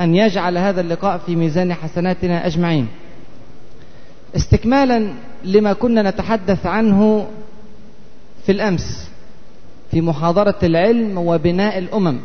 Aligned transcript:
أن 0.00 0.14
يجعل 0.14 0.58
هذا 0.58 0.80
اللقاء 0.80 1.18
في 1.18 1.36
ميزان 1.36 1.74
حسناتنا 1.74 2.46
أجمعين. 2.46 2.88
استكمالا 4.36 5.12
لما 5.44 5.72
كنا 5.72 6.10
نتحدث 6.10 6.66
عنه 6.66 7.28
في 8.46 8.52
الأمس 8.52 9.10
في 9.90 10.00
محاضرة 10.00 10.58
العلم 10.62 11.18
وبناء 11.18 11.78
الأمم. 11.78 12.20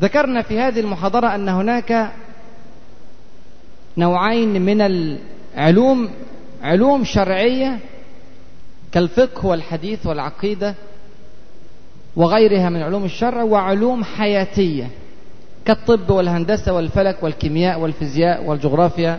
ذكرنا 0.00 0.42
في 0.42 0.58
هذه 0.58 0.80
المحاضرة 0.80 1.34
أن 1.34 1.48
هناك 1.48 2.12
نوعين 3.96 4.62
من 4.62 4.80
العلوم 4.80 6.08
علوم 6.62 7.04
شرعية 7.04 7.78
كالفقه 8.92 9.46
والحديث 9.46 10.06
والعقيدة 10.06 10.74
وغيرها 12.16 12.68
من 12.68 12.82
علوم 12.82 13.04
الشرع 13.04 13.42
وعلوم 13.42 14.04
حياتية. 14.04 14.90
كالطب 15.64 16.10
والهندسة 16.10 16.72
والفلك 16.72 17.22
والكيمياء 17.22 17.80
والفيزياء 17.80 18.44
والجغرافيا 18.44 19.18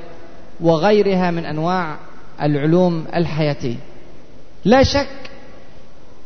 وغيرها 0.61 1.31
من 1.31 1.45
أنواع 1.45 1.97
العلوم 2.41 3.05
الحياتية. 3.15 3.75
لا 4.65 4.83
شك 4.83 5.31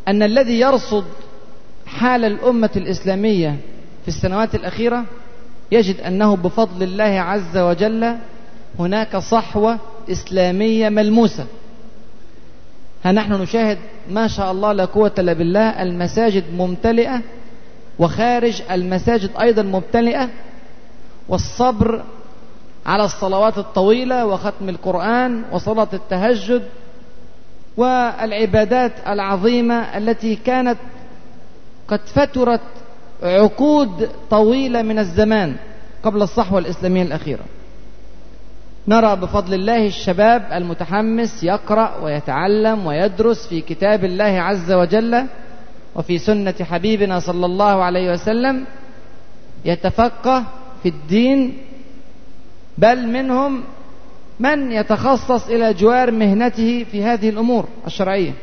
أن 0.08 0.24
الذي 0.24 0.60
يرصد 0.60 1.06
حال 1.86 2.26
الأمة 2.26 2.70
الإسلامية 2.76 3.56
في 4.02 4.08
السنوات 4.08 4.56
الأخيرة 4.56 5.04
يجد 5.72 6.02
أنه 6.02 6.36
بفضل 6.36 6.84
الله 6.84 7.04
عز 7.04 7.58
وجل 7.58 8.16
هناك 8.80 9.18
صحوة 9.18 9.80
إسلامية 10.12 10.90
ملموسة. 10.90 11.46
ها 13.04 13.12
نحن 13.12 13.34
نشاهد 13.34 13.78
ما 14.10 14.28
شاء 14.28 14.52
الله 14.52 14.72
لا 14.72 14.86
قوة 14.86 15.12
إلا 15.20 15.34
بالله 15.34 15.84
المساجد 15.84 16.44
ممتلئة 16.58 17.22
وخارج 18.00 18.62
المساجد 18.72 19.30
أيضا 19.42 19.62
ممتلئة 19.62 20.30
والصبر 21.30 22.04
على 22.86 23.06
الصلوات 23.06 23.58
الطويلة 23.58 24.26
وختم 24.26 24.70
القرآن 24.70 25.44
وصلاة 25.52 25.88
التهجد 25.94 26.64
والعبادات 27.78 28.92
العظيمة 29.08 29.98
التي 29.98 30.36
كانت 30.36 30.78
قد 31.88 32.00
فترت 32.06 32.62
عقود 33.24 34.10
طويلة 34.30 34.82
من 34.82 35.00
الزمان 35.00 35.56
قبل 36.04 36.22
الصحوة 36.22 36.60
الإسلامية 36.60 37.04
الأخيرة. 37.04 37.44
نرى 38.88 39.16
بفضل 39.16 39.54
الله 39.54 39.88
الشباب 39.88 40.48
المتحمس 40.54 41.44
يقرأ 41.44 41.98
ويتعلم 42.04 42.86
ويدرس 42.86 43.48
في 43.48 43.62
كتاب 43.62 44.06
الله 44.06 44.42
عز 44.42 44.72
وجل 44.72 45.26
وفي 45.96 46.18
سنة 46.18 46.56
حبيبنا 46.62 47.20
صلى 47.20 47.46
الله 47.46 47.84
عليه 47.84 48.12
وسلم 48.12 48.66
يتفقه 49.66 50.44
في 50.84 50.90
الدين 50.90 51.58
بل 52.78 53.08
منهم 53.08 53.64
من 54.40 54.72
يتخصص 54.72 55.48
إلى 55.48 55.74
جوار 55.74 56.12
مهنته 56.12 56.86
في 56.92 57.04
هذه 57.04 57.30
الأمور 57.30 57.66
الشرعية. 57.88 58.34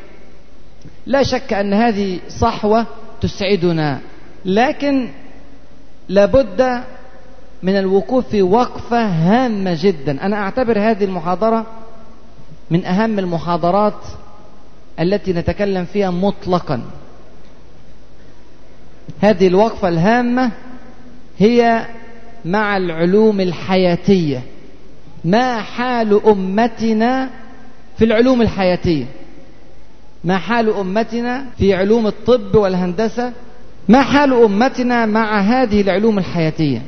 لا 1.07 1.23
شك 1.23 1.53
أن 1.53 1.73
هذه 1.75 2.21
صحوة 2.29 2.87
تسعدنا 3.21 4.01
لكن 4.45 5.09
لابد 6.09 6.83
من 7.63 7.79
الوقوف 7.79 8.35
وقفة 8.35 9.07
هامة 9.07 9.79
جدا. 9.83 10.27
أنا 10.27 10.37
أعتبر 10.37 10.79
هذه 10.79 11.05
المحاضرة 11.05 11.67
من 12.71 12.85
أهم 12.85 13.19
المحاضرات 13.19 14.05
التي 15.01 15.33
نتكلم 15.33 15.85
فيها 15.85 16.11
مطلقا. 16.11 16.83
هذه 19.21 19.47
الوقفة 19.47 19.89
الهامة 19.89 20.51
هي 21.39 21.87
مع 22.45 22.77
العلوم 22.77 23.41
الحياتية. 23.41 24.43
ما 25.25 25.61
حال 25.61 26.27
أمتنا 26.27 27.31
في 27.99 28.05
العلوم 28.05 28.43
الحياتية؟ 28.43 29.05
ما 30.25 30.39
حال 30.39 30.69
أمتنا 30.75 31.45
في 31.59 31.75
علوم 31.75 32.07
الطب 32.07 32.55
والهندسة؟ 32.55 33.33
ما 33.89 34.03
حال 34.03 34.33
أمتنا 34.33 35.07
مع 35.07 35.41
هذه 35.41 35.81
العلوم 35.81 36.19
الحياتية؟ 36.19 36.83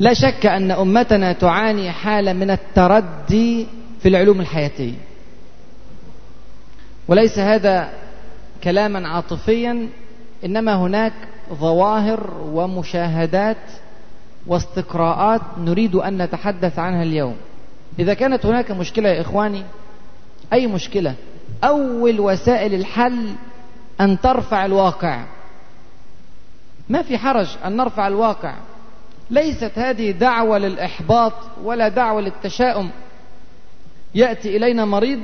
لا 0.00 0.14
شك 0.14 0.46
أن 0.46 0.70
أمتنا 0.70 1.32
تعاني 1.32 1.90
حالة 1.90 2.32
من 2.32 2.50
التردي 2.50 3.66
في 4.00 4.08
العلوم 4.08 4.40
الحياتية. 4.40 4.94
وليس 7.08 7.38
هذا 7.38 7.88
كلاما 8.64 9.08
عاطفيا 9.08 9.88
إنما 10.44 10.74
هناك 10.74 11.12
ظواهر 11.54 12.30
ومشاهدات 12.52 13.56
واستقراءات 14.46 15.40
نريد 15.58 15.94
أن 15.94 16.22
نتحدث 16.22 16.78
عنها 16.78 17.02
اليوم. 17.02 17.36
إذا 17.98 18.14
كانت 18.14 18.46
هناك 18.46 18.70
مشكلة 18.70 19.08
يا 19.08 19.20
إخواني 19.20 19.62
أي 20.52 20.66
مشكلة؟ 20.66 21.14
أول 21.64 22.20
وسائل 22.20 22.74
الحل 22.74 23.34
أن 24.00 24.20
ترفع 24.20 24.64
الواقع. 24.64 25.24
ما 26.88 27.02
في 27.02 27.18
حرج 27.18 27.56
أن 27.64 27.76
نرفع 27.76 28.06
الواقع. 28.06 28.54
ليست 29.30 29.72
هذه 29.74 30.10
دعوة 30.10 30.58
للإحباط 30.58 31.32
ولا 31.64 31.88
دعوة 31.88 32.20
للتشاؤم. 32.20 32.90
يأتي 34.14 34.56
إلينا 34.56 34.84
مريض 34.84 35.20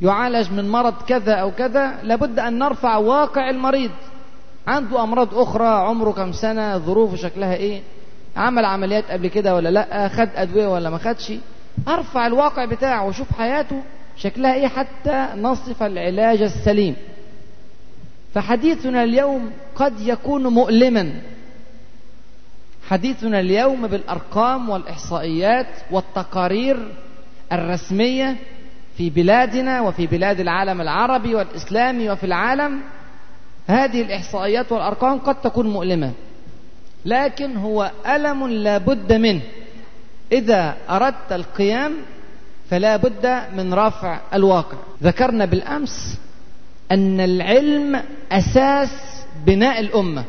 يعالج 0.00 0.52
من 0.52 0.68
مرض 0.68 0.94
كذا 1.08 1.34
أو 1.34 1.50
كذا 1.50 1.98
لابد 2.02 2.38
أن 2.38 2.58
نرفع 2.58 2.96
واقع 2.96 3.50
المريض. 3.50 3.90
عنده 4.66 5.02
أمراض 5.02 5.34
أخرى 5.38 5.66
عمره 5.66 6.10
كم 6.10 6.32
سنة 6.32 6.78
ظروفه 6.78 7.16
شكلها 7.16 7.54
إيه؟ 7.54 7.80
عمل 8.36 8.64
عمليات 8.64 9.10
قبل 9.10 9.28
كده 9.28 9.54
ولا 9.54 9.68
لأ؟ 9.68 10.08
خد 10.08 10.28
أدوية 10.34 10.66
ولا 10.66 10.90
ما 10.90 10.98
خدش؟ 10.98 11.32
أرفع 11.88 12.26
الواقع 12.26 12.64
بتاعه 12.64 13.06
وشوف 13.06 13.32
حياته 13.32 13.82
شكلها 14.16 14.54
إيه 14.54 14.66
حتى 14.68 15.28
نصف 15.36 15.82
العلاج 15.82 16.42
السليم. 16.42 16.96
فحديثنا 18.34 19.04
اليوم 19.04 19.50
قد 19.74 20.00
يكون 20.00 20.46
مؤلما. 20.46 21.12
حديثنا 22.88 23.40
اليوم 23.40 23.86
بالأرقام 23.86 24.68
والإحصائيات 24.68 25.66
والتقارير 25.90 26.88
الرسمية 27.52 28.36
في 28.96 29.10
بلادنا 29.10 29.80
وفي 29.80 30.06
بلاد 30.06 30.40
العالم 30.40 30.80
العربي 30.80 31.34
والإسلامي 31.34 32.10
وفي 32.10 32.26
العالم 32.26 32.80
هذه 33.66 34.02
الإحصائيات 34.02 34.72
والأرقام 34.72 35.18
قد 35.18 35.40
تكون 35.40 35.66
مؤلمة. 35.66 36.12
لكن 37.04 37.56
هو 37.56 37.90
ألم 38.06 38.48
لا 38.48 38.78
بد 38.78 39.12
منه. 39.12 39.40
إذا 40.32 40.76
أردت 40.90 41.32
القيام 41.32 41.92
فلا 42.70 42.96
بد 42.96 43.42
من 43.56 43.74
رفع 43.74 44.20
الواقع. 44.34 44.76
ذكرنا 45.02 45.44
بالأمس 45.44 46.18
أن 46.92 47.20
العلم 47.20 48.02
أساس 48.32 48.90
بناء 49.46 49.80
الأمة. 49.80 50.24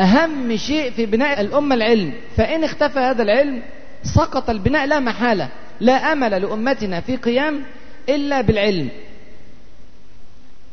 أهم 0.00 0.56
شيء 0.56 0.90
في 0.90 1.06
بناء 1.06 1.40
الأمة 1.40 1.74
العلم. 1.74 2.12
فإن 2.36 2.64
اختفى 2.64 2.98
هذا 2.98 3.22
العلم 3.22 3.62
سقط 4.02 4.50
البناء 4.50 4.86
لا 4.86 5.00
محالة. 5.00 5.48
لا 5.80 6.12
أمل 6.12 6.42
لأمتنا 6.42 7.00
في 7.00 7.16
قيام 7.16 7.62
إلا 8.08 8.40
بالعلم. 8.40 8.88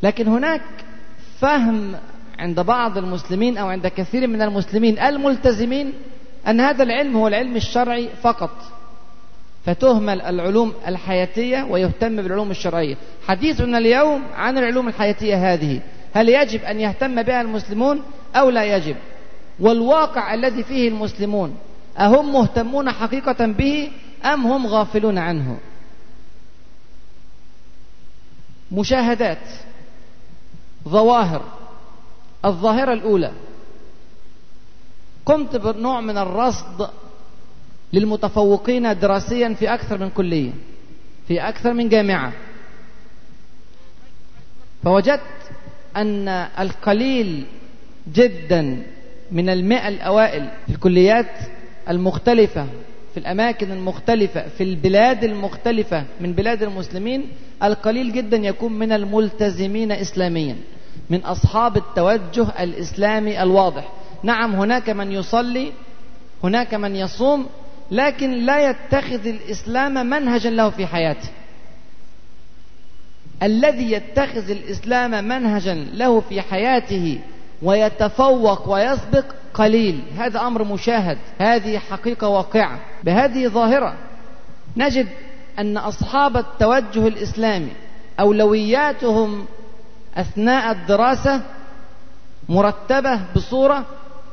لكن 0.04 0.28
هناك 0.28 0.62
فهم 1.40 1.96
عند 2.40 2.60
بعض 2.60 2.98
المسلمين 2.98 3.58
أو 3.58 3.68
عند 3.68 3.88
كثير 3.88 4.28
من 4.28 4.42
المسلمين 4.42 5.00
الملتزمين 5.00 5.94
أن 6.48 6.60
هذا 6.60 6.84
العلم 6.84 7.18
هو 7.18 7.28
العلم 7.28 7.56
الشرعي 7.56 8.10
فقط. 8.22 8.52
فتهمل 9.66 10.22
العلوم 10.22 10.74
الحياتية 10.88 11.64
ويهتم 11.64 12.16
بالعلوم 12.16 12.52
الشرعية. 12.52 12.96
حديثنا 13.28 13.78
اليوم 13.78 14.24
عن 14.36 14.58
العلوم 14.58 14.88
الحياتية 14.88 15.54
هذه. 15.54 15.82
هل 16.14 16.30
يجب 16.30 16.64
أن 16.64 16.80
يهتم 16.80 17.24
بها 17.24 17.42
المسلمون 17.42 18.02
أو 18.36 18.50
لا 18.50 18.76
يجب؟ 18.76 18.96
والواقع 19.60 20.34
الذي 20.34 20.64
فيه 20.64 20.88
المسلمون 20.88 21.58
أهم 21.98 22.34
مهتمون 22.34 22.92
حقيقة 22.92 23.46
به 23.46 23.92
أم 24.26 24.48
هم 24.48 24.68
غافلون 24.68 25.18
عنه؟ 25.18 25.58
مشاهدات. 28.72 29.38
ظواهر. 30.88 31.42
الظاهرة 32.46 32.94
الأولى. 32.94 33.32
قمت 35.26 35.56
بنوع 35.56 36.02
من 36.02 36.18
الرصد 36.18 36.90
للمتفوقين 37.94 39.00
دراسيا 39.00 39.54
في 39.54 39.74
أكثر 39.74 39.98
من 39.98 40.10
كلية 40.10 40.52
في 41.28 41.50
أكثر 41.50 41.74
من 41.74 41.90
جامعة. 41.90 42.34
فوجدت 44.84 45.52
أن 45.96 46.28
القليل 46.60 47.46
جدا 48.14 48.84
من 49.32 49.50
المئة 49.50 49.88
الأوائل 49.88 50.50
في 50.66 50.74
الكليات 50.74 51.32
المختلفة 51.90 52.68
في 53.14 53.20
الأماكن 53.20 53.72
المختلفة 53.72 54.48
في 54.48 54.64
البلاد 54.64 55.24
المختلفة 55.24 56.04
من 56.22 56.34
بلاد 56.34 56.64
المسلمين 56.64 57.26
القليل 57.64 58.14
جدا 58.14 58.38
يكون 58.38 58.74
من 58.74 58.92
الملتزمين 58.92 59.92
إسلاميا 59.92 60.56
من 61.10 61.20
أصحاب 61.26 61.78
التوجه 61.78 62.64
الإسلامي 62.64 63.44
الواضح. 63.44 63.92
نعم 64.24 64.56
هناك 64.56 64.90
من 64.90 65.12
يصلي 65.12 65.72
هناك 66.44 66.74
من 66.74 66.96
يصوم 66.96 67.46
لكن 67.92 68.32
لا 68.32 68.70
يتخذ 68.70 69.28
الإسلام 69.28 69.94
منهجا 70.10 70.50
له 70.50 70.70
في 70.70 70.86
حياته. 70.86 71.30
الذي 73.44 73.92
يتخذ 73.92 74.50
الإسلام 74.50 75.24
منهجا 75.24 75.74
له 75.74 76.20
في 76.20 76.42
حياته 76.42 77.20
ويتفوق 77.62 78.70
ويسبق 78.70 79.26
قليل. 79.54 80.02
هذا 80.18 80.40
أمر 80.40 80.64
مشاهد. 80.64 81.18
هذه 81.40 81.78
حقيقة 81.78 82.28
واقعة. 82.28 82.80
بهذه 83.04 83.48
ظاهرة 83.48 83.94
نجد 84.78 85.08
أن 85.60 85.78
أصحاب 85.78 86.38
التوجه 86.38 87.08
الإسلامي 87.08 87.72
أولوياتهم 88.20 89.46
أثناء 90.18 90.72
الدراسة 90.72 91.42
مرتبة 92.50 93.20
بصورة 93.36 93.86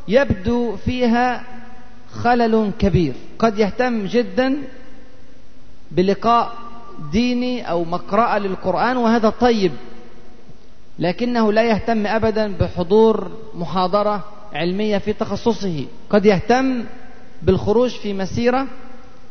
يبدو 0.09 0.77
فيها 0.77 1.45
خلل 2.13 2.73
كبير. 2.79 3.15
قد 3.39 3.59
يهتم 3.59 4.07
جدا 4.07 4.57
بلقاء 5.91 6.53
ديني 7.13 7.71
أو 7.71 7.85
مقرأة 7.85 8.39
للقرآن 8.39 8.97
وهذا 8.97 9.31
طيب 9.31 9.73
لكنه 10.99 11.53
لا 11.53 11.63
يهتم 11.63 12.07
أبدا 12.07 12.57
بحضور 12.57 13.31
محاضرة 13.55 14.25
علمية 14.53 14.99
في 14.99 15.13
تخصصه. 15.13 15.85
قد 16.11 16.27
يهتم 16.27 16.85
بالخروج 17.43 17.91
في 17.91 18.15
مسيرة 18.15 18.67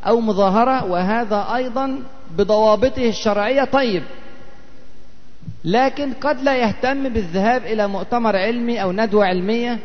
أو 0.07 0.19
مظاهرة 0.19 0.85
وهذا 0.85 1.47
أيضا 1.55 1.99
بضوابطه 2.37 3.09
الشرعية. 3.09 3.63
طيب 3.63 4.03
لكن 5.65 6.13
قد 6.13 6.41
لا 6.43 6.55
يهتم 6.55 7.09
بالذهاب 7.09 7.65
إلى 7.65 7.87
مؤتمر 7.87 8.35
علمي 8.35 8.81
أو 8.81 8.91
ندوة 8.91 9.25
علمية 9.25 9.79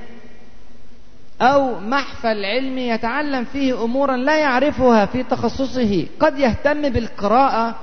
أو 1.40 1.80
محفل 1.80 2.44
علمي 2.44 2.88
يتعلم 2.88 3.44
فيه 3.44 3.84
أمورا 3.84 4.16
لا 4.16 4.38
يعرفها 4.38 5.06
في 5.06 5.22
تخصصه. 5.22 6.06
قد 6.20 6.38
يهتم 6.38 6.88
بالقراءة 6.88 7.74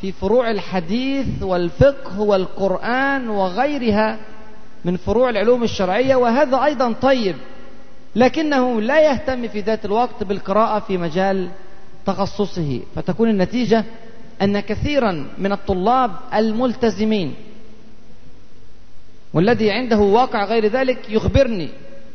في 0.00 0.12
فروع 0.12 0.50
الحديث 0.50 1.42
والفقه 1.42 2.20
والقرآن 2.20 3.28
وغيرها. 3.28 4.18
من 4.84 4.96
فروع 4.96 5.30
العلوم 5.30 5.62
الشرعية 5.62 6.16
وهذا 6.16 6.64
أيضا 6.64 6.92
طيب 6.92 7.36
لكنه 8.16 8.80
لا 8.80 9.00
يهتم 9.00 9.48
في 9.48 9.60
ذات 9.60 9.84
الوقت 9.84 10.24
بالقراءة 10.24 10.78
في 10.80 10.98
مجال 10.98 11.48
تخصصه. 12.06 12.80
فتكون 12.96 13.28
النتيجة 13.30 13.84
أن 14.42 14.60
كثيرا 14.60 15.26
من 15.38 15.52
الطلاب 15.52 16.10
الملتزمين 16.34 17.34
والذي 19.34 19.70
عنده 19.70 19.98
واقع 19.98 20.44
غير 20.44 20.66
ذلك 20.66 20.98
يخبرني 21.10 21.68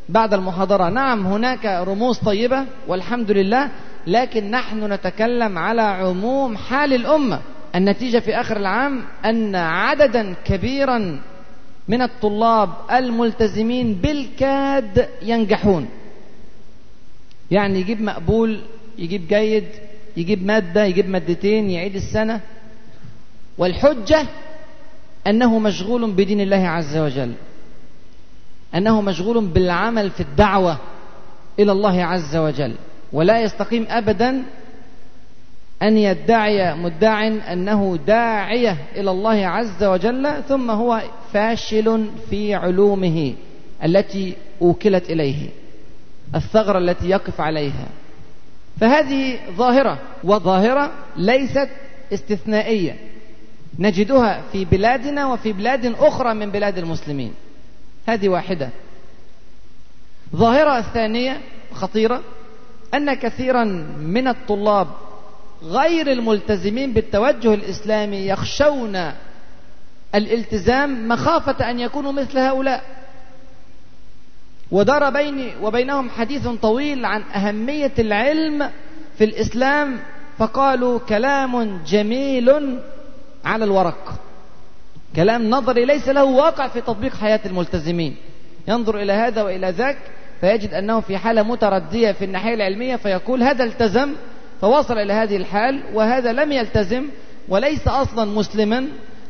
بعد 0.09 0.33
المحاضرة 0.33 0.89
نعم 0.89 1.27
هناك 1.27 1.65
رموز 1.65 2.17
طيبة 2.17 2.65
والحمد 2.87 3.31
لله 3.31 3.69
لكن 4.07 4.51
نحن 4.51 4.93
نتكلم 4.93 5.57
على 5.57 5.81
عموم 5.81 6.57
حال 6.57 6.93
الأمة. 6.93 7.41
النتيجة 7.75 8.19
في 8.19 8.35
آخر 8.41 8.57
العام 8.57 9.03
أن 9.25 9.55
عددا 9.55 10.35
كبيرا 10.45 11.19
من 11.87 12.01
الطلاب 12.01 12.69
الملتزمين 12.91 13.93
بالكاد 13.93 15.09
ينجحون. 15.21 15.87
يعني 17.51 17.79
يجيب 17.79 18.01
مقبول 18.01 18.61
يجيب 18.97 19.27
جيد 19.27 19.67
يجيب 20.17 20.45
مادة 20.45 20.85
يجيب 20.85 21.09
مادتين 21.09 21.69
يعيد 21.69 21.95
السنة. 21.95 22.41
والحجة 23.57 24.25
أنه 25.27 25.59
مشغول 25.59 26.11
بدين 26.11 26.41
الله 26.41 26.67
عز 26.67 26.97
وجل. 26.97 27.33
أنه 28.75 29.01
مشغول 29.01 29.45
بالعمل 29.45 30.11
في 30.11 30.19
الدعوة 30.19 30.77
إلى 31.59 31.71
الله 31.71 32.03
عز 32.03 32.35
وجل. 32.35 32.75
ولا 33.13 33.41
يستقيم 33.41 33.85
أبدا 33.89 34.43
أن 35.81 35.97
يدعي 35.97 36.75
مدع 36.75 37.27
أنه 37.27 37.99
داعية 38.07 38.77
إلى 38.95 39.11
الله 39.11 39.47
عز 39.47 39.83
وجل 39.83 40.43
ثم 40.47 40.71
هو 40.71 41.01
فاشل 41.33 42.09
في 42.29 42.53
علومه 42.53 43.33
التي 43.83 44.35
أوكلت 44.61 45.09
إليه 45.09 45.49
الثغرة 46.35 46.77
التي 46.77 47.09
يقف 47.09 47.41
عليها. 47.41 47.87
فهذه 48.79 49.39
ظاهرة 49.51 49.99
وظاهرة 50.23 50.91
ليست 51.17 51.69
استثنائية. 52.13 52.95
نجدها 53.79 54.41
في 54.51 54.65
بلادنا 54.65 55.27
وفي 55.27 55.53
بلاد 55.53 55.85
أخرى 55.85 56.33
من 56.33 56.51
بلاد 56.51 56.77
المسلمين. 56.77 57.33
هذه 58.07 58.29
واحدة. 58.29 58.69
ظاهرة 60.35 60.81
ثانية 60.81 61.41
خطيرة 61.73 62.21
أن 62.93 63.13
كثيرا 63.13 63.63
من 63.99 64.27
الطلاب 64.27 64.87
غير 65.63 66.11
الملتزمين 66.11 66.93
بالتوجه 66.93 67.53
الإسلامي 67.53 68.27
يخشون 68.27 69.11
الالتزام 70.15 71.07
مخافة 71.07 71.69
أن 71.69 71.79
يكونوا 71.79 72.11
مثل 72.11 72.37
هؤلاء. 72.37 72.83
ودار 74.71 75.09
بيني 75.09 75.51
وبينهم 75.61 76.09
حديث 76.09 76.47
طويل 76.47 77.05
عن 77.05 77.21
أهمية 77.21 77.91
العلم 77.99 78.71
في 79.17 79.23
الإسلام 79.23 79.99
فقالوا 80.37 80.99
كلام 80.99 81.83
جميل 81.87 82.79
على 83.45 83.65
الورق. 83.65 84.19
كلام 85.15 85.49
نظري 85.49 85.85
ليس 85.85 86.09
له 86.09 86.23
واقع 86.23 86.67
في 86.67 86.81
تطبيق 86.81 87.15
حياة 87.15 87.39
الملتزمين. 87.45 88.15
ينظر 88.67 89.01
إلى 89.01 89.13
هذا 89.13 89.41
وإلى 89.41 89.69
ذاك 89.69 89.97
فيجد 90.41 90.73
أنه 90.73 90.99
في 90.99 91.17
حالة 91.17 91.43
متردية 91.43 92.11
في 92.11 92.25
الناحية 92.25 92.53
العلمية 92.53 92.95
فيقول 92.95 93.43
هذا 93.43 93.63
التزم 93.63 94.13
فوصل 94.61 94.97
إلى 94.97 95.13
هذه 95.13 95.37
الحال 95.37 95.83
وهذا 95.93 96.33
لم 96.33 96.51
يلتزم 96.51 97.05
وليس 97.49 97.87
أصلا 97.87 98.25
مسلما 98.25 98.87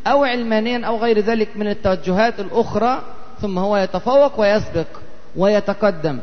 أو 0.08 0.24
علمانيا 0.24 0.86
أو 0.86 0.98
غير 0.98 1.20
ذلك 1.20 1.58
من 1.58 1.68
التوجهات 1.68 2.40
الأخرى 2.40 3.02
ثم 3.42 3.58
هو 3.58 3.78
يتفوق 3.78 4.40
ويسبق 4.40 4.88
ويتقدم. 5.36 6.20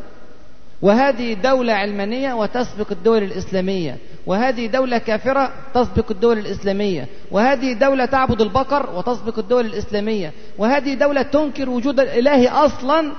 وهذه 0.83 1.35
دولة 1.35 1.73
علمانية 1.73 2.35
وتسبق 2.35 2.93
الدول 2.93 3.23
الإسلامية. 3.23 3.97
وهذه 4.27 4.67
دولة 4.67 4.99
كافرة 4.99 5.53
تسبق 5.75 6.11
الدول 6.11 6.39
الإسلامية. 6.39 7.07
وهذه 7.31 7.73
دولة 7.73 8.05
تعبد 8.05 8.41
البقر 8.41 8.91
وتسبق 8.97 9.39
الدول 9.39 9.67
الإسلامية. 9.67 10.33
وهذه 10.59 10.95
دولة 10.95 11.23
تنكر 11.23 11.71
وجود 11.71 12.01
الإله 12.01 12.67
أصلا 12.67 13.13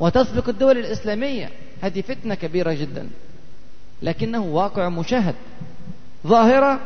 وتسبق 0.00 0.48
الدول 0.48 0.78
الإسلامية. 0.78 1.50
هذه 1.82 2.00
فتنة 2.00 2.34
كبيرة 2.34 2.72
جدا. 2.72 3.08
لكنه 4.02 4.42
واقع 4.42 4.88
مشاهد. 4.88 5.34
ظاهرة 6.26 6.80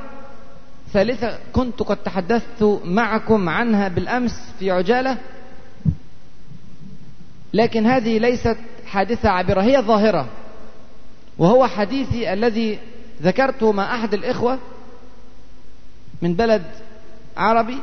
ثالثة 0.93 1.38
كنت 1.52 1.83
قد 1.83 1.97
تحدثت 1.97 2.81
معكم 2.85 3.49
عنها 3.49 3.88
بالأمس 3.88 4.52
في 4.59 4.71
عجالة 4.71 5.19
لكن 7.55 7.87
هذه 7.87 8.19
ليست 8.19 8.57
حادثة 8.87 9.29
عابرة 9.29 9.62
هي 9.62 9.79
ظاهرة 9.81 10.26
وهو 11.38 11.67
حديثي 11.67 12.33
الذي 12.33 12.79
ذكرته 13.23 13.73
مع 13.73 13.95
أحد 13.95 14.14
الإخوة 14.14 14.59
من 16.23 16.35
بلد 16.35 16.62
عربي 17.37 17.79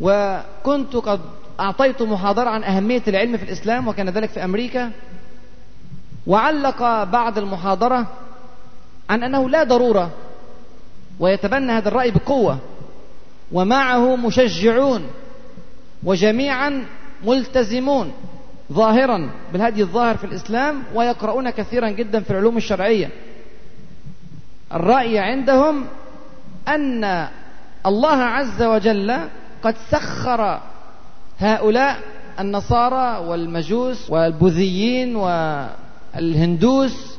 وكنت 0.00 0.96
قد 0.96 1.20
أعطيت 1.60 2.02
محاضرة 2.02 2.50
عن 2.50 2.64
أهمية 2.64 3.02
العلم 3.08 3.36
في 3.36 3.42
الإسلام 3.42 3.88
وكان 3.88 4.08
ذلك 4.08 4.30
في 4.30 4.44
أمريكا 4.44 4.90
وعلق 6.26 7.04
بعد 7.04 7.38
المحاضرة 7.38 8.06
عن 9.10 9.22
أنه 9.22 9.48
لا 9.50 9.64
ضرورة 9.64 10.10
ويتبنى 11.20 11.72
هذا 11.72 11.88
الرأي 11.88 12.10
بقوة. 12.10 12.58
ومعه 13.52 14.16
مشجعون 14.16 15.06
وجميعا 16.04 16.84
ملتزمون 17.24 18.12
ظاهرا 18.72 19.30
بالهدي 19.52 19.82
الظاهر 19.82 20.16
في 20.16 20.24
الإسلام 20.24 20.82
ويقرؤون 20.94 21.50
كثيرا 21.50 21.88
جدا 21.88 22.20
في 22.20 22.30
العلوم 22.30 22.56
الشرعية. 22.56 23.10
الرأي 24.72 25.18
عندهم 25.18 25.86
أن 26.68 27.28
الله 27.86 28.16
عز 28.16 28.62
وجل 28.62 29.18
قد 29.62 29.74
سخر 29.90 30.60
هؤلاء 31.38 31.98
النصارى 32.40 33.26
والمجوس 33.26 34.10
والبوذيين 34.10 35.16
والهندوس 36.14 37.13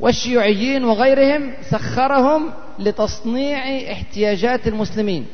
والشيوعيين 0.00 0.84
وغيرهم 0.84 1.52
سخرهم 1.70 2.50
لتصنيع 2.78 3.92
احتياجات 3.92 4.68
المسلمين. 4.68 5.26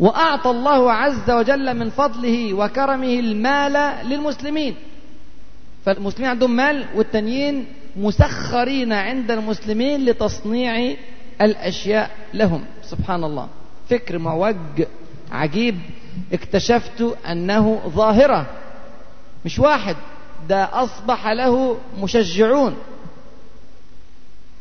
وأعطى 0.00 0.50
الله 0.50 0.92
عز 0.92 1.30
وجل 1.30 1.76
من 1.76 1.90
فضله 1.90 2.54
وكرمه 2.54 3.18
المال 3.18 4.06
للمسلمين. 4.06 4.74
فالمسلمين 5.84 6.30
عندهم 6.30 6.56
مال 6.56 6.84
والتانيين 6.94 7.66
مسخرين 7.96 8.92
عند 8.92 9.30
المسلمين 9.30 10.04
لتصنيع 10.04 10.94
الأشياء 11.40 12.10
لهم. 12.34 12.64
سبحان 12.82 13.24
الله. 13.24 13.48
فكر 13.90 14.18
معوج 14.18 14.56
عجيب 15.32 15.78
اكتشفت 16.32 17.16
أنه 17.30 17.80
ظاهرة. 17.88 18.46
مش 19.44 19.58
واحد 19.58 19.96
ده 20.48 20.82
أصبح 20.82 21.28
له 21.28 21.76
مشجعون. 22.02 22.76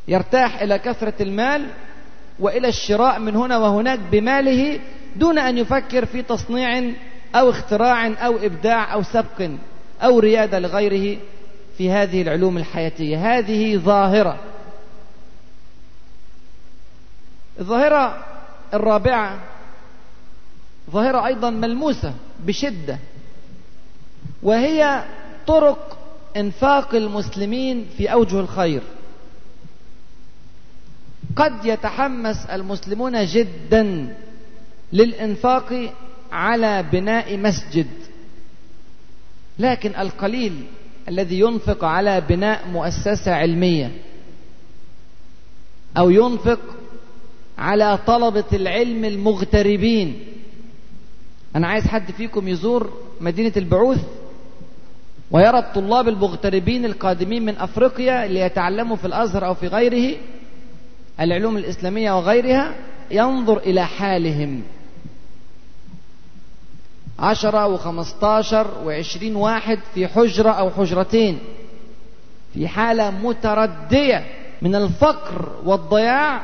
يرتاح 0.10 0.62
إلى 0.62 0.80
كثرة 0.80 1.14
المال 1.22 1.66
وإلى 2.40 2.68
الشراء 2.68 3.20
من 3.20 3.36
هنا 3.36 3.58
وهناك 3.58 4.00
بماله 4.12 4.80
دون 5.16 5.38
أن 5.38 5.58
يفكر 5.58 6.06
في 6.06 6.22
تصنيع 6.22 6.92
أو 7.36 7.50
اختراع 7.50 8.08
أو 8.08 8.38
إبداع 8.38 8.94
أو 8.94 9.04
سبق 9.04 9.50
أو 10.02 10.20
ريادة 10.20 10.60
لغيره 10.60 11.20
في 11.78 11.92
هذه 11.92 12.22
العلوم 12.22 12.58
الحياتية. 12.58 13.38
هذه 13.38 13.78
ظاهرة. 13.78 14.40
الظاهرة 17.60 18.26
الرابعة 18.74 19.40
ظاهرة 20.92 21.26
أيضا 21.26 21.50
ملموسة 21.50 22.14
بشدة 22.40 22.98
وهي 24.44 25.04
طرق 25.48 25.98
إنفاق 26.38 26.96
المسلمين 26.96 27.86
في 27.98 28.14
أوجه 28.14 28.40
الخير. 28.40 28.82
قد 31.36 31.66
يتحمس 31.66 32.46
المسلمون 32.46 33.26
جدا 33.26 34.16
للإنفاق 34.94 35.94
على 36.32 36.84
بناء 36.92 37.38
مسجد. 37.38 37.88
لكن 39.60 39.96
القليل 39.96 40.64
الذي 41.08 41.40
ينفق 41.40 41.84
على 41.84 42.22
بناء 42.22 42.68
مؤسسة 42.68 43.34
علمية 43.34 43.92
أو 45.98 46.10
ينفق 46.10 46.60
على 47.58 48.00
طلبة 48.08 48.44
العلم 48.54 49.06
المغتربين. 49.06 50.20
أنا 51.56 51.68
عايز 51.68 51.88
حد 51.88 52.12
فيكم 52.12 52.48
يزور 52.48 52.94
مدينة 53.22 53.54
البعوث 53.58 54.02
ويرى 55.32 55.60
الطلاب 55.60 56.08
المغتربين 56.08 56.86
القادمين 56.86 57.46
من 57.46 57.58
أفريقيا 57.58 58.28
ليتعلموا 58.28 58.96
في 58.96 59.08
الأزهر 59.08 59.46
أو 59.46 59.54
في 59.54 59.68
غيره. 59.68 60.18
العلوم 61.22 61.58
الإسلامية 61.58 62.18
وغيرها 62.18 62.76
ينظر 63.12 63.58
إلى 63.58 63.86
حالهم. 63.86 64.64
عشرة 67.20 67.68
وخمستاشر 67.68 68.68
وعشرين 68.86 69.36
واحد 69.36 69.80
في 69.94 70.08
حجرة 70.08 70.50
أو 70.50 70.70
حجرتين 70.70 71.40
في 72.54 72.68
حالة 72.68 73.12
متردية 73.12 74.26
من 74.62 74.76
الفقر 74.76 75.52
والضياع 75.66 76.42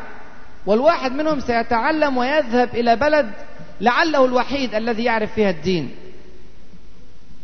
والواحد 0.65 1.11
منهم 1.11 1.39
سيتعلم 1.39 2.17
ويذهب 2.17 2.69
إلى 2.75 2.95
بلد 2.95 3.31
لعله 3.81 4.25
الوحيد 4.25 4.75
الذي 4.75 5.03
يعرف 5.03 5.33
فيها 5.33 5.49
الدين. 5.49 5.95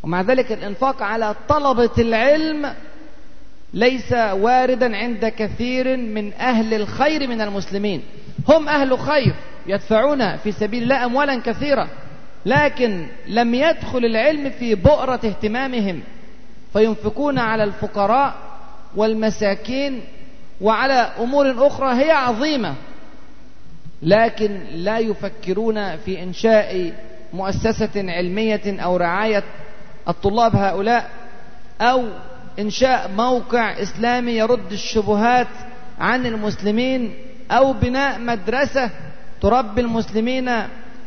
ومع 0.04 0.22
ذلك 0.22 0.52
الإنفاق 0.52 1.04
على 1.04 1.36
طلبة 1.50 1.90
العلم 1.98 2.74
ليس 3.74 4.14
واردا 4.14 4.98
عند 4.98 5.26
كثير 5.26 5.98
من 5.98 6.34
أهل 6.34 6.74
الخير 6.74 7.28
من 7.28 7.42
المسلمين. 7.42 8.04
هم 8.50 8.70
أهل 8.70 9.00
خير 9.00 9.36
يدفعون 9.68 10.38
في 10.38 10.52
سبيل 10.52 10.84
الله 10.84 11.06
أموالا 11.06 11.42
كثيرة 11.42 11.88
لكن 12.46 13.08
لم 13.28 13.54
يدخل 13.56 14.06
العلم 14.06 14.50
في 14.50 14.76
بؤرة 14.76 15.20
اهتمامهم. 15.26 16.02
فينفقون 16.74 17.40
على 17.40 17.64
الفقراء 17.64 18.36
والمساكين 18.96 20.02
وعلى 20.62 20.94
أمور 21.20 21.68
أخرى 21.68 22.04
هي 22.04 22.12
عظيمة 22.12 22.76
لكن 24.02 24.62
لا 24.74 25.00
يفكرون 25.00 25.98
في 25.98 26.24
إنشاء 26.24 26.94
مؤسسة 27.34 27.90
علمية 27.96 28.82
أو 28.84 28.98
رعاية 28.98 29.44
الطلاب 30.08 30.56
هؤلاء 30.56 31.10
أو 31.82 32.04
إنشاء 32.60 33.12
موقع 33.12 33.82
إسلامي 33.82 34.32
يرد 34.32 34.72
الشبهات 34.72 35.48
عن 36.00 36.26
المسلمين 36.26 37.16
أو 37.52 37.74
بناء 37.74 38.20
مدرسة 38.20 38.90
تربي 39.42 39.82
المسلمين 39.82 40.52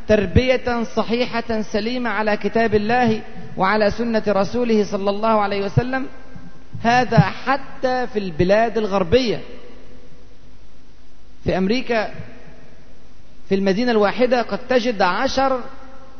تربية 0.09 0.85
صحيحة 0.97 1.63
سليمة 1.63 2.11
على 2.11 2.37
كتاب 2.37 2.75
الله 2.75 3.21
وعلى 3.57 3.91
سنة 3.91 4.23
رسوله 4.29 4.85
صلى 4.85 5.11
الله 5.11 5.41
عليه 5.41 5.65
وسلم 5.65 6.07
هذا 6.83 7.19
حتى 7.19 8.07
في 8.07 8.19
البلاد 8.19 8.79
الغربية. 8.79 9.41
في 11.45 11.59
أمريكا 11.59 12.15
في 13.49 13.55
المدينة 13.55 13.93
الواحدة 13.93 14.43
قد 14.43 14.59
تجد 14.69 15.03
عشر 15.03 15.61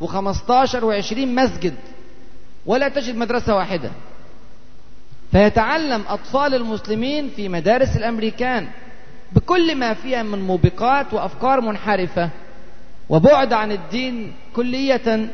وخمستاشر 0.01 0.85
وعشرين 0.85 1.35
مسجد 1.35 1.73
ولا 2.65 2.89
تجد 2.89 3.15
مدرسة 3.15 3.55
واحدة. 3.55 3.91
فيتعلم 5.31 6.03
أطفال 6.09 6.55
المسلمين 6.55 7.29
في 7.29 7.49
مدارس 7.49 7.97
الأمريكان 7.97 8.67
بكل 9.31 9.75
ما 9.75 9.93
فيها 9.93 10.23
من 10.23 10.39
موبقات 10.41 11.13
وأفكار 11.13 11.61
منحرفة 11.61 12.29
وبعد 13.09 13.53
عن 13.53 13.71
الدين 13.71 14.33
كلية 14.55 15.29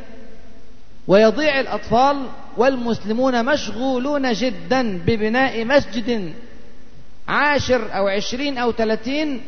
ويضيع 1.08 1.60
الأطفال 1.60 2.26
والمسلمون 2.58 3.46
مشغولون 3.46 4.34
جدا 4.34 4.98
ببناء 4.98 5.66
مسجد 5.66 6.34
عاشر 7.28 7.98
أو 7.98 8.08
عشرين 8.08 8.58
أو 8.58 8.72
ثلاثين 8.72 9.42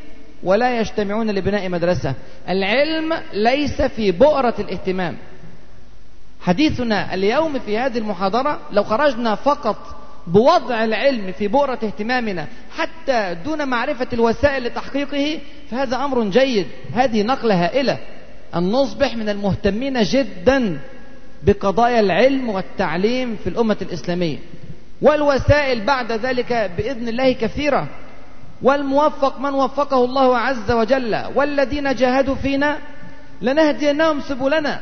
ولا 0.43 0.79
يجتمعون 0.79 1.31
لبناء 1.31 1.69
مدرسة. 1.69 2.13
العلم 2.49 3.13
ليس 3.33 3.81
في 3.81 4.11
بؤرة 4.11 4.55
الاهتمام. 4.59 5.17
حديثنا 6.41 7.13
اليوم 7.13 7.59
في 7.59 7.77
هذه 7.77 7.97
المحاضرة 7.97 8.59
لو 8.71 8.83
خرجنا 8.83 9.35
فقط 9.35 10.02
بوضع 10.27 10.83
العلم 10.83 11.31
في 11.31 11.47
بؤرة 11.47 11.79
اهتمامنا 11.83 12.47
حتى 12.77 13.35
دون 13.45 13.67
معرفة 13.67 14.07
الوسائل 14.13 14.63
لتحقيقه 14.63 15.39
فهذا 15.71 15.95
أمر 15.95 16.23
جيد. 16.23 16.67
هذه 16.93 17.23
نقلة 17.23 17.65
هائلة. 17.65 17.97
أن 18.55 18.71
نصبح 18.71 19.15
من 19.15 19.29
المهتمين 19.29 20.03
جدا 20.03 20.79
بقضايا 21.43 21.99
العلم 21.99 22.49
والتعليم 22.49 23.37
في 23.43 23.49
الأمة 23.49 23.77
الإسلامية. 23.81 24.37
والوسائل 25.01 25.85
بعد 25.85 26.11
ذلك 26.11 26.71
بإذن 26.77 27.07
الله 27.07 27.31
كثيرة. 27.31 27.87
والموفق 28.61 29.39
من 29.39 29.53
وفقه 29.53 30.05
الله 30.05 30.37
عز 30.37 30.71
وجل. 30.71 31.21
والذين 31.35 31.95
جاهدوا 31.95 32.35
فينا 32.35 32.77
لنهدينهم 33.41 34.21
سبلنا. 34.21 34.79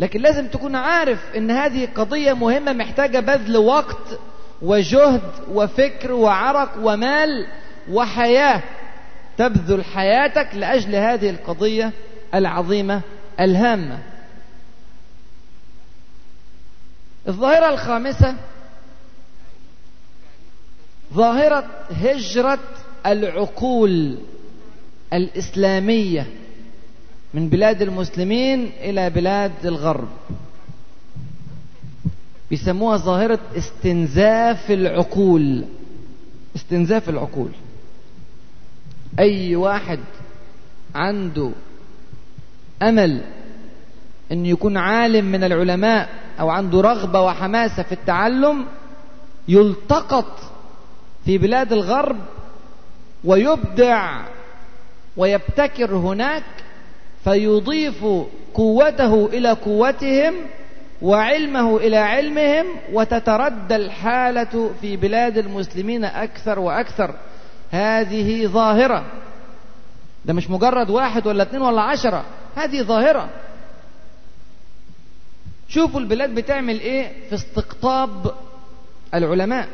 لكن 0.00 0.20
لازم 0.20 0.48
تكون 0.48 0.76
عارف 0.76 1.18
إن 1.36 1.50
هذه 1.50 1.88
قضية 1.94 2.32
مهمة 2.32 2.72
محتاجة 2.72 3.18
بذل 3.20 3.56
وقت 3.56 4.18
وجهد 4.62 5.22
وفكر 5.48 6.12
وعرق 6.12 6.70
ومال 6.82 7.46
وحياة. 7.90 8.62
تبذل 9.38 9.84
حياتك 9.84 10.48
لأجل 10.54 10.94
هذه 10.94 11.30
القضية 11.30 11.92
العظيمة 12.34 13.00
الهامة. 13.40 13.98
الظاهرة 17.28 17.68
الخامسة 17.70 18.34
ظاهرة 21.14 21.64
هجرة 21.90 22.58
العقول 23.06 24.18
الإسلامية. 25.12 26.26
من 27.34 27.48
بلاد 27.48 27.82
المسلمين 27.82 28.72
إلى 28.80 29.10
بلاد 29.10 29.66
الغرب. 29.66 30.08
بيسموها 32.50 32.96
ظاهرة 32.96 33.38
استنزاف 33.56 34.70
العقول. 34.70 35.64
استنزاف 36.56 37.08
العقول. 37.08 37.50
أي 39.18 39.56
واحد 39.56 39.98
عنده 40.94 41.50
أمل 42.82 43.24
أن 44.32 44.46
يكون 44.46 44.76
عالم 44.76 45.24
من 45.24 45.44
العلماء 45.44 46.08
أو 46.40 46.50
عنده 46.50 46.80
رغبة 46.80 47.20
وحماسة 47.20 47.82
في 47.82 47.92
التعلم 47.92 48.66
يلتقط 49.48 50.38
في 51.24 51.38
بلاد 51.38 51.72
الغرب 51.72 52.16
ويبدع 53.24 54.20
ويبتكر 55.16 55.96
هناك 55.96 56.44
فيضيف 57.24 58.04
قوته 58.54 59.26
إلى 59.26 59.50
قوتهم 59.50 60.34
وعلمه 61.02 61.76
إلى 61.76 61.96
علمهم 61.96 62.66
وتتردى 62.92 63.76
الحالة 63.76 64.70
في 64.80 64.96
بلاد 64.96 65.38
المسلمين 65.38 66.04
أكثر 66.04 66.58
وأكثر. 66.58 67.14
هذه 67.70 68.46
ظاهرة. 68.46 69.04
ده 70.24 70.32
مش 70.32 70.50
مجرد 70.50 70.90
واحد 70.90 71.26
ولا 71.26 71.42
اثنين 71.42 71.62
ولا 71.62 71.82
عشرة. 71.82 72.24
هذه 72.56 72.82
ظاهرة. 72.82 73.28
شوفوا 75.68 76.00
البلاد 76.00 76.34
بتعمل 76.34 76.80
إيه 76.80 77.12
في 77.28 77.34
استقطاب 77.34 78.34
العلماء. 79.14 79.68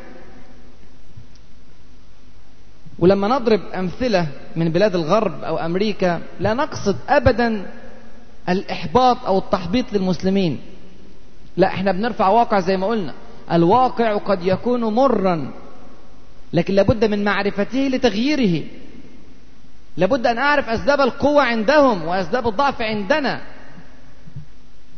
ولما 2.99 3.27
نضرب 3.27 3.61
أمثلة 3.75 4.27
من 4.55 4.69
بلاد 4.69 4.95
الغرب 4.95 5.43
أو 5.43 5.57
أمريكا 5.57 6.21
لا 6.39 6.53
نقصد 6.53 6.95
أبدا 7.09 7.65
الإحباط 8.49 9.25
أو 9.25 9.37
التحبيط 9.37 9.93
للمسلمين. 9.93 10.59
لا 11.57 11.67
إحنا 11.67 11.91
بنرفع 11.91 12.27
واقع 12.27 12.59
زي 12.59 12.77
ما 12.77 12.87
قلنا. 12.87 13.13
الواقع 13.51 14.17
قد 14.17 14.45
يكون 14.45 14.83
مرا 14.83 15.51
لكن 16.53 16.73
لابد 16.73 17.05
من 17.05 17.23
معرفته 17.23 17.79
لتغييره. 17.79 18.63
لابد 19.97 20.27
أن 20.27 20.37
أعرف 20.37 20.69
أسباب 20.69 21.01
القوة 21.01 21.43
عندهم 21.43 22.05
وأسباب 22.05 22.47
الضعف 22.47 22.81
عندنا. 22.81 23.41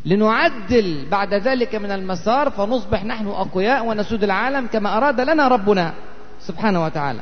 لنعدل 0.05 1.05
بعد 1.11 1.33
ذلك 1.33 1.75
من 1.75 1.91
المسار 1.91 2.49
فنصبح 2.49 3.05
نحن 3.05 3.27
أقوياء 3.27 3.85
ونسود 3.85 4.23
العالم 4.23 4.67
كما 4.67 4.97
أراد 4.97 5.21
لنا 5.21 5.47
ربنا 5.47 5.93
سبحانه 6.39 6.83
وتعالى. 6.83 7.21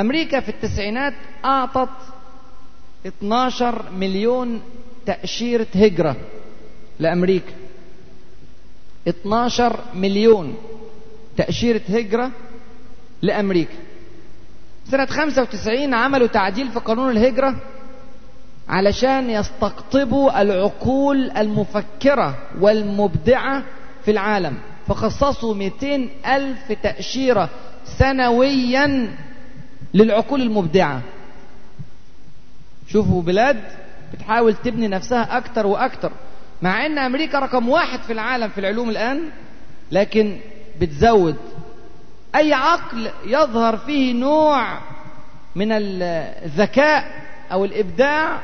أمريكا 0.00 0.40
في 0.40 0.48
التسعينات 0.48 1.14
أعطت 1.44 1.88
12 3.06 3.84
مليون 3.92 4.62
تأشيرة 5.06 5.66
هجرة 5.74 6.16
لأمريكا. 6.98 7.52
12 9.08 9.80
مليون 9.94 10.54
تأشيرة 11.36 11.80
هجرة 11.88 12.30
لأمريكا. 13.22 13.74
سنة 14.90 15.06
95 15.06 15.94
عملوا 15.94 16.26
تعديل 16.26 16.68
في 16.68 16.78
قانون 16.78 17.10
الهجرة 17.10 17.56
علشان 18.68 19.30
يستقطبوا 19.30 20.42
العقول 20.42 21.30
المفكرة 21.30 22.38
والمبدعة 22.60 23.62
في 24.04 24.10
العالم. 24.10 24.54
فخصصوا 24.88 25.54
200 25.54 26.08
ألف 26.26 26.72
تأشيرة 26.82 27.48
سنويا 27.98 29.16
للعقول 29.94 30.42
المبدعة. 30.42 31.02
شوفوا 32.88 33.22
بلاد 33.22 33.60
بتحاول 34.12 34.54
تبني 34.54 34.88
نفسها 34.88 35.36
أكتر 35.36 35.66
وأكتر. 35.66 36.12
مع 36.62 36.86
أن 36.86 36.98
أمريكا 36.98 37.38
رقم 37.38 37.68
واحد 37.68 38.00
في 38.00 38.12
العالم 38.12 38.48
في 38.48 38.58
العلوم 38.60 38.90
الآن 38.90 39.30
لكن 39.92 40.40
بتزود. 40.80 41.36
أي 42.36 42.52
عقل 42.52 43.10
يظهر 43.26 43.76
فيه 43.76 44.12
نوع 44.12 44.78
من 45.56 45.72
الذكاء 45.72 47.04
أو 47.52 47.64
الإبداع 47.64 48.40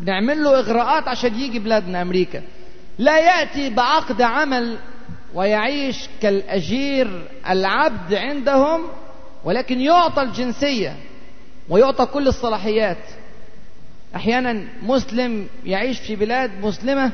بنعمل 0.00 0.44
له 0.44 0.58
إغراءات 0.58 1.08
عشان 1.08 1.34
يجي 1.34 1.58
بلادنا 1.58 2.02
أمريكا. 2.02 2.42
لا 2.98 3.18
يأتي 3.18 3.70
بعقد 3.70 4.22
عمل 4.22 4.78
ويعيش 5.34 6.08
كالأجير 6.22 7.28
العبد 7.48 8.14
عندهم 8.14 8.80
ولكن 9.44 9.80
يعطى 9.80 10.22
الجنسية 10.22 10.96
ويعطى 11.68 12.06
كل 12.06 12.28
الصلاحيات. 12.28 12.98
أحيانا 14.16 14.64
مسلم 14.82 15.46
يعيش 15.64 16.00
في 16.00 16.16
بلاد 16.16 16.50
مسلمة 16.62 17.12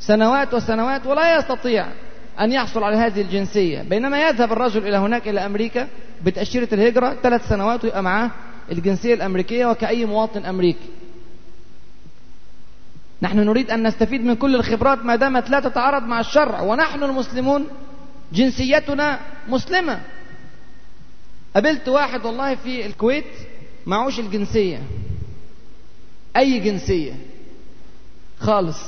سنوات 0.00 0.54
وسنوات 0.54 1.06
ولا 1.06 1.38
يستطيع 1.38 1.86
أن 2.40 2.52
يحصل 2.52 2.82
على 2.82 2.96
هذه 2.96 3.20
الجنسية. 3.20 3.82
بينما 3.82 4.28
يذهب 4.28 4.52
الرجل 4.52 4.86
إلى 4.86 4.96
هناك 4.96 5.28
إلى 5.28 5.46
أمريكا 5.46 5.88
بتأشيرة 6.24 6.68
الهجرة 6.72 7.16
ثلاث 7.22 7.48
سنوات 7.48 7.84
ويبقى 7.84 8.02
معاه 8.02 8.30
الجنسية 8.72 9.14
الأمريكية 9.14 9.66
وكأي 9.66 10.04
مواطن 10.04 10.44
أمريكي. 10.44 10.88
نحن 13.22 13.38
نريد 13.38 13.70
أن 13.70 13.86
نستفيد 13.86 14.24
من 14.24 14.34
كل 14.36 14.54
الخبرات 14.54 15.04
ما 15.04 15.16
دامت 15.16 15.50
لا 15.50 15.60
تتعارض 15.60 16.02
مع 16.02 16.20
الشرع. 16.20 16.60
ونحن 16.60 17.02
المسلمون 17.02 17.66
جنسيتنا 18.32 19.18
مسلمة. 19.48 20.00
قابلت 21.54 21.88
واحد 21.88 22.26
والله 22.26 22.54
في 22.54 22.86
الكويت 22.86 23.24
معوش 23.86 24.20
الجنسية. 24.20 24.82
أي 26.36 26.60
جنسية. 26.60 27.12
خالص. 28.38 28.78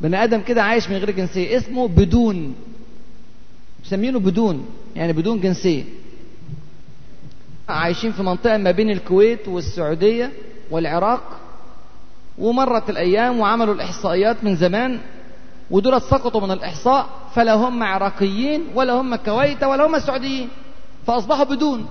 بني 0.00 0.24
آدم 0.24 0.40
كده 0.40 0.62
عايش 0.62 0.90
من 0.90 0.96
غير 0.96 1.10
جنسية. 1.10 1.56
اسمه 1.56 1.88
بدون. 1.88 2.54
مسمينه 3.84 4.18
بدون. 4.18 4.66
يعني 4.96 5.12
بدون 5.12 5.40
جنسية. 5.40 5.84
عايشين 7.68 8.12
في 8.12 8.22
منطقة 8.22 8.56
ما 8.56 8.70
بين 8.70 8.90
الكويت 8.90 9.48
والسعودية 9.48 10.32
والعراق 10.70 11.40
ومرت 12.38 12.90
الأيام 12.90 13.40
وعملوا 13.40 13.74
الإحصائيات 13.74 14.44
من 14.44 14.56
زمان 14.56 15.00
ودول 15.70 16.02
سقطوا 16.02 16.40
من 16.40 16.50
الإحصاء 16.50 17.08
فلا 17.34 17.54
هم 17.54 17.82
عراقيين 17.82 18.64
ولا 18.74 18.92
هم 18.92 19.16
كويت 19.16 19.64
ولا 19.64 19.86
هم 19.86 19.98
سعوديين. 19.98 20.48
فأصبحوا 21.06 21.44
بدون. 21.44 21.86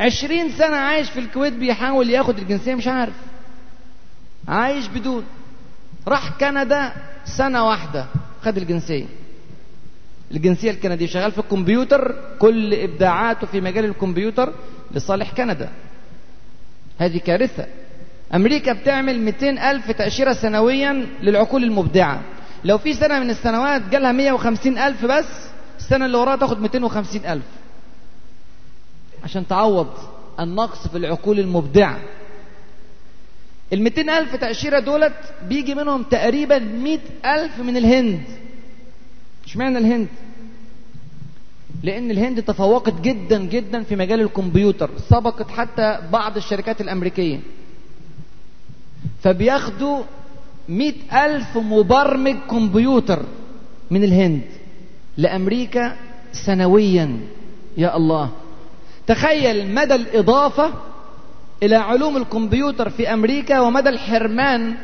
عشرين 0.00 0.50
سنة 0.50 0.76
عايش 0.76 1.10
في 1.10 1.20
الكويت 1.20 1.52
بيحاول 1.52 2.10
ياخد 2.10 2.38
الجنسية 2.38 2.74
مش 2.74 2.88
عارف. 2.88 3.14
عايش 4.48 4.86
بدون. 4.86 5.24
راح 6.08 6.38
كندا 6.40 6.92
سنة 7.24 7.66
واحدة 7.66 8.06
خد 8.42 8.56
الجنسية. 8.56 9.06
الجنسية 10.30 10.70
الكندية 10.70 11.06
شغال 11.06 11.32
في 11.32 11.38
الكمبيوتر 11.38 12.14
كل 12.38 12.74
إبداعاته 12.74 13.46
في 13.46 13.60
مجال 13.60 13.84
الكمبيوتر 13.84 14.52
لصالح 14.90 15.30
كندا. 15.32 15.68
هذه 16.98 17.18
كارثة. 17.18 17.66
أمريكا 18.34 18.72
بتعمل 18.72 19.20
200 19.20 19.70
ألف 19.70 19.90
تأشيرة 19.90 20.32
سنويا 20.32 21.06
للعقول 21.22 21.64
المبدعة. 21.64 22.20
لو 22.64 22.78
في 22.78 22.94
سنة 22.94 23.20
من 23.20 23.30
السنوات 23.30 23.82
جالها 23.90 24.12
150 24.12 24.78
ألف 24.78 25.04
بس 25.04 25.24
السنة 25.78 26.06
اللي 26.06 26.16
وراها 26.18 26.36
تاخد 26.36 26.60
250 26.60 27.26
ألف. 27.26 27.44
عشان 29.24 29.46
تعوض 29.46 29.88
النقص 30.40 30.88
في 30.88 30.98
العقول 30.98 31.40
المبدعة. 31.40 31.98
ال 33.72 33.82
200 33.82 34.18
ألف 34.18 34.36
تأشيرة 34.36 34.78
دولت 34.78 35.14
بيجي 35.48 35.74
منهم 35.74 36.02
تقريبا 36.02 36.58
100 36.58 36.98
ألف 37.24 37.60
من 37.60 37.76
الهند. 37.76 38.20
اشمعنى 39.44 39.78
الهند؟ 39.78 40.08
لأن 41.82 42.10
الهند 42.10 42.42
تفوقت 42.42 43.00
جدا 43.00 43.44
جدا 43.44 43.82
في 43.82 43.96
مجال 43.96 44.20
الكمبيوتر 44.20 44.90
سبقت 45.08 45.50
حتى 45.50 45.98
بعض 46.12 46.36
الشركات 46.36 46.80
الأمريكية. 46.80 47.40
فبياخدوا 49.22 50.02
مئة 50.68 51.26
ألف 51.26 51.56
مبرمج 51.56 52.36
كمبيوتر 52.50 53.22
من 53.90 54.04
الهند 54.04 54.42
لأمريكا 55.16 55.96
سنويا 56.32 57.20
يا 57.76 57.96
الله. 57.96 58.30
تخيل 59.06 59.74
مدى 59.74 59.94
الإضافة 59.94 60.70
إلى 61.62 61.76
علوم 61.76 62.16
الكمبيوتر 62.16 62.90
في 62.90 63.12
أمريكا 63.12 63.60
ومدى 63.60 63.88
الحرمان 63.88 64.74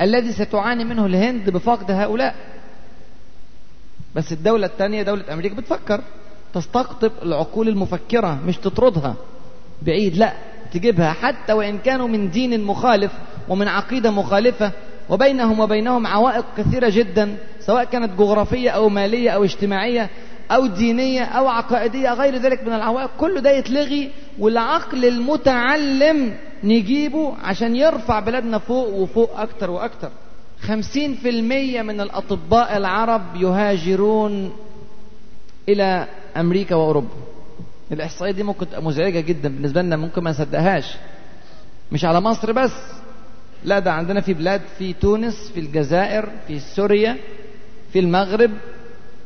الذي 0.00 0.32
ستعاني 0.32 0.84
منه 0.84 1.06
الهند 1.06 1.50
بفقد 1.50 1.90
هؤلاء. 1.90 2.34
بس 4.14 4.32
الدولة 4.32 4.66
الثانية 4.66 5.02
دولة 5.02 5.32
أمريكا 5.32 5.54
بتفكر 5.54 6.00
تستقطب 6.54 7.12
العقول 7.22 7.68
المفكرة 7.68 8.38
مش 8.46 8.56
تطردها 8.56 9.14
بعيد 9.82 10.16
لا 10.16 10.32
تجيبها 10.72 11.12
حتى 11.12 11.52
وإن 11.52 11.78
كانوا 11.78 12.08
من 12.08 12.30
دين 12.30 12.64
مخالف 12.64 13.12
ومن 13.48 13.68
عقيدة 13.68 14.10
مخالفة 14.10 14.72
وبينهم 15.08 15.60
وبينهم 15.60 16.06
عوائق 16.06 16.44
كثيرة 16.56 16.88
جدا 16.88 17.36
سواء 17.60 17.84
كانت 17.84 18.18
جغرافية 18.18 18.70
أو 18.70 18.88
مالية 18.88 19.30
أو 19.30 19.44
اجتماعية. 19.44 20.10
أو 20.50 20.66
دينية 20.66 21.22
أو 21.24 21.48
عقائدية 21.48 22.14
غير 22.14 22.36
ذلك 22.36 22.62
من 22.66 22.72
العوائق 22.72 23.10
كل 23.18 23.40
ده 23.40 23.50
يتلغي 23.50 24.10
والعقل 24.38 25.04
المتعلم 25.04 26.36
نجيبه 26.64 27.34
عشان 27.42 27.76
يرفع 27.76 28.20
بلادنا 28.20 28.58
فوق 28.58 28.88
وفوق 28.88 29.40
أكتر 29.40 29.70
وأكتر. 29.70 30.10
خمسين 30.60 31.14
في 31.14 31.28
المية 31.28 31.82
من 31.82 32.00
الأطباء 32.00 32.76
العرب 32.76 33.22
يهاجرون 33.36 34.52
إلى 35.68 36.06
أمريكا 36.36 36.74
وأوروبا. 36.74 37.08
الإحصائية 37.92 38.32
دي 38.32 38.42
ممكن 38.42 38.66
تبقى 38.68 38.82
مزعجة 38.82 39.20
جدا 39.20 39.48
بالنسبة 39.48 39.82
لنا 39.82 39.96
ممكن 39.96 40.22
ما 40.22 40.30
نصدقهاش. 40.30 40.94
مش 41.92 42.04
على 42.04 42.20
مصر 42.20 42.52
بس 42.52 42.72
لا 43.64 43.78
ده 43.78 43.92
عندنا 43.92 44.20
في 44.20 44.34
بلاد 44.34 44.60
في 44.78 44.92
تونس 44.92 45.50
في 45.54 45.60
الجزائر 45.60 46.28
في 46.46 46.58
سوريا 46.58 47.16
في 47.92 47.98
المغرب 47.98 48.50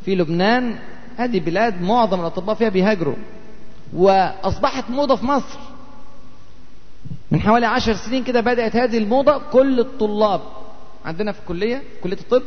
في 0.05 0.15
لبنان 0.15 0.75
هذه 1.17 1.41
بلاد 1.41 1.83
معظم 1.83 2.21
الأطباء 2.21 2.55
فيها 2.57 2.69
بيهاجروا 2.69 3.15
وأصبحت 3.93 4.91
موضة 4.91 5.17
في 5.17 5.27
مصر. 5.27 5.59
من 7.31 7.41
حوالي 7.41 7.67
عشر 7.67 7.95
سنين 7.95 8.25
كده 8.25 8.41
بدأت 8.41 8.77
هذه 8.77 8.99
الموضة. 8.99 9.39
كل 9.53 9.81
الطلاب 9.81 10.41
عندنا 11.05 11.33
في 11.33 11.41
الكلية 11.41 11.77
في 11.77 12.01
كلية 12.03 12.19
الطب 12.19 12.43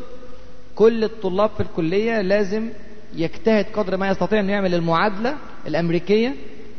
كل 0.76 1.04
الطلاب 1.04 1.50
في 1.50 1.60
الكلية 1.64 2.22
لازم 2.22 2.70
يجتهد 3.16 3.66
قدر 3.74 3.98
ما 3.98 4.08
يستطيع 4.08 4.40
إنه 4.40 4.52
يعمل 4.52 4.76
المعادلة 4.76 5.36
الأمريكية 5.68 6.36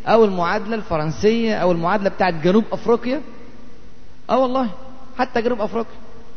أو 0.07 0.25
المعادلة 0.25 0.75
الفرنسية 0.75 1.55
أو 1.55 1.73
المعادلة 1.73 2.09
بتاعت 2.09 2.35
جنوب 2.35 2.65
أفريقيا. 2.73 3.21
آه 4.31 4.39
والله 4.39 4.71
حتى 5.19 5.43
جنوب 5.43 5.61
أفريقيا. 5.61 5.97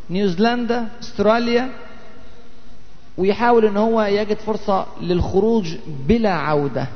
نيوزيلندا 0.10 0.88
أستراليا 1.02 1.70
ويحاول 3.18 3.66
ان 3.66 3.78
هو 3.78 4.02
يجد 4.02 4.38
فرصة 4.38 4.86
للخروج 5.02 5.76
بلا 6.08 6.32
عودة. 6.34 6.88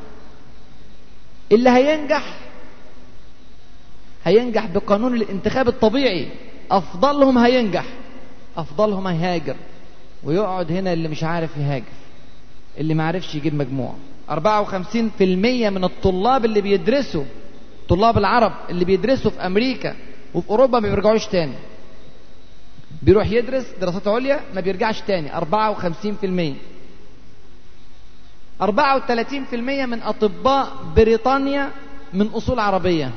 اللي 1.51 1.69
هينجح 1.69 2.34
هينجح 4.25 4.65
بقانون 4.65 5.15
الانتخاب 5.15 5.67
الطبيعي. 5.67 6.27
أفضلهم 6.71 7.38
هينجح 7.38 7.86
أفضلهم 8.58 9.08
هيهاجر. 9.08 9.56
ويقعد 10.23 10.71
هنا 10.71 10.93
اللي 10.93 11.08
مش 11.08 11.23
عارف 11.23 11.58
يهاجر 11.58 11.86
اللي 12.77 12.93
ما 12.93 13.08
عرفش 13.08 13.36
يجيب 13.36 13.53
مجموع. 13.56 13.93
54% 14.30 14.34
من 15.69 15.84
الطلاب 15.84 16.45
اللي 16.45 16.62
بيدرسوا 16.62 17.23
طلاب 17.89 18.17
العرب 18.17 18.51
اللي 18.69 18.86
بيدرسوا 18.86 19.32
في 19.32 19.39
أمريكا 19.45 19.95
وفي 20.34 20.49
أوروبا 20.49 20.80
ما 20.80 20.89
بيرجعوش 20.89 21.25
تاني. 21.27 21.53
بيروح 23.01 23.31
يدرس 23.31 23.65
دراسات 23.81 24.07
عليا 24.07 24.39
ما 24.55 24.62
بيرجعش 24.62 25.01
تاني. 25.01 25.29
54% 25.31 26.55
34% 28.62 28.65
من 29.86 30.01
أطباء 30.01 30.71
بريطانيا 30.95 31.71
من 32.13 32.27
أصول 32.27 32.60
عربية. 32.60 33.12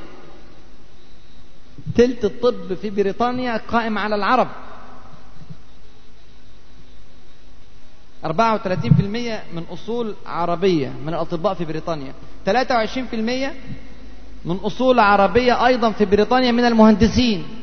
تلت 1.96 2.24
الطب 2.24 2.74
في 2.74 2.90
بريطانيا 2.90 3.56
قائم 3.56 3.98
على 3.98 4.14
العرب. 4.14 4.48
34% 8.24 8.28
من 9.54 9.64
أصول 9.72 10.14
عربية 10.26 10.88
من 10.88 11.08
الأطباء 11.08 11.54
في 11.54 11.64
بريطانيا. 11.64 12.12
23% 12.46 12.50
من 14.44 14.56
أصول 14.56 14.98
عربية 14.98 15.66
أيضا 15.66 15.90
في 15.90 16.04
بريطانيا 16.04 16.52
من 16.52 16.64
المهندسين. 16.64 17.59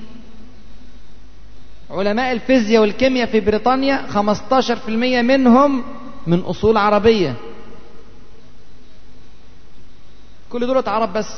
علماء 1.91 2.32
الفيزياء 2.32 2.82
والكيمياء 2.82 3.28
في 3.28 3.39
بريطانيا 3.39 4.02
15% 4.08 4.89
منهم 5.21 5.84
من 6.28 6.39
أصول 6.39 6.78
عربية. 6.78 7.36
كل 10.50 10.67
دول 10.67 10.84
عرب 10.88 11.13
بس. 11.13 11.30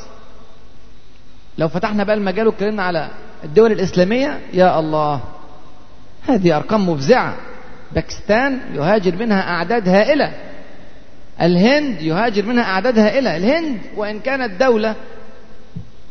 لو 1.58 1.68
فتحنا 1.68 2.04
بقى 2.04 2.16
المجال 2.16 2.48
واتكلمنا 2.48 2.84
على 2.84 3.10
الدول 3.44 3.72
الإسلامية 3.72 4.40
يا 4.54 4.80
الله 4.80 5.22
هذه 6.28 6.56
أرقام 6.58 6.90
مفزعة. 6.90 7.36
باكستان 7.92 8.60
يهاجر 8.76 9.16
منها 9.16 9.42
أعداد 9.50 9.90
هائلة. 9.90 10.34
الهند 11.42 12.02
يهاجر 12.02 12.46
منها 12.46 12.64
أعداد 12.64 13.00
هائلة. 13.00 13.38
الهند 13.38 13.80
وإن 13.96 14.20
كانت 14.20 14.60
دولة 14.64 14.96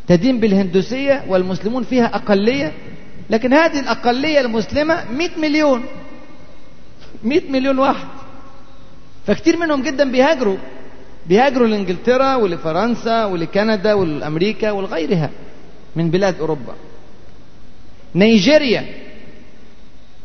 تدين 0.09 0.41
بالهندوسية 0.41 1.25
والمسلمون 1.29 1.83
فيها 1.83 2.07
أقلية 2.15 2.73
لكن 3.31 3.53
هذه 3.53 3.81
الأقلية 3.81 4.41
المسلمة 4.41 5.05
100 5.13 5.29
مليون 5.39 5.85
100 7.25 7.51
مليون 7.51 7.79
واحد. 7.79 8.07
فكتير 9.27 9.57
منهم 9.57 9.83
جدا 9.83 10.11
بيهاجروا 10.11 10.57
بيهاجروا 11.27 11.67
لإنجلترا 11.67 12.35
ولفرنسا 12.35 13.25
ولكندا 13.25 13.95
ولأمريكا 13.95 14.71
ولغيرها 14.71 15.31
من 15.97 16.11
بلاد 16.11 16.41
أوروبا. 16.41 16.75
نيجيريا 18.15 18.87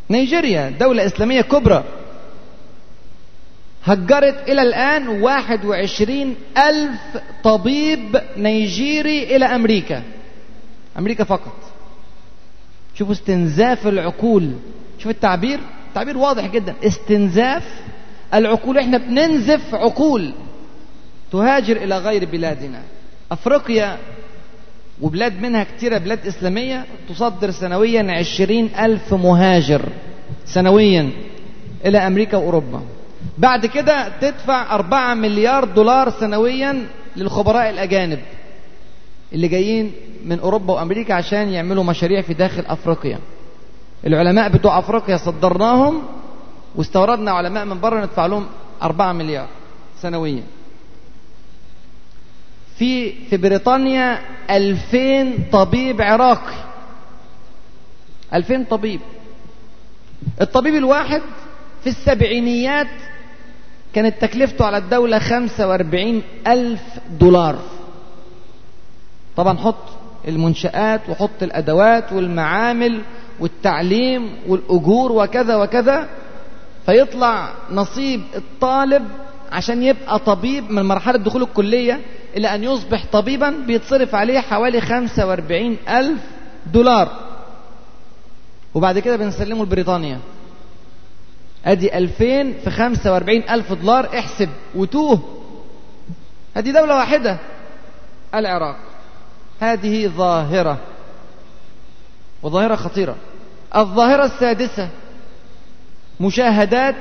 نيجيريا 0.10 0.70
دولة 0.70 1.06
إسلامية 1.06 1.42
كبرى 1.42 1.84
هجرت 3.84 4.50
إلى 4.50 4.62
الآن 4.62 5.08
21 5.08 6.36
ألف 6.58 7.24
طبيب 7.44 8.22
نيجيري 8.38 9.36
إلى 9.36 9.46
أمريكا. 9.46 10.04
أمريكا 10.98 11.24
فقط. 11.24 11.73
شوفوا 12.96 13.14
استنزاف 13.14 13.88
العقول. 13.88 14.52
شوف 15.00 15.12
التعبير. 15.12 15.60
تعبير 15.96 16.18
واضح 16.18 16.48
جدا. 16.48 16.76
استنزاف 16.84 17.82
العقول. 18.34 18.78
إحنا 18.78 18.98
بننزف 18.98 19.76
عقول. 19.76 20.34
تهاجر 21.32 21.78
إلى 21.78 21.98
غير 21.98 22.26
بلادنا. 22.26 22.82
أفريقيا 23.32 23.98
وبلاد 25.02 25.42
منها 25.42 25.64
كتيرة 25.64 25.98
بلاد 25.98 26.28
إسلامية 26.28 26.86
تصدر 27.10 27.52
سنويا 27.52 28.12
عشرين 28.12 28.70
ألف 28.80 29.14
مهاجر. 29.14 29.90
سنويا 30.46 31.10
إلى 31.86 31.98
أمريكا 31.98 32.38
وأوروبا. 32.38 32.82
بعد 33.38 33.66
كده 33.66 34.12
تدفع 34.22 34.76
أربعة 34.76 35.14
مليار 35.14 35.66
دولار 35.66 36.10
سنويا 36.10 36.86
للخبراء 37.16 37.70
الأجانب 37.70 38.20
اللي 39.34 39.48
جايين 39.48 39.92
من 40.24 40.40
أوروبا 40.40 40.74
وأمريكا 40.74 41.14
عشان 41.14 41.50
يعملوا 41.50 41.84
مشاريع 41.84 42.22
في 42.22 42.34
داخل 42.34 42.66
أفريقيا. 42.66 43.20
العلماء 44.08 44.50
بتوع 44.50 44.80
أفريقيا 44.80 45.18
صدرناهم 45.18 46.02
واستوردنا 46.76 47.32
علماء 47.32 47.66
من 47.66 47.80
بره 47.80 48.00
ندفع 48.00 48.26
لهم 48.26 48.46
أربعة 48.82 49.14
مليار 49.14 49.48
سنويا. 50.02 50.44
في 52.78 53.12
في 53.30 53.38
بريطانيا 53.38 54.20
ألفين 54.50 55.46
طبيب 55.52 56.02
عراقي. 56.02 56.56
ألفين 58.34 58.64
طبيب. 58.64 59.00
الطبيب 60.42 60.76
الواحد 60.76 61.22
في 61.84 61.90
السبعينيات 61.90 62.88
كانت 63.94 64.22
تكلفته 64.22 64.66
على 64.66 64.78
الدولة 64.78 65.20
خمسة 65.20 65.68
وأربعين 65.68 66.24
ألف 66.48 66.82
دولار. 67.20 67.60
طبعا 69.38 69.58
حط. 69.58 70.03
المنشآت 70.28 71.02
وحط 71.10 71.44
الأدوات 71.44 72.14
والمعامل 72.14 73.02
والتعليم 73.40 74.38
والأجور 74.48 75.12
وكذا 75.12 75.56
وكذا 75.56 76.08
فيطلع 76.86 77.50
نصيب 77.72 78.22
الطالب 78.36 79.04
عشان 79.52 79.84
يبقى 79.84 80.20
طبيب 80.20 80.72
من 80.72 80.86
مرحلة 80.86 81.18
دخول 81.18 81.44
الكلية 81.44 82.00
إلى 82.38 82.56
أن 82.56 82.64
يصبح 82.64 83.06
طبيبا 83.12 83.50
بيتصرف 83.68 84.16
عليه 84.16 84.40
حوالي 84.40 84.82
45 84.82 85.78
ألف 85.90 86.22
دولار. 86.74 87.12
وبعد 88.74 89.00
كده 89.00 89.16
بنسلمه 89.16 89.64
لبريطانيا. 89.64 90.20
أدي 91.66 91.98
2000 91.98 92.54
في 92.64 92.70
45 92.72 93.44
ألف 93.50 93.74
دولار 93.74 94.10
احسب 94.20 94.50
وتوه. 94.76 95.20
هذه 96.56 96.72
دولة 96.72 96.96
واحدة 96.96 97.38
العراق. 98.36 98.76
هذه 99.64 100.08
ظاهرة. 100.08 100.80
وظاهرة 102.44 102.76
خطيرة. 102.76 103.16
الظاهرة 103.76 104.26
السادسة 104.26 104.90
مشاهدات 106.20 106.96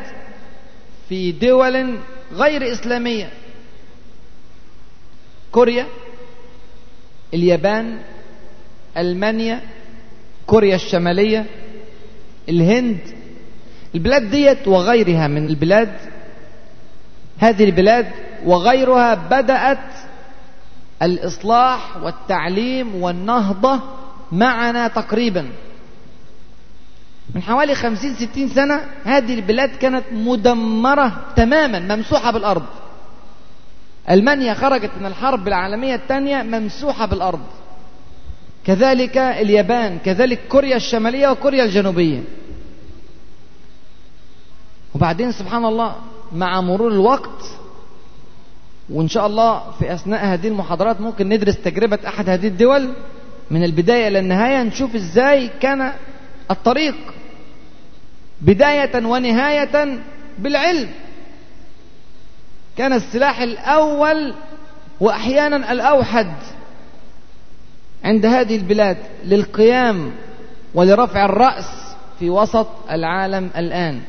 في 1.08 1.32
دول 1.32 1.98
غير 2.32 2.72
إسلامية. 2.72 3.30
كوريا 5.52 5.86
اليابان 7.34 7.98
ألمانيا 8.96 9.60
كوريا 10.46 10.74
الشمالية 10.74 11.46
الهند. 12.48 12.98
البلاد 13.94 14.30
ديت 14.30 14.68
وغيرها 14.68 15.26
من 15.28 15.46
البلاد 15.46 15.92
هذه 17.38 17.64
البلاد 17.64 18.06
وغيرها 18.44 19.14
بدأت 19.14 19.91
الإصلاح 21.02 21.96
والتعليم 22.02 22.94
والنهضة 22.94 23.80
معنا 24.32 24.88
تقريبا. 24.88 25.50
من 27.34 27.42
حوالي 27.42 27.74
خمسين 27.74 28.14
ستين 28.14 28.48
سنة 28.48 28.80
هذه 29.04 29.34
البلاد 29.34 29.76
كانت 29.76 30.04
مدمرة 30.12 31.12
تماما 31.36 31.96
ممسوحة 31.96 32.30
بالأرض. 32.30 32.62
ألمانيا 34.10 34.54
خرجت 34.54 34.90
من 35.00 35.06
الحرب 35.06 35.48
العالمية 35.48 35.94
الثانية 35.94 36.42
ممسوحة 36.42 37.06
بالأرض. 37.06 37.40
كذلك 38.64 39.18
اليابان 39.18 39.98
كذلك 39.98 40.40
كوريا 40.48 40.76
الشمالية 40.76 41.28
وكوريا 41.28 41.64
الجنوبية. 41.64 42.22
وبعدين 44.94 45.32
سبحان 45.32 45.64
الله 45.64 45.96
مع 46.32 46.60
مرور 46.60 46.92
الوقت 46.92 47.61
وإن 48.92 49.08
شاء 49.08 49.26
الله 49.26 49.70
في 49.78 49.94
أثناء 49.94 50.24
هذه 50.24 50.48
المحاضرات 50.48 51.00
ممكن 51.00 51.28
ندرس 51.28 51.56
تجربة 51.56 51.98
أحد 52.06 52.28
هذه 52.28 52.46
الدول 52.46 52.92
من 53.50 53.64
البداية 53.64 54.08
إلى 54.08 54.18
النهاية 54.18 54.62
نشوف 54.62 54.94
إزاي 54.94 55.50
كان 55.60 55.92
الطريق 56.50 56.94
بداية 58.40 59.06
ونهاية 59.06 59.98
بالعلم. 60.38 60.88
كان 62.78 62.92
السلاح 62.92 63.40
الأول 63.40 64.34
وأحيانا 65.00 65.72
الأوحد 65.72 66.32
عند 68.04 68.26
هذه 68.26 68.56
البلاد 68.56 68.96
للقيام 69.24 70.12
ولرفع 70.74 71.24
الرأس 71.24 71.94
في 72.18 72.30
وسط 72.30 72.68
العالم 72.90 73.50
الآن. 73.56 74.00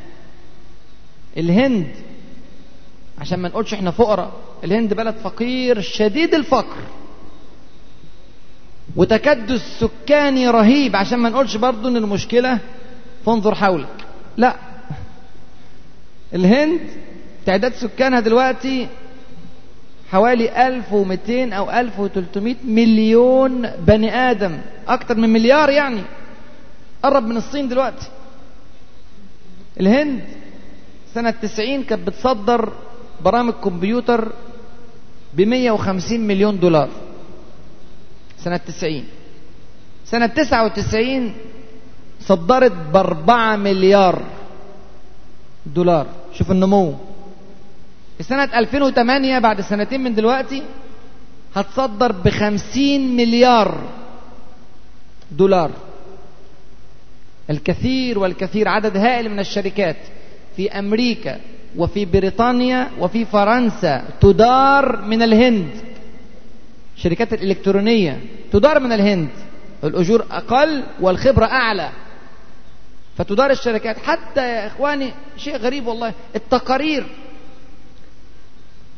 الهند 1.37 1.87
عشان 3.19 3.39
ما 3.39 3.49
نقولش 3.49 3.73
إحنا 3.73 3.91
فقراء. 3.91 4.31
الهند 4.63 4.93
بلد 4.93 5.15
فقير 5.15 5.81
شديد 5.81 6.33
الفقر. 6.33 6.77
وتكدس 8.95 9.61
سكاني 9.79 10.49
رهيب. 10.49 10.95
عشان 10.95 11.19
ما 11.19 11.29
نقولش 11.29 11.55
برضو 11.55 11.87
إن 11.87 11.97
المشكلة 11.97 12.59
فانظر 13.25 13.55
حولك. 13.55 14.05
لا. 14.37 14.55
الهند 16.33 16.79
تعداد 17.45 17.73
سكانها 17.73 18.19
دلوقتي 18.19 18.87
حوالي 20.11 20.67
1200 20.67 21.53
أو 21.53 21.71
1300 21.71 22.55
مليون 22.65 23.67
بني 23.67 24.15
آدم. 24.15 24.57
أكتر 24.87 25.17
من 25.17 25.29
مليار 25.29 25.69
يعني. 25.69 26.01
قرب 27.03 27.27
من 27.27 27.37
الصين 27.37 27.67
دلوقتي. 27.67 28.07
الهند 29.79 30.21
سنة 31.13 31.31
90 31.31 31.83
كانت 31.83 32.07
بتصدر 32.07 32.73
برامج 33.23 33.53
كمبيوتر 33.53 34.31
ب 35.33 35.41
150 35.41 36.19
مليون 36.19 36.59
دولار. 36.59 36.89
سنة 38.39 38.57
90 38.57 39.03
سنة 40.05 40.25
99 40.27 41.33
صدرت 42.21 42.71
بأربعة 42.93 43.55
مليار 43.55 44.21
دولار. 45.65 46.07
شوف 46.33 46.51
النمو. 46.51 46.93
سنة 48.21 48.43
2008 48.43 49.39
بعد 49.39 49.61
سنتين 49.61 50.01
من 50.03 50.15
دلوقتي 50.15 50.63
هتصدر 51.55 52.11
بخمسين 52.11 53.15
مليار 53.15 53.77
دولار. 55.31 55.71
الكثير 57.49 58.19
والكثير 58.19 58.67
عدد 58.67 58.97
هائل 58.97 59.29
من 59.29 59.39
الشركات 59.39 59.97
في 60.55 60.71
أمريكا 60.71 61.39
وفي 61.77 62.05
بريطانيا 62.05 62.89
وفي 62.99 63.25
فرنسا 63.25 64.03
تدار 64.21 65.01
من 65.01 65.21
الهند. 65.21 65.69
الشركات 66.97 67.33
الإلكترونية 67.33 68.21
تدار 68.51 68.79
من 68.79 68.91
الهند. 68.91 69.29
الأجور 69.83 70.25
أقل 70.31 70.83
والخبرة 71.01 71.45
أعلى. 71.45 71.89
فتدار 73.17 73.51
الشركات. 73.51 73.97
حتى 73.97 74.41
يا 74.41 74.67
إخواني 74.67 75.11
شيء 75.37 75.57
غريب 75.57 75.87
والله 75.87 76.13
التقارير. 76.35 77.05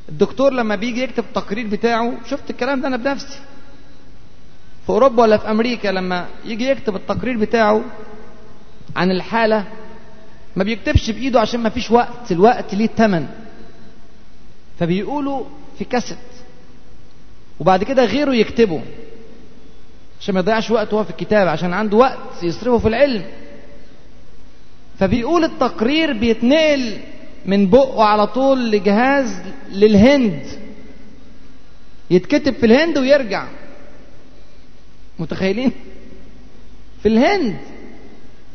الدكتور 0.09 0.53
لما 0.53 0.75
بيجي 0.75 1.01
يكتب 1.03 1.23
التقرير 1.23 1.67
بتاعه 1.67 2.13
شفت 2.29 2.49
الكلام 2.49 2.81
ده 2.81 2.87
أنا 2.87 2.97
بنفسي. 2.97 3.39
في 4.85 4.89
أوروبا 4.89 5.23
ولا 5.23 5.37
في 5.37 5.51
أمريكا 5.51 5.87
لما 5.87 6.25
يجي 6.45 6.69
يكتب 6.69 6.95
التقرير 6.95 7.37
بتاعه 7.37 7.81
عن 8.95 9.11
الحالة 9.11 9.65
ما 10.55 10.63
بيكتبش 10.63 11.11
بإيده 11.11 11.39
عشان 11.39 11.59
ما 11.59 11.69
فيش 11.69 11.91
وقت 11.91 12.31
الوقت 12.31 12.75
ليه 12.75 12.85
تمن 12.87 13.27
فبيقولوا 14.79 15.43
في 15.77 15.85
كاسيت. 15.85 16.17
وبعد 17.59 17.83
كده 17.83 18.05
غيره 18.05 18.35
يكتبه. 18.35 18.81
عشان 20.21 20.33
ما 20.33 20.39
يضيعش 20.39 20.71
وقت 20.71 20.93
هو 20.93 21.03
في 21.03 21.09
الكتابة 21.09 21.49
عشان 21.49 21.73
عنده 21.73 21.97
وقت 21.97 22.43
يصرفه 22.43 22.77
في 22.77 22.87
العلم. 22.87 23.25
فبيقول 24.99 25.43
التقرير 25.43 26.13
بيتنقل 26.13 26.97
من 27.45 27.69
بقه 27.69 28.03
على 28.03 28.27
طول 28.27 28.71
لجهاز 28.71 29.41
للهند. 29.71 30.45
يتكتب 32.11 32.53
في 32.53 32.65
الهند 32.65 32.97
ويرجع. 32.97 33.47
متخيلين؟ 35.19 35.71
في 37.03 37.07
الهند. 37.09 37.57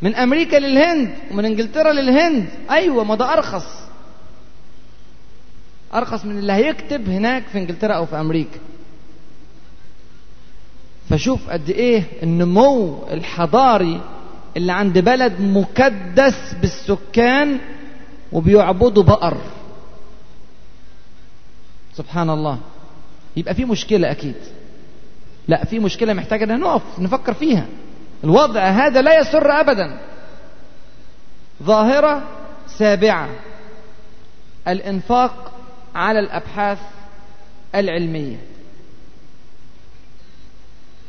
من 0.02 0.14
أمريكا 0.14 0.56
للهند 0.56 1.14
ومن 1.30 1.44
إنجلترا 1.44 1.92
للهند. 1.92 2.48
أيوه 2.70 3.04
ما 3.04 3.14
ده 3.14 3.32
أرخص. 3.32 3.66
أرخص 5.94 6.24
من 6.24 6.38
اللي 6.38 6.52
هيكتب 6.52 7.08
هناك 7.08 7.42
في 7.52 7.58
إنجلترا 7.58 7.94
أو 7.94 8.06
في 8.06 8.20
أمريكا. 8.20 8.58
فشوف 11.10 11.50
قد 11.50 11.70
إيه 11.70 12.04
النمو 12.22 13.04
الحضاري 13.10 14.00
اللي 14.56 14.72
عند 14.72 14.98
بلد 14.98 15.40
مكدس 15.40 16.54
بالسكان 16.60 17.58
وبيعبدوا 18.32 19.02
بقر. 19.02 19.36
سبحان 21.96 22.30
الله. 22.30 22.58
يبقى 23.36 23.54
في 23.54 23.64
مشكلة 23.64 24.10
أكيد. 24.10 24.34
لا 25.48 25.64
في 25.64 25.78
مشكلة 25.78 26.12
محتاجة 26.12 26.44
أن 26.44 26.60
نقف 26.60 26.82
نفكر 26.98 27.34
فيها. 27.34 27.66
الوضع 28.24 28.60
هذا 28.60 29.02
لا 29.02 29.20
يسر 29.20 29.50
أبدا. 29.60 29.98
ظاهرة 31.62 32.22
سابعة. 32.66 33.28
الإنفاق 34.68 35.52
على 35.94 36.18
الأبحاث 36.18 36.78
العلمية. 37.74 38.36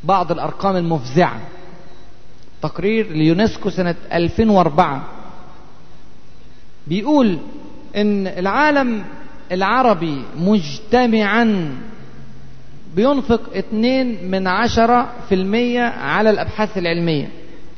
بعض 0.04 0.32
الأرقام 0.32 0.76
المفزعة. 0.76 1.40
تقرير 2.62 3.12
ليونسكو 3.12 3.70
سنة 3.70 3.94
2004 4.12 5.02
بيقول 6.86 7.38
إن 7.96 8.26
العالم 8.26 9.04
العربي 9.52 10.22
مجتمعا 10.36 11.76
بينفق 12.96 13.40
اتنين 13.54 14.30
من 14.30 14.46
عشرة 14.46 15.12
في 15.28 15.34
المية 15.34 15.82
على 15.82 16.30
الأبحاث 16.30 16.78
العلمية. 16.78 17.28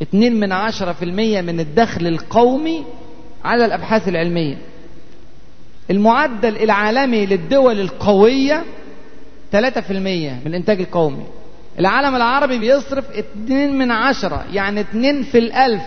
اتنين 0.03 0.41
من 0.41 0.53
عشرة 0.53 0.93
في 0.93 1.05
المية 1.05 1.41
من 1.41 1.61
الدخل 1.61 2.07
القومي 2.07 2.85
على 3.45 3.65
الأبحاث 3.65 4.09
العلمية. 4.09 4.57
المعدل 5.91 6.57
العالمي 6.63 7.27
للدول 7.27 7.81
القوية 7.81 8.65
ثلاثة 9.53 9.81
في 9.81 9.91
المية 9.93 10.31
من 10.31 10.47
الإنتاج 10.47 10.81
القومي. 10.81 11.25
العالم 11.79 12.15
العربي 12.17 12.59
بيصرف 12.59 13.05
اتنين 13.11 13.79
من 13.79 13.91
عشرة 13.91 14.45
يعني 14.53 14.81
اتنين 14.81 15.23
في 15.23 15.39
الألف. 15.39 15.83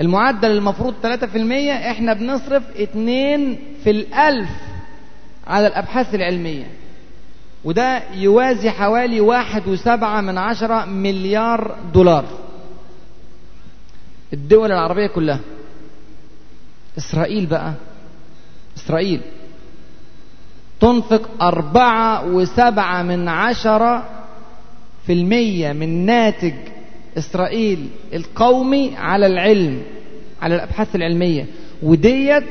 المعدل 0.00 0.50
المفروض 0.50 0.94
3% 1.02 1.72
إحنا 1.90 2.12
بنصرف 2.12 2.62
2 2.76 3.58
في 3.84 3.90
الألف 3.90 4.48
على 5.46 5.66
الأبحاث 5.66 6.14
العلمية. 6.14 6.66
وده 7.64 8.02
يوازي 8.14 8.70
حوالي 8.70 9.20
واحد 9.20 9.68
وسبعة 9.68 10.20
من 10.20 10.38
عشرة 10.38 10.84
مليار 10.84 11.76
دولار. 11.94 12.24
الدول 14.32 14.72
العربية 14.72 15.06
كلها. 15.06 15.40
إسرائيل 16.98 17.46
بقى. 17.46 17.72
إسرائيل. 18.76 19.20
تنفق 20.80 21.42
أربعة 21.42 22.26
وسبعة 22.26 23.02
من 23.02 23.28
عشرة 23.28 24.08
في 25.06 25.12
المية 25.12 25.72
من 25.72 26.06
ناتج 26.06 26.54
إسرائيل 27.18 27.88
القومي 28.14 28.96
على 28.96 29.26
العلم 29.26 29.82
على 30.42 30.54
الأبحاث 30.54 30.96
العلمية. 30.96 31.46
وديت 31.82 32.44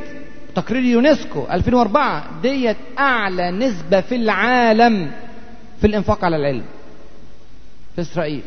تقرير 0.56 0.84
يونسكو 0.84 1.46
2004 1.52 2.42
ديت 2.42 2.78
أعلى 3.00 3.52
نسبة 3.52 4.02
في 4.02 4.16
العالم 4.16 5.12
في 5.82 5.88
الإنفاق 5.88 6.26
على 6.26 6.36
العلم 6.36 6.63
في 7.96 8.02
إسرائيل. 8.02 8.42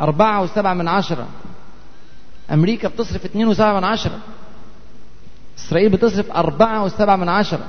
أربعة 0.00 0.42
وسبعة 0.42 0.74
من 0.74 0.88
عشرة. 0.88 1.26
أمريكا 2.52 2.88
بتصرف 2.88 3.24
اتنين 3.24 3.48
وسبعة 3.48 3.78
من 3.78 3.84
عشرة. 3.84 4.18
إسرائيل 5.58 5.88
بتصرف 5.88 6.30
أربعة 6.30 6.84
وسبعة 6.84 7.16
من 7.16 7.28
عشرة. 7.28 7.64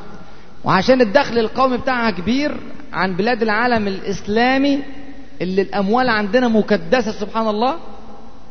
وعشان 0.63 1.02
الدخل 1.02 1.39
القومي 1.39 1.78
بتاعها 1.78 2.12
كبير 2.12 2.58
عن 2.93 3.15
بلاد 3.15 3.41
العالم 3.41 3.88
الإسلامي 3.88 4.84
اللي 5.41 5.62
الأموال 5.62 6.10
عندنا 6.10 6.47
مكدسة 6.47 7.12
سبحان 7.12 7.47
الله 7.47 7.75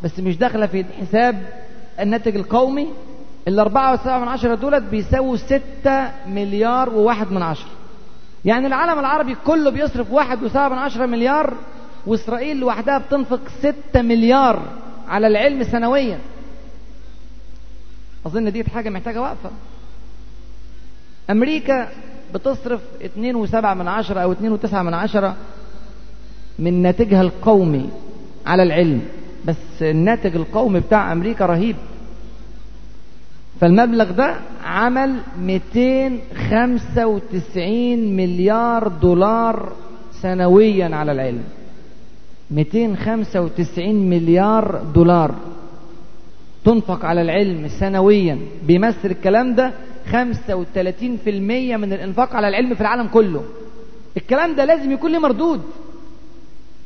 بس 0.05 0.19
مش 0.21 0.37
داخلة 0.37 0.67
في 0.67 0.85
حساب 1.01 1.43
الناتج 2.01 2.37
القومي. 2.37 2.89
من 3.49 4.29
عشرة 4.29 4.55
دولت 4.55 4.83
بيساووا 4.83 5.37
ستة 5.37 6.11
مليار 6.27 6.91
وواحد 6.91 7.33
من 7.33 7.43
عشرة. 7.43 7.71
يعني 8.45 8.67
العالم 8.67 8.99
العربي 8.99 9.37
كله 9.47 9.71
بيصرف 9.71 10.13
واحد 10.13 10.43
وسبعة 10.43 10.69
من 10.69 10.79
عشرة 10.79 11.07
مليار 11.07 11.55
وإسرائيل 12.07 12.57
لوحدها 12.57 12.99
بتنفق 12.99 13.41
ستة 13.59 14.03
مليار 14.03 14.63
على 15.09 15.27
العلم 15.27 15.65
سنويا. 15.65 16.19
أظن 18.27 18.53
دي 18.53 18.65
حاجة 18.65 18.91
محتاجة 18.91 19.21
وقفة. 19.21 19.51
أمريكا 21.31 21.89
بتصرف 22.35 22.81
اتنين 23.03 23.37
وسبعة 23.37 23.75
من 23.75 23.89
عشرة 23.89 24.21
أو 24.21 24.33
اتنين 24.33 24.53
وتسعة 24.53 24.83
من 24.83 24.95
عشرة 24.95 25.37
من 26.59 26.83
ناتجها 26.83 27.23
القومي 27.23 27.91
على 28.47 28.63
العلم. 28.63 29.03
بس 29.45 29.83
الناتج 29.83 30.37
القومي 30.37 30.81
بتاع 30.81 31.13
أمريكا 31.13 31.47
رهيب. 31.47 31.77
فالمبلغ 33.61 34.11
ده 34.11 34.37
عمل 34.65 35.17
295 35.41 38.17
مليار 38.17 38.89
دولار 38.89 39.73
سنويا 40.23 40.97
على 40.97 41.13
العلم. 41.13 41.45
295 42.51 44.11
مليار 44.11 44.83
دولار 44.95 45.35
تنفق 46.65 47.05
على 47.05 47.23
العلم 47.23 47.69
سنويا. 47.69 48.39
بيمثل 48.67 49.11
الكلام 49.11 49.55
ده 49.55 49.73
35% 50.13 50.17
من 51.77 51.93
الإنفاق 51.93 52.37
على 52.37 52.49
العلم 52.49 52.75
في 52.75 52.81
العالم 52.81 53.07
كله. 53.07 53.43
الكلام 54.17 54.55
ده 54.55 54.65
لازم 54.65 54.93
يكون 54.93 55.13
له 55.13 55.19
مردود. 55.19 55.61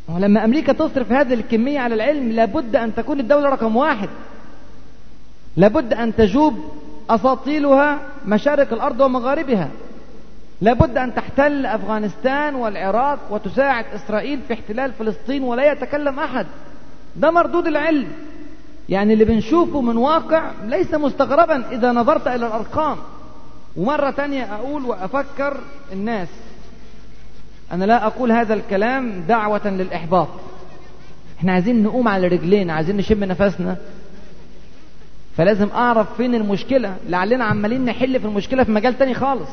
ولما 0.08 0.44
أمريكا 0.44 0.72
تصرف 0.72 1.12
هذه 1.12 1.34
الكمية 1.34 1.80
على 1.80 1.94
العلم 1.94 2.32
لابد 2.32 2.76
أن 2.76 2.94
تكون 2.94 3.20
الدولة 3.20 3.48
رقم 3.48 3.76
واحد. 3.76 4.08
لابد 5.56 5.92
أن 5.92 6.16
تجوب 6.16 6.58
أساطيلها 7.10 7.98
مشارق 8.26 8.72
الأرض 8.72 9.00
ومغاربها. 9.00 9.68
لابد 10.60 10.96
أن 10.96 11.14
تحتل 11.14 11.66
أفغانستان 11.66 12.54
والعراق 12.54 13.18
وتساعد 13.30 13.84
إسرائيل 13.94 14.40
في 14.48 14.54
احتلال 14.54 14.92
فلسطين 14.92 15.42
ولا 15.42 15.72
يتكلم 15.72 16.20
أحد. 16.20 16.46
ده 17.16 17.30
مردود 17.30 17.66
العلم. 17.66 18.08
يعني 18.88 19.12
اللي 19.12 19.24
بنشوفه 19.24 19.80
من 19.80 19.96
واقع 19.96 20.50
ليس 20.64 20.94
مستغربا 20.94 21.70
إذا 21.70 21.92
نظرت 21.92 22.26
إلى 22.26 22.46
الأرقام. 22.46 22.96
ومرة 23.76 24.10
تانية 24.10 24.54
أقول 24.54 24.84
وأفكر 24.84 25.56
الناس. 25.92 26.28
أنا 27.72 27.84
لا 27.84 28.06
أقول 28.06 28.32
هذا 28.32 28.54
الكلام 28.54 29.24
دعوة 29.28 29.68
للإحباط. 29.68 30.28
إحنا 31.38 31.52
عايزين 31.52 31.82
نقوم 31.82 32.08
على 32.08 32.28
رجلين 32.28 32.70
عايزين 32.70 32.96
نشم 32.96 33.24
نفسنا. 33.24 33.76
فلازم 35.36 35.68
أعرف 35.68 36.16
فين 36.16 36.34
المشكلة. 36.34 36.96
لعلنا 37.08 37.44
عمالين 37.44 37.84
نحل 37.84 38.20
في 38.20 38.26
المشكلة 38.26 38.64
في 38.64 38.70
مجال 38.70 38.98
تاني 38.98 39.14
خالص. 39.14 39.50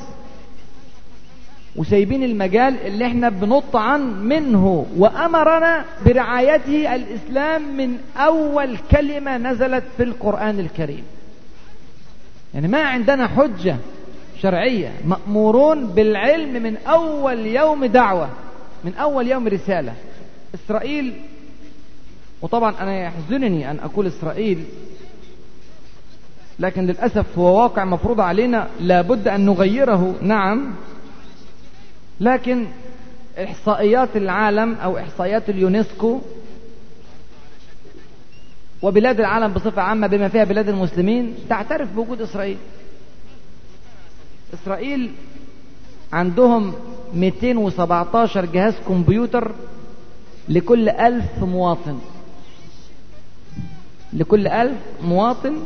وسايبين 1.75 2.23
المجال 2.23 2.75
اللي 2.85 3.05
إحنا 3.05 3.29
بنط 3.29 3.75
عن 3.75 4.23
منه. 4.23 4.85
وأمرنا 4.97 5.85
برعايته 6.05 6.95
الإسلام 6.95 7.77
من 7.77 7.97
أول 8.17 8.77
كلمة 8.91 9.37
نزلت 9.37 9.83
في 9.97 10.03
القرآن 10.03 10.59
الكريم. 10.59 11.03
يعني 12.53 12.67
ما 12.67 12.81
عندنا 12.81 13.27
حجة 13.27 13.77
شرعية. 14.41 14.93
مأمورون 15.05 15.87
بالعلم 15.87 16.63
من 16.63 16.77
أول 16.77 17.39
يوم 17.39 17.85
دعوة 17.85 18.29
من 18.83 18.93
أول 18.93 19.27
يوم 19.27 19.47
رسالة. 19.47 19.93
إسرائيل 20.55 21.13
وطبعا 22.41 22.73
أنا 22.79 23.03
يحزنني 23.03 23.71
أن 23.71 23.79
أقول 23.79 24.07
إسرائيل 24.07 24.63
لكن 26.59 26.85
للأسف 26.85 27.37
هو 27.37 27.61
واقع 27.61 27.85
مفروض 27.85 28.21
علينا 28.21 28.67
لابد 28.79 29.27
أن 29.27 29.45
نغيره. 29.45 30.15
نعم. 30.21 30.73
لكن 32.19 32.67
إحصائيات 33.43 34.15
العالم 34.15 34.73
أو 34.73 34.97
إحصائيات 34.97 35.49
اليونسكو 35.49 36.21
وبلاد 38.81 39.19
العالم 39.19 39.53
بصفة 39.53 39.81
عامة 39.81 40.07
بما 40.07 40.27
فيها 40.27 40.43
بلاد 40.43 40.69
المسلمين 40.69 41.35
تعترف 41.49 41.93
بوجود 41.93 42.21
إسرائيل. 42.21 42.57
إسرائيل 44.53 45.11
عندهم 46.13 46.73
217 47.13 48.45
جهاز 48.45 48.73
كمبيوتر 48.87 49.51
لكل 50.49 50.89
ألف 50.89 51.43
مواطن. 51.43 51.99
لكل 54.13 54.47
ألف 54.47 54.77
مواطن 55.03 55.57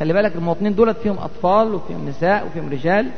خلي 0.00 0.12
بالك 0.12 0.36
المواطنين 0.36 0.74
دولت 0.74 0.96
فيهم 0.98 1.18
أطفال 1.18 1.74
وفيهم 1.74 2.08
نساء 2.08 2.46
وفيهم 2.46 2.68
رجال. 2.68 3.10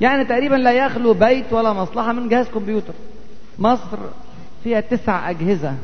يعني 0.00 0.24
تقريبا 0.24 0.54
لا 0.54 0.72
يخلو 0.72 1.14
بيت 1.14 1.52
ولا 1.52 1.72
مصلحة 1.72 2.12
من 2.12 2.28
جهاز 2.28 2.46
كمبيوتر. 2.48 2.94
مصر 3.58 3.98
فيها 4.64 4.80
تسع 4.80 5.30
أجهزة 5.30 5.74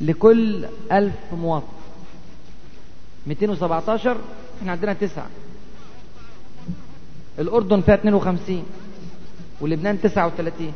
لكل 0.00 0.64
ألف 0.92 1.14
مواطن. 1.32 1.66
217 3.26 4.16
إحنا 4.60 4.72
عندنا 4.72 4.92
تسعة 4.92 5.26
الأردن 7.38 7.80
فيها 7.80 7.94
52 7.94 8.64
ولبنان 9.60 10.00
39 10.00 10.72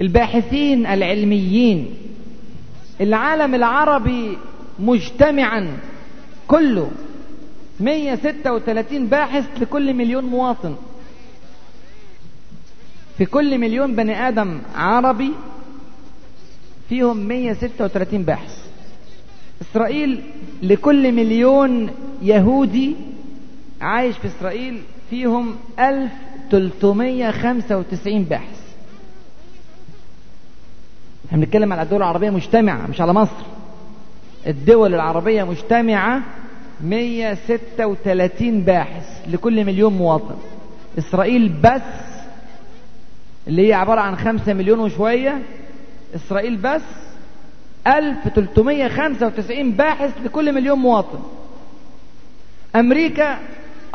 الباحثين 0.00 0.86
العلميين 0.86 1.94
العالم 3.00 3.54
العربي 3.54 4.38
مجتمعا. 4.78 5.76
كله. 6.48 6.90
136 7.80 9.06
باحث 9.06 9.44
لكل 9.60 9.94
مليون 9.94 10.24
مواطن. 10.24 10.76
في 13.18 13.26
كل 13.26 13.58
مليون 13.58 13.96
بني 13.96 14.28
آدم 14.28 14.60
عربي 14.74 15.32
فيهم 16.88 17.16
136 17.16 18.22
باحث. 18.22 18.58
إسرائيل 19.62 20.22
لكل 20.62 21.12
مليون 21.12 21.90
يهودي 22.22 22.96
عايش 23.80 24.18
في 24.18 24.26
إسرائيل 24.26 24.82
فيهم 25.10 25.56
1395 25.78 28.24
باحث. 28.24 28.58
إحنا 31.26 31.38
بنتكلم 31.38 31.72
على 31.72 31.82
الدول 31.82 31.98
العربية 31.98 32.30
مجتمعة 32.30 32.86
مش 32.86 33.00
على 33.00 33.12
مصر. 33.12 33.57
الدول 34.46 34.94
العربية 34.94 35.44
مجتمعة 35.44 36.20
136 36.80 38.60
باحث 38.60 39.06
لكل 39.26 39.64
مليون 39.64 39.92
مواطن. 39.92 40.36
إسرائيل 40.98 41.48
بس 41.48 41.82
اللي 43.46 43.68
هي 43.68 43.72
عبارة 43.72 44.00
عن 44.00 44.16
5 44.16 44.54
مليون 44.54 44.78
وشوية 44.78 45.42
إسرائيل 46.14 46.56
بس 46.56 46.82
1395 47.86 49.72
باحث 49.72 50.10
لكل 50.24 50.52
مليون 50.52 50.78
مواطن. 50.78 51.18
أمريكا 52.76 53.38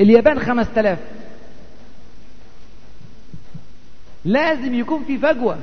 اليابان 0.00 0.38
5000 0.38 0.98
لازم 4.26 4.74
يكون 4.74 5.04
في 5.04 5.18
فجوة. 5.18 5.58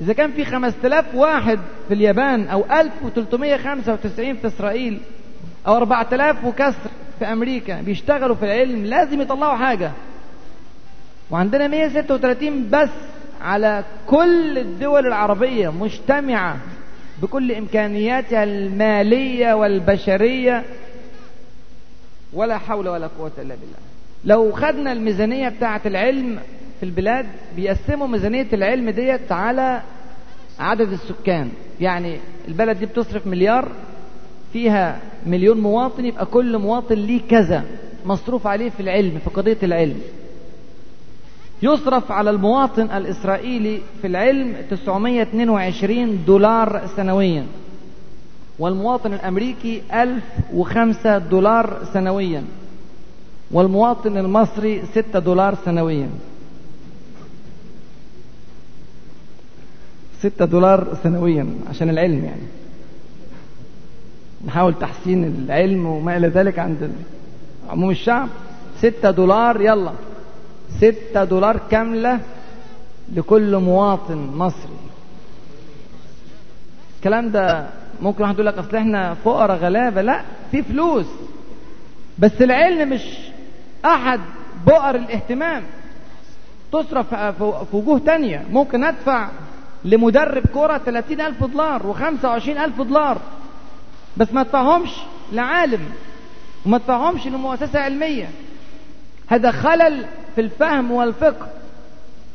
إذا 0.00 0.12
كان 0.12 0.32
في 0.32 0.44
5000 0.44 1.14
واحد 1.14 1.58
في 1.88 1.94
اليابان 1.94 2.48
أو 2.48 2.64
1395 2.72 4.34
في 4.34 4.46
إسرائيل 4.46 5.00
أو 5.66 5.76
4000 5.76 6.44
وكسر 6.44 6.90
في 7.18 7.24
أمريكا 7.24 7.80
بيشتغلوا 7.80 8.36
في 8.36 8.44
العلم 8.44 8.84
لازم 8.84 9.20
يطلعوا 9.20 9.56
حاجة. 9.56 9.92
وعندنا 11.30 11.68
136 11.68 12.70
بس 12.70 12.88
على 13.42 13.84
كل 14.06 14.58
الدول 14.58 15.06
العربية 15.06 15.68
مجتمعة 15.68 16.56
بكل 17.22 17.52
إمكانياتها 17.52 18.44
المالية 18.44 19.52
والبشرية. 19.54 20.64
ولا 22.32 22.58
حول 22.58 22.88
ولا 22.88 23.06
قوة 23.18 23.32
إلا 23.38 23.54
بالله. 23.54 23.78
لو 24.24 24.52
خدنا 24.52 24.92
الميزانية 24.92 25.48
بتاعة 25.48 25.80
العلم 25.86 26.38
في 26.80 26.86
البلاد 26.86 27.26
بيقسموا 27.56 28.06
ميزانية 28.06 28.46
العلم 28.52 28.90
ديت 28.90 29.32
على 29.32 29.82
عدد 30.58 30.92
السكان. 30.92 31.48
يعني 31.80 32.16
البلد 32.48 32.78
دي 32.78 32.86
بتصرف 32.86 33.26
مليار 33.26 33.68
فيها 34.52 34.98
مليون 35.26 35.60
مواطن 35.60 36.04
يبقى 36.04 36.26
كل 36.26 36.58
مواطن 36.58 36.94
ليه 36.94 37.20
كذا 37.30 37.64
مصروف 38.06 38.46
عليه 38.46 38.70
في 38.70 38.80
العلم 38.80 39.18
في 39.24 39.30
قضية 39.30 39.56
العلم. 39.62 40.00
يصرف 41.62 42.12
على 42.12 42.30
المواطن 42.30 42.82
الإسرائيلي 42.90 43.80
في 44.00 44.06
العلم 44.06 44.54
922 44.70 46.24
دولار 46.26 46.86
سنويا 46.96 47.46
والمواطن 48.58 49.12
الأمريكي 49.12 49.82
1005 49.92 51.18
دولار 51.18 51.80
سنويا 51.92 52.44
والمواطن 53.50 54.16
المصري 54.18 54.82
6 54.94 55.18
دولار 55.18 55.54
سنويا. 55.64 56.08
ستة 60.20 60.44
دولار 60.44 60.96
سنويا 61.02 61.46
عشان 61.70 61.90
العلم 61.90 62.24
يعني. 62.24 62.42
نحاول 64.46 64.74
تحسين 64.78 65.24
العلم 65.24 65.86
وما 65.86 66.16
إلى 66.16 66.28
ذلك 66.28 66.58
عند 66.58 66.92
عموم 67.68 67.90
الشعب. 67.90 68.28
ستة 68.78 69.10
دولار 69.10 69.60
يلا. 69.60 69.92
ستة 70.76 71.24
دولار 71.24 71.60
كاملة 71.70 72.20
لكل 73.14 73.56
مواطن 73.56 74.30
مصري. 74.34 74.78
الكلام 76.96 77.30
ده 77.30 77.66
ممكن 78.02 78.22
واحد 78.22 78.34
يقول 78.34 78.46
لك 78.46 78.58
أصل 78.58 78.76
إحنا 78.76 79.14
فقراء 79.14 79.56
غلابة. 79.56 80.02
لا 80.02 80.22
في 80.50 80.62
فلوس. 80.62 81.06
بس 82.18 82.42
العلم 82.42 82.90
مش 82.90 83.02
أحد 83.84 84.20
بؤر 84.66 84.94
الاهتمام. 84.94 85.62
تصرف 86.72 87.14
في 87.14 87.76
وجوه 87.76 87.98
تانية. 87.98 88.44
ممكن 88.50 88.84
أدفع 88.84 89.28
لمدرب 89.84 90.46
كرة 90.54 90.78
30 90.78 91.20
ألف 91.20 91.44
دولار 91.44 91.94
و25 91.94 92.48
ألف 92.48 92.76
دولار. 92.80 93.18
بس 94.16 94.32
ما 94.32 94.40
ادفعهمش 94.40 94.90
لعالم 95.32 95.80
وما 96.66 96.76
ادفعهمش 96.76 97.26
لمؤسسة 97.26 97.80
علمية. 97.80 98.30
هذا 99.26 99.50
خلل 99.50 100.04
في 100.34 100.40
الفهم 100.40 100.92
والفقه. 100.92 101.48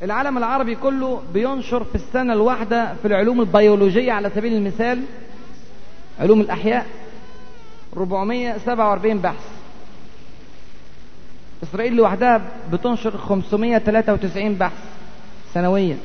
العالم 0.04 0.38
العربي 0.38 0.76
كله 0.76 1.22
بينشر 1.34 1.84
في 1.84 1.96
السنة 1.96 2.34
الواحدة 2.34 2.94
في 3.02 3.08
العلوم 3.08 3.41
البيولوجية 3.41 4.12
على 4.12 4.30
سبيل 4.36 4.54
المثال 4.54 5.02
علوم 6.20 6.41
الأحياء 6.41 6.86
447 7.98 9.18
بحث. 9.18 9.46
إسرائيل 11.64 11.96
لوحدها 11.96 12.41
بتنشر 12.72 13.18
593 13.18 14.56
بحث 14.56 14.84
سنويا. 15.54 15.98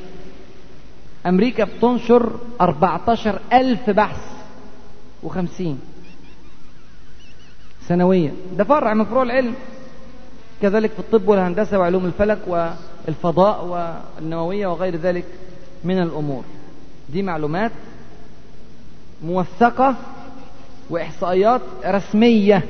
أمريكا 1.25 1.63
بتنشر 1.63 2.31
14 2.61 3.39
ألف 3.53 3.89
بحث 3.89 4.21
وخمسين 5.23 5.79
سنويا. 7.87 8.33
ده 8.57 8.63
فرع 8.63 8.93
من 8.93 9.05
فروع 9.05 9.23
العلم. 9.23 9.53
كذلك 10.61 10.91
في 10.91 10.99
الطب 10.99 11.27
والهندسة 11.27 11.79
وعلوم 11.79 12.05
الفلك 12.05 12.39
والفضاء 13.07 13.65
والنووية 13.65 14.67
وغير 14.67 14.95
ذلك 14.95 15.25
من 15.83 16.01
الأمور. 16.01 16.43
دي 17.09 17.23
معلومات 17.23 17.71
موثقة 19.23 19.95
وإحصائيات 20.89 21.61
رسمية 21.85 22.63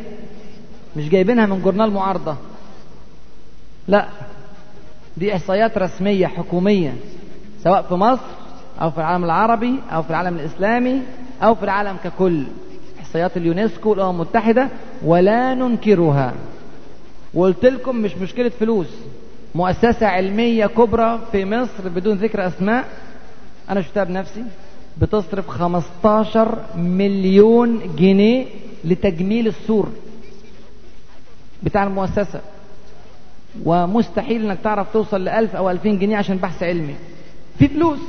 مش 0.96 1.10
جايبينها 1.10 1.46
من 1.46 1.62
جورنال 1.62 1.92
معارضة. 1.92 2.36
لا 3.88 4.08
دي 5.18 5.34
إحصائيات 5.36 5.78
رسمية 5.78 6.28
حكومية 6.28 6.94
سواء 7.64 7.82
في 7.82 7.94
مصر 7.94 8.22
أو 8.82 8.92
في 8.92 8.98
العالم 8.98 9.24
العربي 9.24 9.76
أو 9.92 10.04
في 10.04 10.10
العالم 10.10 10.36
الإسلامي 10.36 11.02
أو 11.44 11.56
في 11.56 11.64
العالم 11.64 11.98
ككل. 12.04 12.44
إحصائيات 13.00 13.38
اليونسكو 13.38 13.90
والأمم 13.90 14.10
المتحدة 14.10 14.70
ولا 15.06 15.54
ننكرها. 15.54 16.34
وقلت 17.34 17.66
لكم 17.66 17.96
مش 17.96 18.16
مشكلة 18.18 18.50
فلوس. 18.50 18.88
مؤسسة 19.56 20.08
علمية 20.08 20.66
كبرى 20.66 21.20
في 21.32 21.46
مصر 21.46 21.90
بدون 21.90 22.18
ذكر 22.18 22.48
أسماء. 22.48 22.86
أنا 23.70 23.82
شفتها 23.82 24.04
بنفسي. 24.04 24.44
بتصرف 25.02 25.48
15 25.48 26.60
مليون 26.76 27.96
جنيه 27.96 28.46
لتجميل 28.86 29.48
السور 29.48 29.90
بتاع 31.64 31.84
المؤسسة. 31.84 32.42
ومستحيل 33.66 34.46
إنك 34.46 34.58
تعرف 34.64 34.94
توصل 34.94 35.24
لألف 35.24 35.56
أو 35.56 35.70
ألفين 35.70 36.00
جنيه 36.00 36.18
عشان 36.18 36.38
بحث 36.38 36.64
علمي. 36.64 36.96
في 37.60 37.68
فلوس. 37.68 38.00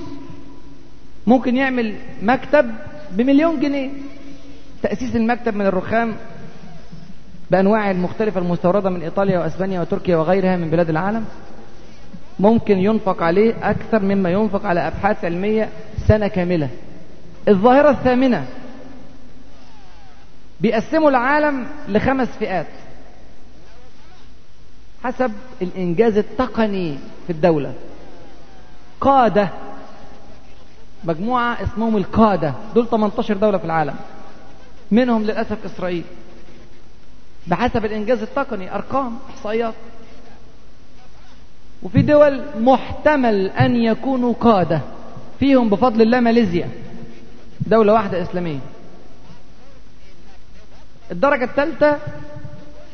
ممكن 1.26 1.56
يعمل 1.56 1.94
مكتب 2.22 2.70
بمليون 3.12 3.60
جنيه. 3.60 3.90
تأسيس 4.82 5.16
المكتب 5.16 5.54
من 5.54 5.66
الرخام 5.66 6.16
بأنواعه 7.50 7.90
المختلفة 7.90 8.40
المستوردة 8.40 8.90
من 8.90 9.02
إيطاليا 9.02 9.38
وأسبانيا 9.38 9.80
وتركيا 9.80 10.16
وغيرها 10.16 10.56
من 10.56 10.70
بلاد 10.70 10.90
العالم. 10.90 11.24
ممكن 12.38 12.78
ينفق 12.78 13.22
عليه 13.22 13.70
أكثر 13.70 14.02
مما 14.02 14.30
ينفق 14.30 14.66
على 14.66 14.86
أبحاث 14.86 15.24
علمية 15.24 15.68
سنة 16.08 16.28
كاملة. 16.28 16.68
الظاهرة 17.48 17.90
الثامنة 17.90 18.46
بيقسموا 20.60 21.10
العالم 21.10 21.66
لخمس 21.88 22.28
فئات. 22.28 22.66
حسب 25.04 25.32
الإنجاز 25.62 26.18
التقني 26.18 26.98
في 27.26 27.32
الدولة. 27.32 27.74
قادة. 29.00 29.48
مجموعة 31.04 31.62
اسمهم 31.62 31.96
القادة. 31.96 32.54
دول 32.74 32.88
18 32.88 33.36
دولة 33.36 33.58
في 33.58 33.64
العالم. 33.64 33.94
منهم 34.90 35.22
للأسف 35.22 35.64
إسرائيل. 35.64 36.04
بحسب 37.46 37.84
الإنجاز 37.84 38.22
التقني 38.22 38.74
أرقام 38.74 39.18
إحصائيات. 39.30 39.74
وفي 41.82 42.02
دول 42.02 42.42
محتمل 42.58 43.46
أن 43.46 43.76
يكونوا 43.76 44.32
قادة. 44.32 44.80
فيهم 45.40 45.68
بفضل 45.68 46.02
الله 46.02 46.20
ماليزيا. 46.20 46.70
دولة 47.60 47.92
واحدة 47.92 48.22
إسلامية. 48.22 48.58
الدرجة 51.10 51.44
الثالثة 51.44 51.98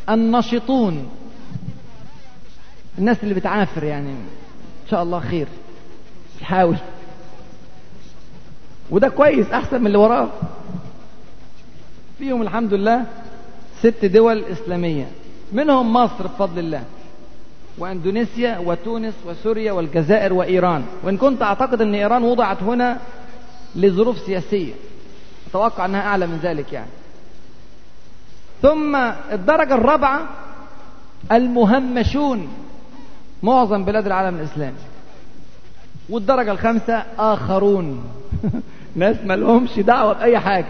النشطون 0.09 1.09
الناس 2.99 3.17
اللي 3.23 3.35
بتعافر 3.35 3.85
يعني. 3.85 4.11
إن 4.11 4.91
شاء 4.91 5.03
الله 5.03 5.21
خير. 5.21 5.47
حاول 6.43 6.77
وده 8.91 9.09
كويس 9.09 9.47
أحسن 9.51 9.81
من 9.81 9.87
اللي 9.87 9.99
وراه. 9.99 10.29
فيهم 12.19 12.43
الحمد 12.43 12.75
لله 12.75 13.05
ست 13.81 14.05
دول 14.05 14.45
إسلامية 14.45 15.07
منهم 15.53 15.93
مصر 15.93 16.27
بفضل 16.27 16.59
الله 16.59 16.85
وأندونيسيا 17.79 18.59
وتونس 18.59 19.15
وسوريا 19.27 19.73
والجزائر 19.73 20.33
وإيران. 20.33 20.85
وإن 21.03 21.17
كنت 21.17 21.43
أعتقد 21.43 21.83
أن 21.83 21.95
إيران 21.95 22.23
وضعت 22.23 22.63
هنا 22.63 22.99
لظروف 23.75 24.19
سياسية. 24.19 24.73
أتوقع 25.51 25.85
أنها 25.85 26.01
أعلى 26.01 26.27
من 26.27 26.39
ذلك 26.43 26.73
يعني. 26.73 26.91
ثم 28.63 28.97
الدرجة 29.33 29.75
الرابعة 29.75 30.29
المهمشون 31.33 32.49
معظم 33.43 33.85
بلاد 33.85 34.07
العالم 34.07 34.37
الإسلامي. 34.37 34.77
والدرجة 36.09 36.53
الخامسة 36.53 37.03
آخرون. 37.19 38.05
ناس 38.97 39.17
ما 39.25 39.37
لهمش 39.37 39.79
دعوة 39.79 40.13
بأي 40.13 40.39
حاجة. 40.39 40.67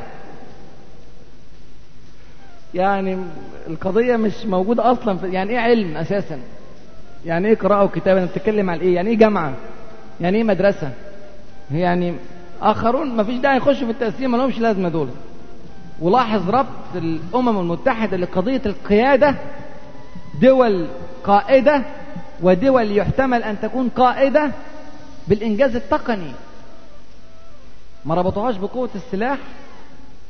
يعني 2.74 3.18
القضية 3.66 4.16
مش 4.16 4.46
موجودة 4.46 4.92
أصلا 4.92 5.26
يعني 5.26 5.50
إيه 5.50 5.58
علم 5.58 5.96
أساسا؟ 5.96 6.38
يعني 7.26 7.48
إيه 7.48 7.54
قراءة 7.56 7.84
وكتابة؟ 7.84 8.22
أنت 8.22 8.30
بتتكلم 8.30 8.70
على 8.70 8.80
إيه؟ 8.80 8.94
يعني 8.94 9.10
إيه 9.10 9.16
جامعة؟ 9.16 9.52
يعني 10.20 10.38
إيه 10.38 10.44
مدرسة؟ 10.44 10.90
يعني 11.70 12.14
آخرون 12.62 13.16
ما 13.16 13.24
فيش 13.24 13.38
داعي 13.38 13.56
يخشوا 13.56 13.86
في 13.86 13.90
التقسيم 13.90 14.30
ما 14.30 14.36
لهمش 14.36 14.58
لازمة 14.58 14.88
دول. 14.88 15.08
ولاحظ 16.00 16.50
ربط 16.50 16.66
الأمم 16.94 17.58
المتحدة 17.58 18.16
لقضية 18.16 18.62
القيادة 18.66 19.34
دول 20.40 20.86
قائدة 21.24 21.82
ودول 22.42 22.98
يحتمل 22.98 23.42
أن 23.42 23.60
تكون 23.60 23.88
قائدة 23.88 24.50
بالإنجاز 25.28 25.76
التقني. 25.76 26.32
ما 28.04 28.14
ربطوهاش 28.14 28.56
بقوة 28.56 28.90
السلاح 28.94 29.38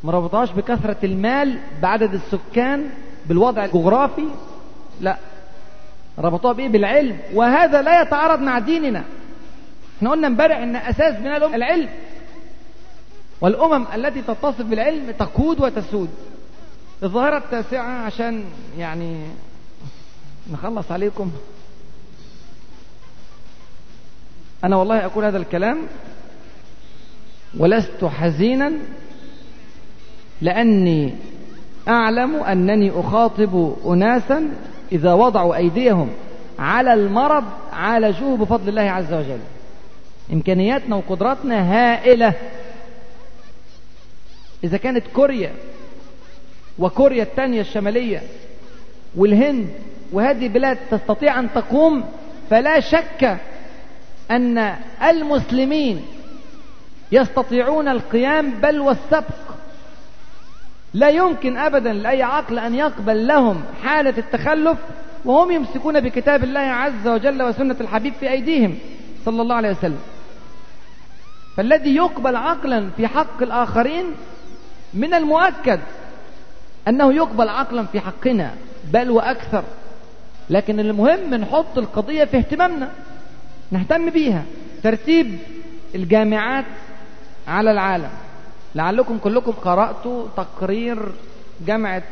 ما 0.05 0.13
ربطوهاش 0.13 0.51
بكثرة 0.51 0.97
المال 1.05 1.59
بعدد 1.83 2.15
السكان 2.15 2.91
بالوضع 3.27 3.65
الجغرافي 3.65 4.29
لا. 5.01 5.17
ربطوها 6.19 6.53
بإيه؟ 6.53 6.69
بالعلم. 6.69 7.19
وهذا 7.35 7.83
لا 7.83 8.03
يتعارض 8.03 8.41
مع 8.41 8.59
ديننا. 8.59 9.05
إحنا 9.99 10.11
قلنا 10.11 10.27
امبارح 10.27 10.57
إن 10.57 10.77
أساس 10.77 11.17
بناء 11.17 11.37
الأمم 11.37 11.55
العلم. 11.55 11.89
والأمم 13.41 13.87
التي 13.95 14.23
تتصف 14.23 14.63
بالعلم 14.63 15.11
تقود 15.11 15.61
وتسود. 15.61 16.11
الظاهرة 17.03 17.39
التاسعة 17.39 18.05
عشان 18.05 18.45
يعني 18.79 19.27
نخلص 20.53 20.93
عليكم. 20.93 21.31
أنا 24.65 24.77
والله 24.77 25.05
أقول 25.05 25.25
هذا 25.25 25.39
الكلام 25.39 25.79
ولست 27.59 28.05
حزينا 28.05 28.73
لأني 30.41 31.15
أعلم 31.89 32.37
أنني 32.37 33.01
أخاطب 33.01 33.77
أناسا 33.87 34.51
إذا 34.93 35.13
وضعوا 35.13 35.57
أيديهم 35.57 36.11
على 36.59 36.95
المرض 36.95 37.45
عالجوه 37.73 38.37
بفضل 38.37 38.69
الله 38.69 38.83
عز 38.83 39.13
وجل. 39.13 39.39
إمكانياتنا 40.33 40.97
وقدراتنا 40.97 41.73
هائلة. 41.73 42.35
إذا 44.65 44.77
كانت 44.77 45.05
كوريا 45.15 45.53
وكوريا 46.79 47.23
الثانية 47.23 47.61
الشمالية 47.61 48.23
والهند 49.17 49.69
وهذه 50.13 50.49
بلاد 50.49 50.79
تستطيع 50.91 51.41
أن 51.41 51.53
تقوم 51.55 52.05
فلا 52.51 52.81
شك 52.81 53.39
أن 54.31 54.77
المسلمين 55.03 56.05
يستطيعون 57.13 57.89
القيام 57.89 58.51
بل 58.51 58.81
والسبق. 58.81 59.57
لا 60.95 61.09
يمكن 61.09 61.57
أبدا 61.57 61.93
لأي 61.93 62.23
عقل 62.23 62.59
أن 62.59 62.75
يقبل 62.75 63.27
لهم 63.27 63.65
حالة 63.85 64.15
التخلف 64.19 64.79
وهم 65.25 65.51
يمسكون 65.51 66.01
بكتاب 66.01 66.45
الله 66.45 66.61
عز 66.61 67.09
وجل 67.09 67.43
وسنة 67.43 67.77
الحبيب 67.81 68.15
في 68.21 68.31
أيديهم 68.31 68.79
صلى 69.25 69.43
الله 69.43 69.55
عليه 69.55 69.71
وسلم. 69.71 69.99
فالذي 71.57 71.97
يقبل 71.97 72.37
عقلا 72.37 72.91
في 72.97 73.07
حق 73.07 73.43
الآخرين 73.43 74.05
من 74.95 75.15
المؤكد 75.15 75.81
أنه 76.89 77.13
يقبل 77.13 77.49
عقلا 77.49 77.85
في 77.85 78.01
حقنا 78.01 78.55
بل 78.93 79.11
وأكثر. 79.11 79.65
لكن 80.51 80.81
المهم 80.81 81.35
نحط 81.35 81.79
القضية 81.79 82.25
في 82.25 82.37
اهتمامنا. 82.37 82.91
نهتم 83.71 84.11
بيها. 84.11 84.43
ترتيب 84.83 85.39
الجامعات 85.95 86.65
على 87.49 87.71
العالم. 87.71 88.11
لعلكم 88.75 89.19
كلكم 89.19 89.53
قرأتوا 89.53 90.27
تقرير 90.37 90.99
جامعة 91.67 92.03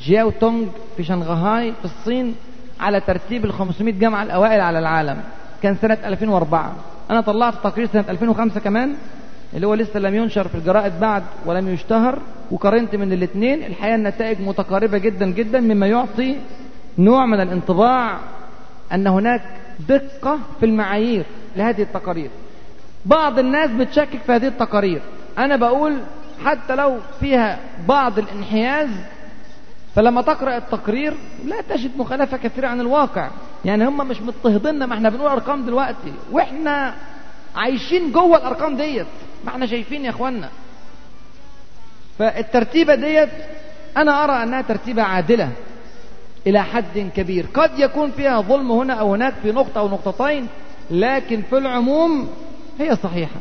جياو 0.00 0.30
تونغ 0.30 0.66
في 0.96 1.04
شنغهاي 1.04 1.72
في 1.72 1.84
الصين 1.84 2.34
على 2.80 3.00
ترتيب 3.00 3.44
ال 3.44 3.52
500 3.52 3.94
جامعة 3.94 4.22
الأوائل 4.22 4.60
على 4.60 4.78
العالم. 4.78 5.20
كان 5.62 5.76
سنة 5.82 5.98
2004 6.04 6.72
أنا 7.10 7.20
طلعت 7.20 7.54
تقرير 7.54 7.86
سنة 7.86 8.04
2005 8.08 8.60
كمان 8.60 8.94
اللي 9.54 9.66
هو 9.66 9.74
لسه 9.74 10.00
لم 10.00 10.14
ينشر 10.14 10.48
في 10.48 10.54
الجرائد 10.54 10.92
بعد 11.00 11.22
ولم 11.46 11.68
يشتهر 11.68 12.18
وقارنت 12.50 12.96
من 12.96 13.12
الاثنين. 13.12 13.62
الحقيقة 13.62 13.94
النتائج 13.94 14.40
متقاربة 14.40 14.98
جدا 14.98 15.26
جدا 15.26 15.60
مما 15.60 15.86
يعطي 15.86 16.36
نوع 16.98 17.26
من 17.26 17.40
الانطباع 17.40 18.18
أن 18.92 19.06
هناك 19.06 19.42
دقة 19.88 20.38
في 20.60 20.66
المعايير 20.66 21.24
لهذه 21.56 21.82
التقارير. 21.82 22.30
بعض 23.06 23.38
الناس 23.38 23.70
بتشكك 23.70 24.20
في 24.26 24.32
هذه 24.32 24.46
التقارير. 24.46 25.02
أنا 25.38 25.56
بقول 25.56 26.00
حتى 26.44 26.74
لو 26.74 26.98
فيها 27.20 27.58
بعض 27.88 28.18
الانحياز 28.18 28.90
فلما 29.94 30.22
تقرأ 30.22 30.56
التقرير 30.56 31.14
لا 31.44 31.60
تجد 31.60 31.90
مخالفة 31.96 32.36
كثيرة 32.36 32.68
عن 32.68 32.80
الواقع. 32.80 33.30
يعني 33.64 33.84
هم 33.88 34.08
مش 34.08 34.20
مضطهديننا 34.22 34.86
ما 34.86 34.94
إحنا 34.94 35.08
بنقول 35.08 35.30
أرقام 35.30 35.64
دلوقتي. 35.64 36.12
وإحنا 36.32 36.94
عايشين 37.56 38.12
جوه 38.12 38.36
الأرقام 38.36 38.76
ديت. 38.76 39.06
ما 39.44 39.50
إحنا 39.50 39.66
شايفين 39.66 40.04
يا 40.04 40.10
اخوانا 40.10 40.48
فالترتيبة 42.18 42.94
ديت 42.94 43.28
أنا 43.96 44.24
أرى 44.24 44.42
أنها 44.42 44.62
ترتيبة 44.62 45.02
عادلة. 45.02 45.48
إلى 46.46 46.62
حد 46.62 47.10
كبير. 47.16 47.46
قد 47.54 47.70
يكون 47.78 48.10
فيها 48.10 48.40
ظلم 48.40 48.72
هنا 48.72 48.94
أو 48.94 49.14
هناك 49.14 49.34
في 49.42 49.52
نقطة 49.52 49.78
أو 49.78 49.88
نقطتين 49.88 50.46
لكن 50.90 51.42
في 51.50 51.58
العموم 51.58 52.28
هي 52.80 52.96
صحيحة. 52.96 53.40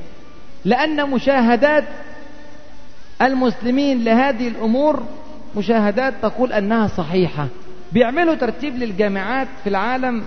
لأن 0.65 1.09
مشاهدات 1.09 1.83
المسلمين 3.21 4.03
لهذه 4.03 4.47
الأمور 4.47 5.03
مشاهدات 5.55 6.13
تقول 6.21 6.53
أنها 6.53 6.87
صحيحة. 6.87 7.47
بيعملوا 7.91 8.35
ترتيب 8.35 8.75
للجامعات 8.75 9.47
في 9.63 9.69
العالم 9.69 10.23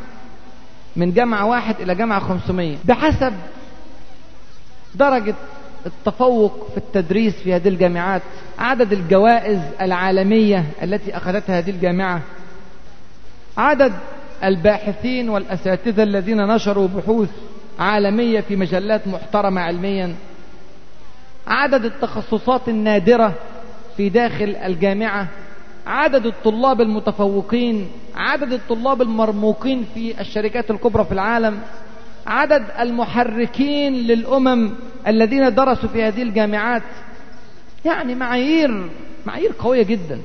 من 0.97 1.13
جامعة 1.13 1.47
واحد 1.47 1.81
إلى 1.81 1.95
جامعة 1.95 2.21
500 2.21 2.77
بحسب 2.85 3.33
درجة 4.95 5.35
التفوق 5.87 6.69
في 6.71 6.77
التدريس 6.77 7.35
في 7.35 7.55
هذه 7.55 7.69
الجامعات 7.69 8.23
عدد 8.59 8.93
الجوائز 8.93 9.61
العالمية 9.81 10.65
التي 10.83 11.17
أخذتها 11.17 11.59
هذه 11.59 11.71
الجامعة 11.71 12.21
عدد 13.57 13.93
الباحثين 14.45 15.29
والأساتذة 15.29 16.03
الذين 16.03 16.47
نشروا 16.47 16.89
بحوث 16.89 17.31
عالمية 17.79 18.41
في 18.41 18.57
مجلات 18.57 19.09
محترمة 19.09 19.61
علميا. 19.61 20.15
عدد 21.47 21.85
التخصصات 21.85 22.69
النادرة 22.69 23.35
في 23.97 24.09
داخل 24.09 24.57
الجامعة. 24.65 25.29
عدد 25.87 26.27
الطلاب 26.27 26.81
المتفوقين. 26.81 27.89
عدد 28.17 28.53
الطلاب 28.53 29.03
المرموقين 29.03 29.87
في 29.95 30.21
الشركات 30.21 30.71
الكبرى 30.71 31.05
في 31.05 31.13
العالم. 31.13 31.61
عدد 32.27 32.65
المحركين 32.81 33.95
للأمم 33.95 34.71
الذين 35.07 35.55
درسوا 35.55 35.89
في 35.89 36.03
هذه 36.03 36.23
الجامعات. 36.23 36.83
يعني 37.85 38.15
معايير 38.15 38.91
معايير 39.27 39.53
قوية 39.59 39.83
جدا. 39.83 40.21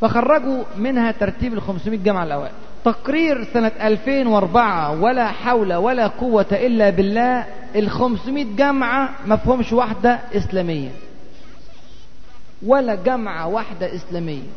فخرجوا 0.00 0.64
منها 0.76 1.10
ترتيب 1.12 1.54
ال 1.54 1.62
500 1.62 1.98
جامعة 1.98 2.24
الأوائل. 2.24 2.52
تقرير 2.84 3.44
سنة 3.44 3.72
2004 3.80 5.02
ولا 5.02 5.28
حول 5.28 5.74
ولا 5.74 6.06
قوة 6.06 6.46
إلا 6.52 6.90
بالله 6.90 7.46
ال 7.76 7.90
500 7.90 8.56
جامعة 8.56 9.10
ما 9.26 9.36
فيهمش 9.36 9.72
واحدة 9.72 10.20
إسلامية. 10.34 10.90
ولا 12.66 12.94
جامعة 12.94 13.46
واحدة 13.46 13.94
إسلامية. 13.94 14.48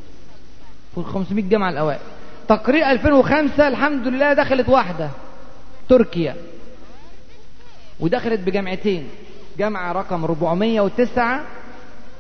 في 0.95 0.97
ال 0.97 1.05
500 1.05 1.43
جامعة 1.49 1.69
الأوائل. 1.69 1.99
تقرير 2.47 2.91
2005 2.91 3.67
الحمد 3.67 4.07
لله 4.07 4.33
دخلت 4.33 4.69
واحدة 4.69 5.09
تركيا. 5.89 6.35
ودخلت 7.99 8.39
بجامعتين. 8.39 9.09
جامعة 9.57 9.91
رقم 9.91 10.23
409 10.23 11.41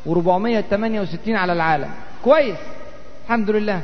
و468 0.05 1.29
على 1.29 1.53
العالم. 1.53 1.89
كويس. 2.23 2.57
الحمد 3.29 3.49
لله. 3.49 3.81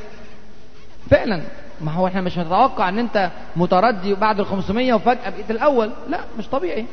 فعلا. 1.10 1.42
ما 1.82 1.92
هو 1.92 2.08
إحنا 2.08 2.22
مش 2.22 2.38
هنتوقع 2.38 2.90
إن 2.90 3.00
أنت 3.00 3.32
متردي 3.56 4.14
بعد 4.14 4.40
ال 4.40 4.46
500 4.46 4.94
وفجأة 4.94 5.30
بقيت 5.30 5.52
الأول. 5.52 5.92
لا 6.10 6.20
مش 6.40 6.48
طبيعي. 6.48 6.86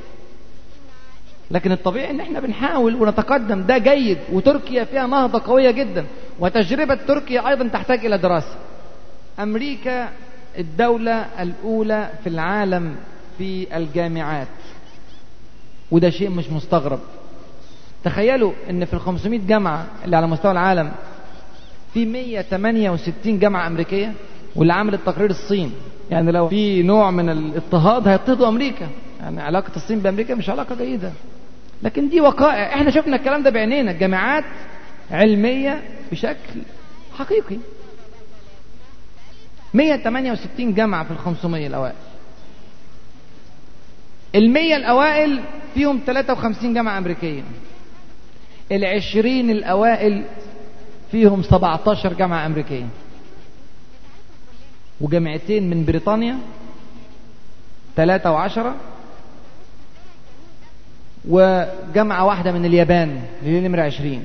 لكن 1.51 1.73
الطبيعي 1.73 2.11
إن 2.11 2.21
إحنا 2.21 2.41
بنحاول 2.41 2.95
ونتقدم. 2.95 3.63
ده 3.63 3.79
جيد. 3.79 4.19
وتركيا 4.33 4.85
فيها 4.85 5.07
نهضة 5.07 5.43
قوية 5.47 5.71
جدا. 5.71 6.05
وتجربة 6.39 6.95
تركيا 6.95 7.49
أيضا 7.49 7.69
تحتاج 7.69 8.07
إلى 8.07 8.19
دراسة. 8.19 8.57
أمريكا 9.39 10.09
الدولة 10.59 11.27
الأولى 11.43 12.11
في 12.23 12.29
العالم 12.29 12.97
في 13.39 13.77
الجامعات. 13.77 14.49
وده 15.91 16.11
شيء 16.11 16.31
مش 16.31 16.51
مستغرب. 16.51 17.01
تخيلوا 18.05 18.53
إن 18.71 18.85
في 18.85 18.95
ال 18.95 19.01
500 19.01 19.41
جامعة 19.47 19.87
اللي 20.05 20.17
على 20.17 20.27
مستوى 20.27 20.53
العالم 20.53 20.93
في 21.95 22.05
168 22.05 23.39
جامعة 23.39 23.67
أمريكية 23.67 24.13
واللي 24.57 24.73
عامل 24.73 24.95
التقرير 24.95 25.31
الصين. 25.31 25.73
يعني 26.11 26.33
لو 26.33 26.49
في 26.49 26.83
نوع 26.83 27.11
من 27.11 27.31
الاضطهاد 27.31 28.09
هيضطهدوا 28.09 28.49
أمريكا. 28.49 28.89
يعني 29.21 29.41
علاقة 29.41 29.77
الصين 29.77 29.99
بأمريكا 29.99 30.35
مش 30.35 30.51
علاقة 30.51 30.75
جيدة. 30.75 31.13
لكن 31.83 32.09
دي 32.09 32.21
وقائع. 32.21 32.75
إحنا 32.75 32.91
شفنا 32.91 33.17
الكلام 33.17 33.43
ده 33.43 33.51
بعينينا. 33.51 33.93
جامعات 33.93 34.45
علمية 35.11 35.83
بشكل 36.13 36.61
حقيقي. 37.19 37.57
168 39.75 40.75
جامعة 40.75 41.05
في 41.05 41.11
ال 41.11 41.19
500 41.19 41.67
الأوائل. 41.67 41.95
المية 44.35 44.77
الأوائل 44.77 45.41
فيهم 45.75 46.01
53 46.07 46.75
جامعة 46.75 46.99
أمريكية. 46.99 47.43
العشرين 48.73 49.51
الأوائل 49.51 50.25
فيهم 51.13 51.43
17 51.43 52.13
جامعة 52.15 52.47
أمريكية. 52.47 52.87
وجامعتين 55.01 55.71
من 55.71 55.85
بريطانيا 55.85 56.39
ثلاثة 57.97 58.33
وعشرة 58.33 58.75
وجامعة 61.29 62.25
واحدة 62.25 62.53
من 62.53 62.65
اليابان 62.65 63.23
اللي 63.43 63.69
نمرة 63.69 63.83
20 63.83 64.25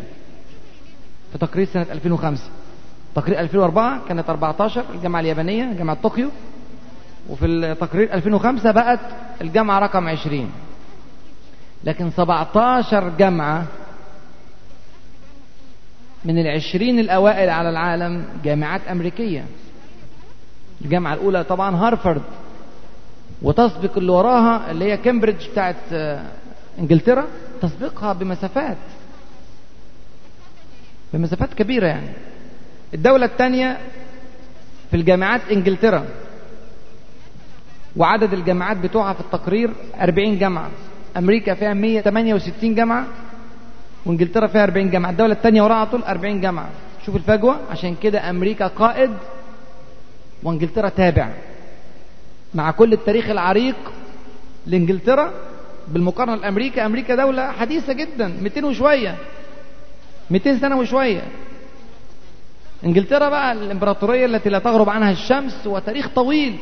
في 1.32 1.38
تقرير 1.38 1.68
سنة 1.74 1.86
2005 1.92 2.44
تقرير 3.16 3.40
2004 3.40 4.08
كانت 4.08 4.30
14 4.30 4.84
الجامعة 4.96 5.20
اليابانية 5.20 5.74
جامعة 5.74 5.98
طوكيو. 6.04 6.30
وفي 7.30 7.46
التقرير 7.46 8.14
2005 8.14 8.72
بقت 8.72 9.00
الجامعة 9.42 9.80
رقم 9.80 10.08
20 10.08 10.52
لكن 11.84 12.10
17 12.12 13.10
جامعة 13.10 13.66
من 16.26 16.40
العشرين 16.40 17.00
الأوائل 17.00 17.50
على 17.50 17.70
العالم 17.70 18.26
جامعات 18.44 18.82
أمريكية. 18.92 19.46
الجامعة 20.82 21.14
الأولى 21.14 21.44
طبعا 21.44 21.76
هارفارد. 21.76 22.22
وتسبق 23.42 23.98
اللي 23.98 24.12
وراها 24.12 24.72
اللي 24.72 24.86
هي 24.86 24.98
كامبريدج 24.98 25.48
بتاعت 25.50 25.76
إنجلترا 26.80 27.26
تسبقها 27.62 28.14
بمسافات. 28.14 28.78
بمسافات 31.14 31.54
كبيرة 31.54 31.88
يعني. 31.88 32.10
الدولة 32.94 33.26
الثانية 33.26 33.78
في 34.92 34.98
الجامعات 34.98 35.42
إنجلترا. 35.52 36.06
وعدد 37.96 38.34
الجامعات 38.34 38.78
بتوعها 38.78 39.14
في 39.14 39.20
التقرير 39.20 39.70
40 40.02 40.40
جامعة. 40.40 40.70
أمريكا 41.18 41.54
فيها 41.54 41.74
168 41.74 42.76
جامعة. 42.76 43.08
وإنجلترا 44.08 44.48
فيها 44.48 44.64
40 44.64 44.90
جامعة 44.90 45.10
الدولة 45.10 45.34
الثانية 45.34 45.62
وراها 45.62 45.86
طول 45.86 46.04
40 46.04 46.42
جامعة. 46.42 46.70
شوف 47.06 47.16
الفجوة 47.16 47.60
عشان 47.72 47.96
كده 47.96 48.30
أمريكا 48.30 48.68
قائد 48.68 49.12
وإنجلترا 50.44 50.90
تابع. 50.90 51.30
مع 52.54 52.72
كل 52.72 52.94
التاريخ 52.94 53.30
العريق 53.30 53.76
لإنجلترا 54.66 55.34
بالمقارنة 55.88 56.36
لأمريكا 56.36 56.86
أمريكا 56.86 57.16
دولة 57.16 57.52
حديثة 57.52 57.94
جدا 57.94 58.28
200 58.42 58.66
وشوية. 58.66 59.16
200 60.32 60.58
سنة 60.58 60.80
وشوية. 60.80 61.22
إنجلترا 62.86 63.30
بقى 63.30 63.52
الإمبراطورية 63.52 64.26
التي 64.26 64.50
لا 64.50 64.60
تغرب 64.60 64.90
عنها 64.90 65.12
الشمس 65.12 65.68
وتاريخ 65.68 66.08
طويل. 66.16 66.56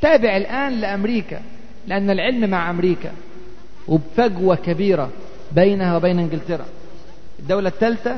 تابع 0.00 0.36
الآن 0.36 0.72
لأمريكا 0.72 1.40
لأن 1.86 2.10
العلم 2.10 2.50
مع 2.50 2.70
أمريكا. 2.70 3.12
وبفجوة 3.88 4.56
كبيرة. 4.56 5.10
بينها 5.54 5.96
وبين 5.96 6.18
انجلترا. 6.18 6.64
الدولة 7.38 7.68
الثالثة 7.68 8.16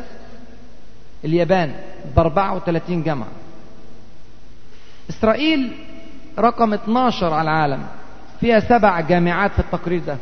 اليابان 1.25 1.75
ب 2.17 2.19
34 2.19 3.03
جامعة. 3.03 3.29
إسرائيل 5.11 5.73
رقم 6.39 6.75
12 6.75 7.35
على 7.35 7.51
العالم. 7.51 7.87
فيها 8.41 8.61
سبع 8.61 9.01
جامعات 9.01 9.53
في 9.53 9.59
التقرير 9.59 10.03
ده. 10.07 10.17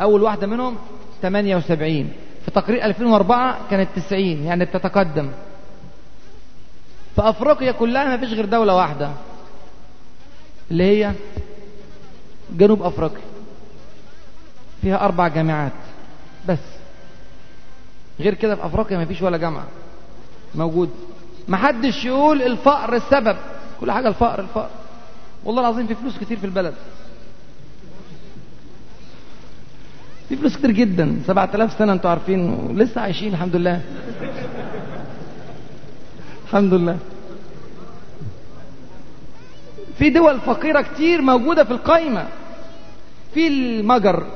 أول 0.00 0.22
واحدة 0.22 0.46
منهم 0.46 0.76
78 1.22 2.12
في 2.44 2.50
تقرير 2.50 2.84
2004 2.84 3.58
كانت 3.70 3.88
90 3.96 4.44
يعني 4.44 4.64
بتتقدم. 4.64 5.30
في 7.16 7.22
أفريقيا 7.28 7.72
كلها 7.72 8.04
ما 8.04 8.16
فيش 8.16 8.32
غير 8.32 8.44
دولة 8.44 8.76
واحدة. 8.76 9.10
اللي 10.70 10.84
هي 10.84 11.12
جنوب 12.52 12.82
أفريقيا. 12.82 13.24
فيها 14.82 15.04
أربع 15.04 15.28
جامعات. 15.28 15.72
بس. 16.48 16.58
غير 18.20 18.34
كده 18.34 18.54
في 18.54 18.66
أفريقيا 18.66 18.98
ما 18.98 19.04
فيش 19.04 19.22
ولا 19.22 19.36
جامعة. 19.36 19.66
موجود. 20.54 20.90
محدش 21.48 22.04
يقول 22.04 22.42
الفقر 22.42 22.94
السبب. 22.94 23.36
كل 23.80 23.90
حاجة 23.92 24.08
الفقر 24.08 24.40
الفقر. 24.40 24.70
والله 25.44 25.60
العظيم 25.60 25.86
في 25.86 25.94
فلوس 25.94 26.18
كتير 26.18 26.38
في 26.38 26.44
البلد. 26.46 26.74
في 30.28 30.36
فلوس 30.36 30.56
كتير 30.56 30.70
جدا. 30.70 31.18
7000 31.26 31.78
سنة 31.78 31.92
أنتوا 31.92 32.10
عارفين. 32.10 32.48
ولسه 32.50 33.00
عايشين 33.00 33.32
الحمد 33.32 33.56
لله. 33.56 33.80
الحمد 36.44 36.74
لله. 36.74 36.98
في 39.98 40.10
دول 40.10 40.40
فقيرة 40.40 40.80
كتير 40.82 41.22
موجودة 41.22 41.64
في 41.64 41.70
القائمة 41.70 42.26
في 43.34 43.48
المجر. 43.48 44.26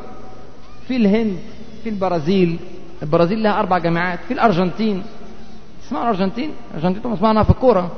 في 0.89 0.97
الهند. 0.97 1.39
في 1.89 1.95
البرازيل. 1.95 2.59
البرازيل 3.03 3.43
لها 3.43 3.59
أربع 3.59 3.79
جامعات. 3.79 4.19
في 4.29 4.35
الأرجنتين. 4.35 5.03
تسمعوا 5.83 6.05
الأرجنتين 6.05 6.53
الأرجنتين 6.71 7.03
طبعا 7.03 7.17
سمعنا 7.17 7.43
في 7.43 7.51
الكورة. 7.51 7.97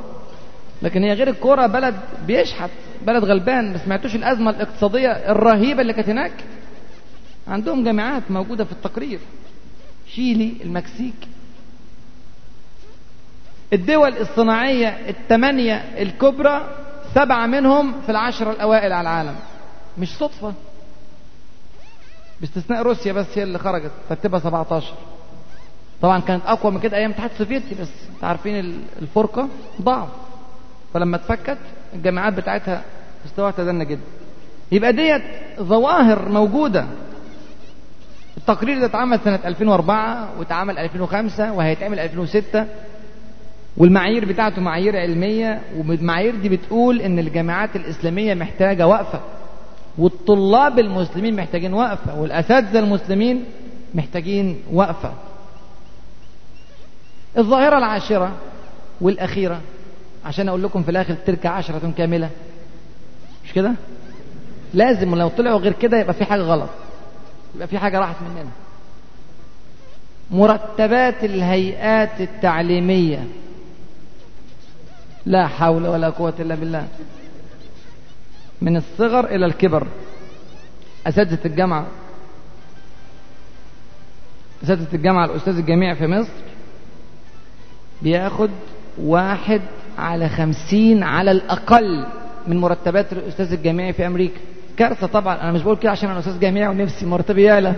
لكن 0.82 1.02
هي 1.02 1.12
غير 1.12 1.28
الكورة 1.28 1.66
بلد 1.66 1.94
بيشحت 2.26 2.70
بلد 3.06 3.24
غلبان. 3.24 3.72
ما 3.72 3.78
سمعتوش 3.78 4.14
الأزمة 4.14 4.50
الاقتصادية 4.50 5.08
الرهيبة 5.08 5.82
اللي 5.82 5.92
كانت 5.92 6.08
هناك؟ 6.08 6.32
عندهم 7.48 7.84
جامعات 7.84 8.30
موجودة 8.30 8.64
في 8.64 8.72
التقرير. 8.72 9.18
شيلي 10.14 10.52
المكسيك. 10.64 11.14
الدول 13.72 14.16
الصناعية 14.16 14.88
الثمانية 14.88 15.74
الكبرى 15.74 16.68
سبعة 17.14 17.46
منهم 17.46 18.00
في 18.02 18.08
العشرة 18.08 18.50
الأوائل 18.50 18.92
على 18.92 19.00
العالم. 19.00 19.36
مش 19.98 20.16
صدفة. 20.16 20.52
باستثناء 22.40 22.82
روسيا 22.82 23.12
بس 23.12 23.26
هي 23.38 23.42
اللي 23.42 23.58
خرجت 23.58 23.90
ترتيبها 24.08 24.40
17 24.40 24.94
طبعا 26.02 26.20
كانت 26.20 26.42
أقوى 26.46 26.72
من 26.72 26.80
كده 26.80 26.96
أيام 26.96 27.10
الاتحاد 27.10 27.30
السوفيتي 27.30 27.74
بس 27.82 27.88
عارفين 28.22 28.74
الفرقة 29.02 29.48
ضعف 29.82 30.08
فلما 30.94 31.16
اتفكت 31.16 31.58
الجامعات 31.94 32.32
بتاعتها 32.32 32.82
مستواها 33.24 33.50
تدنى 33.50 33.84
جدا. 33.84 34.00
يبقى 34.72 34.92
ديت 34.92 35.22
ظواهر 35.60 36.28
موجودة. 36.28 36.86
التقرير 38.36 38.78
ده 38.80 38.86
اتعمل 38.86 39.20
سنة 39.24 39.38
2004 39.44 40.28
واتعمل 40.38 40.78
2005 40.78 41.52
وهيتعمل 41.52 41.98
2006 41.98 42.66
والمعايير 43.76 44.24
بتاعته 44.24 44.62
معايير 44.62 44.96
علمية 44.96 45.60
والمعايير 45.76 46.36
دي 46.36 46.48
بتقول 46.48 47.00
إن 47.00 47.18
الجامعات 47.18 47.76
الإسلامية 47.76 48.34
محتاجة 48.34 48.86
وقفة. 48.86 49.20
والطلاب 49.98 50.78
المسلمين 50.78 51.36
محتاجين 51.36 51.74
وقفة 51.74 52.20
والأساتذة 52.20 52.78
المسلمين 52.78 53.44
محتاجين 53.94 54.62
وقفة. 54.72 55.12
الظاهرة 57.38 57.78
العاشرة 57.78 58.32
والأخيرة 59.00 59.60
عشان 60.24 60.48
أقول 60.48 60.62
لكم 60.62 60.82
في 60.82 60.90
الآخر 60.90 61.14
تلك 61.14 61.46
عشرة 61.46 61.92
كاملة. 61.98 62.30
مش 63.44 63.52
كده؟ 63.52 63.72
لازم 64.74 65.14
لو 65.14 65.28
طلعوا 65.28 65.58
غير 65.58 65.72
كده 65.72 65.98
يبقى 66.00 66.14
في 66.14 66.24
حاجة 66.24 66.40
غلط 66.40 66.70
يبقى 67.54 67.68
في 67.68 67.78
حاجة 67.78 67.98
راحت 67.98 68.16
مننا. 68.22 68.50
مرتبات 70.30 71.24
الهيئات 71.24 72.20
التعليمية. 72.20 73.24
لا 75.26 75.46
حول 75.46 75.86
ولا 75.86 76.10
قوة 76.10 76.34
إلا 76.40 76.54
بالله. 76.54 76.86
من 78.62 78.76
الصغر 78.76 79.26
إلى 79.26 79.46
الكبر. 79.46 79.86
أساتذة 81.06 81.38
الجامعة. 81.46 81.86
أساتذة 84.64 84.94
الجامعة 84.94 85.24
الأستاذ 85.24 85.56
الجامعي 85.58 85.94
في 85.94 86.06
مصر 86.06 86.32
بياخد 88.02 88.50
واحد 88.98 89.60
على 89.98 90.28
خمسين 90.28 91.02
على 91.02 91.30
الأقل 91.30 92.06
من 92.46 92.56
مرتبات 92.56 93.12
الأستاذ 93.12 93.52
الجامعي 93.52 93.92
في 93.92 94.06
أمريكا. 94.06 94.40
كارثة 94.76 95.06
طبعا. 95.06 95.42
أنا 95.42 95.52
مش 95.52 95.62
بقول 95.62 95.76
كده 95.76 95.90
عشان 95.90 96.10
أنا 96.10 96.18
أستاذ 96.18 96.40
جامعي 96.40 96.68
ونفسي 96.68 97.06
مرتبي 97.06 97.42
يعلى. 97.42 97.74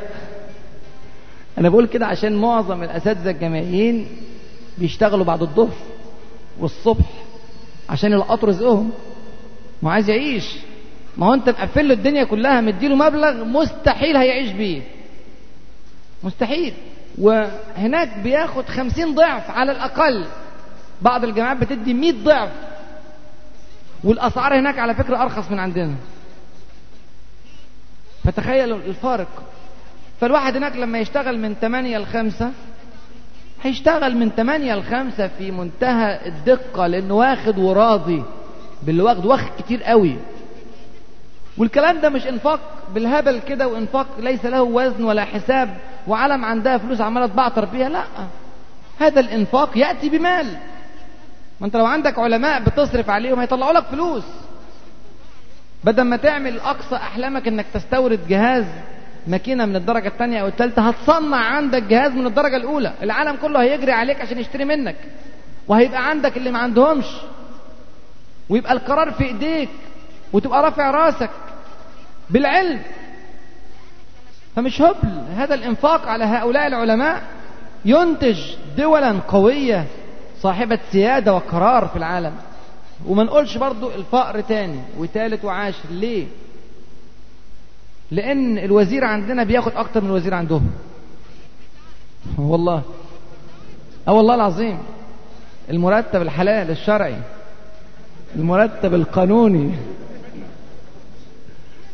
أنا 1.58 1.68
بقول 1.68 1.86
كده 1.86 2.06
عشان 2.06 2.36
معظم 2.36 2.82
الأساتذة 2.82 3.30
الجامعيين 3.30 4.06
بيشتغلوا 4.78 5.24
بعد 5.24 5.42
الظهر 5.42 5.74
والصبح 6.60 7.06
عشان 7.88 8.12
يلقطوا 8.12 8.48
رزقهم 8.48 8.90
ما 9.82 9.92
عايز 9.92 10.10
يعيش. 10.10 10.56
ما 11.16 11.26
هو 11.26 11.34
انت 11.34 11.48
مقفل 11.48 11.88
له 11.88 11.94
الدنيا 11.94 12.24
كلها 12.24 12.60
مديله 12.60 12.94
مبلغ 12.94 13.44
مستحيل 13.44 14.16
هيعيش 14.16 14.52
بيه. 14.52 14.82
مستحيل. 16.22 16.74
وهناك 17.18 18.18
بياخد 18.18 18.64
خمسين 18.64 19.14
ضعف 19.14 19.50
على 19.50 19.72
الأقل. 19.72 20.24
بعض 21.02 21.24
الجامعات 21.24 21.56
بتدي 21.56 21.94
مئة 21.94 22.24
ضعف. 22.24 22.50
والأسعار 24.04 24.58
هناك 24.58 24.78
على 24.78 24.94
فكرة 24.94 25.22
أرخص 25.22 25.50
من 25.50 25.58
عندنا. 25.58 25.94
فتخيلوا 28.24 28.78
الفارق. 28.78 29.42
فالواحد 30.20 30.56
هناك 30.56 30.76
لما 30.76 30.98
يشتغل 30.98 31.38
من 31.38 31.54
8 31.54 31.98
ل 31.98 32.06
5 32.06 32.50
هيشتغل 33.62 34.16
من 34.16 34.30
8 34.30 34.74
ل 34.74 34.82
5 34.84 35.28
في 35.28 35.50
منتهى 35.50 36.26
الدقة 36.26 36.86
لأنه 36.86 37.14
واخد 37.14 37.58
وراضي. 37.58 38.22
باللي 38.82 39.02
واخد 39.02 39.26
واخد 39.26 39.50
كتير 39.58 39.82
قوي. 39.82 40.16
والكلام 41.58 42.00
ده 42.00 42.08
مش 42.08 42.26
انفاق 42.26 42.60
بالهبل 42.94 43.40
كده 43.48 43.68
وانفاق 43.68 44.06
ليس 44.18 44.44
له 44.44 44.62
وزن 44.62 45.04
ولا 45.04 45.24
حساب 45.24 45.76
وعالم 46.08 46.44
عندها 46.44 46.78
فلوس 46.78 47.00
عمالة 47.00 47.26
تبعتر 47.26 47.64
بيها 47.64 47.88
لا. 47.88 48.04
هذا 49.00 49.20
الانفاق 49.20 49.78
يأتي 49.78 50.08
بمال. 50.08 50.46
ما 51.60 51.66
انت 51.66 51.76
لو 51.76 51.86
عندك 51.86 52.18
علماء 52.18 52.62
بتصرف 52.62 53.10
عليهم 53.10 53.40
هيطلعوا 53.40 53.72
لك 53.72 53.84
فلوس. 53.84 54.24
بدل 55.84 56.02
ما 56.02 56.16
تعمل 56.16 56.60
أقصى 56.60 56.96
أحلامك 56.96 57.48
إنك 57.48 57.66
تستورد 57.74 58.28
جهاز 58.28 58.64
ماكينة 59.26 59.66
من 59.66 59.76
الدرجة 59.76 60.08
الثانية 60.08 60.40
أو 60.40 60.46
الثالثه 60.46 60.82
هتصنع 60.82 61.36
عندك 61.36 61.82
جهاز 61.82 62.12
من 62.12 62.26
الدرجة 62.26 62.56
الأولى. 62.56 62.92
العالم 63.02 63.36
كله 63.36 63.62
هيجري 63.62 63.92
عليك 63.92 64.20
عشان 64.20 64.38
يشتري 64.38 64.64
منك. 64.64 64.96
وهيبقى 65.68 66.08
عندك 66.08 66.36
اللي 66.36 66.50
ما 66.50 66.58
عندهمش. 66.58 67.06
ويبقى 68.48 68.72
القرار 68.72 69.10
في 69.10 69.24
إيديك. 69.24 69.68
وتبقى 70.32 70.62
رافع 70.62 70.90
راسك 70.90 71.30
بالعلم. 72.30 72.80
فمش 74.56 74.82
هبل. 74.82 75.24
هذا 75.36 75.54
الإنفاق 75.54 76.08
على 76.08 76.24
هؤلاء 76.24 76.66
العلماء 76.66 77.22
ينتج 77.84 78.40
دولا 78.76 79.20
قوية 79.28 79.86
صاحبة 80.40 80.78
سيادة 80.92 81.34
وقرار 81.34 81.88
في 81.88 81.96
العالم. 81.96 82.32
وما 83.06 83.24
نقولش 83.24 83.56
برضو 83.56 83.90
الفقر 83.90 84.40
تاني 84.40 84.80
وتالت 84.98 85.44
وعاشر. 85.44 85.88
ليه؟ 85.90 86.26
لأن 88.10 88.58
الوزير 88.58 89.04
عندنا 89.04 89.44
بياخد 89.44 89.72
أكتر 89.76 90.00
من 90.00 90.06
الوزير 90.06 90.34
عندهم. 90.34 90.70
والله. 92.38 92.82
آه 94.08 94.12
والله 94.12 94.34
العظيم. 94.34 94.78
المرتب 95.70 96.22
الحلال 96.22 96.70
الشرعي 96.70 97.16
المرتب 98.36 98.94
القانوني 98.94 99.74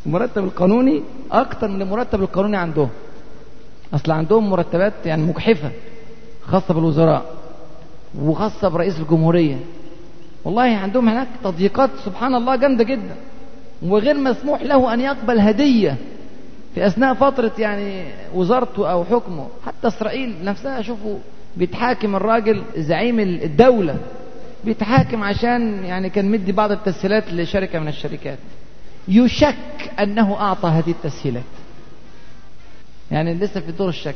المرتب 0.08 0.44
القانوني 0.44 1.02
أكتر 1.32 1.68
من 1.68 1.82
المرتب 1.82 2.20
القانوني 2.22 2.56
عندهم. 2.56 2.88
أصل 3.94 4.12
عندهم 4.12 4.50
مرتبات 4.50 4.92
يعني 5.04 5.22
مجحفه 5.22 5.70
خاصة 6.42 6.74
بالوزراء 6.74 7.24
وخاصة 8.20 8.68
برئيس 8.68 9.00
الجمهورية. 9.00 9.56
والله 10.44 10.62
عندهم 10.62 11.08
هناك 11.08 11.28
تضييقات 11.44 11.90
سبحان 12.04 12.34
الله 12.34 12.56
جامدة 12.56 12.84
جدا 12.84 13.14
وغير 13.82 14.16
مسموح 14.16 14.62
له 14.62 14.94
أن 14.94 15.00
يقبل 15.00 15.40
هدية 15.40 15.96
في 16.74 16.86
أثناء 16.86 17.14
فترة 17.14 17.52
يعني 17.58 18.04
وزارته 18.34 18.90
أو 18.90 19.04
حكمه. 19.04 19.46
حتى 19.66 19.88
إسرائيل 19.88 20.34
نفسها 20.44 20.82
شوفوا 20.82 21.18
بيتحاكم 21.56 22.16
الراجل 22.16 22.62
زعيم 22.76 23.20
الدولة 23.20 23.96
بيتحاكم 24.64 25.24
عشان 25.24 25.84
يعني 25.84 26.10
كان 26.10 26.30
مدي 26.30 26.52
بعض 26.52 26.72
التسهيلات 26.72 27.32
لشركة 27.32 27.78
من 27.78 27.88
الشركات. 27.88 28.38
يشك 29.08 29.90
أنه 30.00 30.34
أعطى 30.40 30.68
هذه 30.68 30.90
التسهيلات. 30.90 31.42
يعني 33.10 33.34
لسه 33.34 33.60
في 33.60 33.72
دور 33.72 33.88
الشك. 33.88 34.14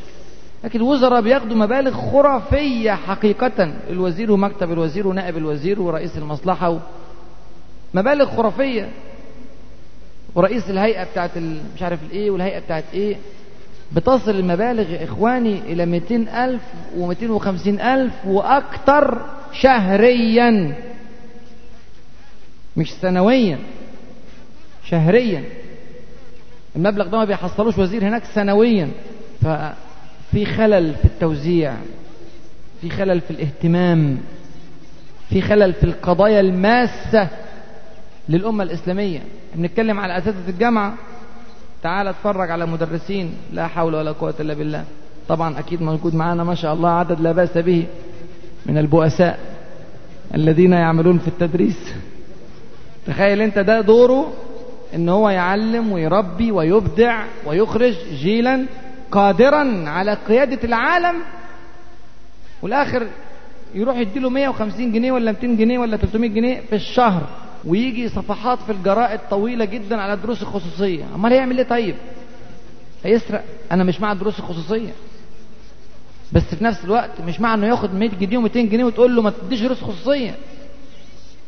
لكن 0.63 0.79
الوزراء 0.79 1.21
بياخدوا 1.21 1.57
مبالغ 1.57 2.11
خرافية 2.11 2.91
حقيقة. 2.91 3.73
الوزير 3.89 4.31
ومكتب 4.31 4.71
الوزير 4.71 5.07
ونائب 5.07 5.37
الوزير 5.37 5.81
ورئيس 5.81 6.17
المصلحة 6.17 6.69
و... 6.69 6.77
مبالغ 7.93 8.25
خرافية. 8.35 8.89
ورئيس 10.35 10.69
الهيئة 10.69 11.03
بتاعت 11.03 11.37
ال... 11.37 11.61
مش 11.75 11.81
عارف 11.83 11.99
الايه 12.03 12.31
والهيئة 12.31 12.59
بتاعت 12.59 12.83
إيه. 12.93 13.15
بتصل 13.91 14.31
المبالغ 14.31 15.03
إخواني 15.03 15.59
إلى 15.59 15.85
200 15.85 16.15
ألف 16.45 16.61
و250 16.99 17.67
ألف 17.67 18.13
وأكثر 18.25 19.25
شهريا. 19.53 20.75
مش 22.77 22.93
سنويا. 22.93 23.59
شهريا. 24.93 25.43
المبلغ 26.75 27.07
ده 27.07 27.17
ما 27.17 27.25
بيحصلوش 27.25 27.77
وزير 27.77 28.03
هناك 28.03 28.23
سنويا. 28.25 28.89
ففي 29.41 30.45
خلل 30.45 30.95
في 30.95 31.05
التوزيع 31.05 31.73
في 32.81 32.89
خلل 32.89 33.21
في 33.21 33.31
الاهتمام 33.31 34.17
في 35.29 35.41
خلل 35.41 35.73
في 35.73 35.83
القضايا 35.83 36.39
الماسة 36.39 37.27
للأمة 38.29 38.63
الإسلامية. 38.63 39.19
بنتكلم 39.55 39.99
على 39.99 40.17
أساتذة 40.17 40.49
الجامعة. 40.49 40.93
تعال 41.83 42.07
اتفرج 42.07 42.51
على 42.51 42.65
مدرسين. 42.65 43.33
لا 43.53 43.67
حول 43.67 43.95
ولا 43.95 44.11
قوة 44.11 44.33
إلا 44.39 44.53
بالله. 44.53 44.83
طبعا 45.27 45.59
أكيد 45.59 45.81
موجود 45.81 46.15
معانا 46.15 46.43
ما 46.43 46.55
شاء 46.55 46.73
الله 46.73 46.89
عدد 46.89 47.21
لا 47.21 47.31
بأس 47.31 47.57
به 47.57 47.85
من 48.65 48.77
البؤساء 48.77 49.39
الذين 50.35 50.73
يعملون 50.73 51.19
في 51.19 51.27
التدريس. 51.27 51.93
تخيل 53.07 53.41
أنت 53.41 53.59
ده 53.59 53.81
دوره 53.81 54.33
إن 54.95 55.09
هو 55.09 55.29
يعلم 55.29 55.91
ويربي 55.91 56.51
ويبدع 56.51 57.25
ويخرج 57.45 57.93
جيلا 58.13 58.65
قادرا 59.11 59.89
على 59.89 60.17
قيادة 60.27 60.59
العالم. 60.63 61.15
والآخر 62.61 63.07
يروح 63.75 63.97
يديله 63.97 64.29
150 64.29 64.91
جنيه 64.91 65.11
ولا 65.11 65.31
200 65.31 65.47
جنيه 65.47 65.79
ولا 65.79 65.97
300 65.97 66.29
جنيه 66.29 66.61
في 66.69 66.75
الشهر 66.75 67.21
ويجي 67.65 68.09
صفحات 68.09 68.59
في 68.59 68.71
الجرائد 68.71 69.19
طويلة 69.29 69.65
جدا 69.65 70.01
على 70.01 70.13
الدروس 70.13 70.41
الخصوصية 70.41 71.03
أمال 71.15 71.33
هيعمل 71.33 71.57
إيه 71.57 71.67
طيب؟ 71.67 71.95
هيسرق. 73.03 73.43
أنا 73.71 73.83
مش 73.83 74.01
مع 74.01 74.11
الدروس 74.11 74.39
الخصوصية 74.39 74.91
بس 76.31 76.55
في 76.55 76.63
نفس 76.63 76.85
الوقت 76.85 77.21
مش 77.27 77.39
مع 77.39 77.53
إنه 77.53 77.67
ياخد 77.67 77.93
100 77.95 78.09
جنيه 78.09 78.47
و200 78.47 78.57
جنيه 78.57 78.83
وتقول 78.83 79.15
له 79.15 79.21
ما 79.21 79.29
تديش 79.29 79.61
دروس 79.61 79.81
خصوصية. 79.81 80.35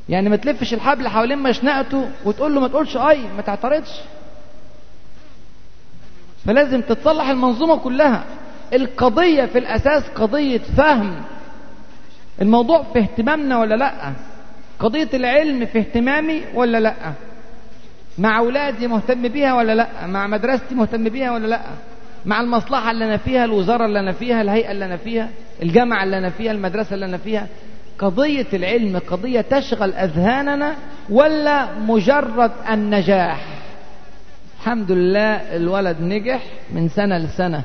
يعني 0.09 0.29
ما 0.29 0.35
تلفش 0.35 0.73
الحبل 0.73 1.07
حوالين 1.07 1.37
مشنقته 1.37 2.09
وتقول 2.25 2.55
له 2.55 2.61
ما 2.61 2.67
تقولش 2.67 2.97
أي 2.97 3.19
ما 3.35 3.41
تعترضش. 3.41 3.91
فلازم 6.45 6.81
تتصلح 6.81 7.29
المنظومة 7.29 7.77
كلها. 7.77 8.23
القضية 8.73 9.45
في 9.45 9.57
الأساس 9.57 10.03
قضية 10.09 10.57
فهم. 10.77 11.15
الموضوع 12.41 12.83
في 12.93 12.99
اهتمامنا 12.99 13.59
ولا 13.59 13.75
لأ؟ 13.75 14.13
قضية 14.79 15.09
العلم 15.13 15.65
في 15.65 15.79
اهتمامي 15.79 16.41
ولا 16.53 16.79
لأ؟ 16.79 16.93
مع 18.17 18.39
أولادي 18.39 18.87
مهتم 18.87 19.27
بيها 19.27 19.53
ولا 19.55 19.75
لأ؟ 19.75 20.07
مع 20.07 20.27
مدرستي 20.27 20.75
مهتم 20.75 21.09
بيها 21.09 21.31
ولا 21.31 21.47
لأ؟ 21.47 21.61
مع 22.25 22.41
المصلحة 22.41 22.91
اللي 22.91 23.05
أنا 23.05 23.17
فيها 23.17 23.45
الوزارة 23.45 23.85
اللي 23.85 23.99
أنا 23.99 24.11
فيها 24.11 24.41
الهيئة 24.41 24.71
اللي 24.71 24.85
أنا 24.85 24.97
فيها 24.97 25.29
الجامعة 25.61 26.03
اللي 26.03 26.17
أنا 26.17 26.29
فيها 26.29 26.51
المدرسة 26.51 26.93
اللي 26.93 27.05
أنا 27.05 27.17
فيها؟ 27.17 27.47
قضية 27.99 28.47
العلم 28.53 28.97
قضية 28.97 29.41
تشغل 29.41 29.93
أذهاننا 29.93 30.75
ولا 31.09 31.79
مجرد 31.79 32.51
النجاح؟ 32.69 33.45
الحمد 34.59 34.91
لله 34.91 35.55
الولد 35.55 36.01
نجح 36.01 36.43
من 36.71 36.89
سنة 36.89 37.17
لسنة 37.17 37.63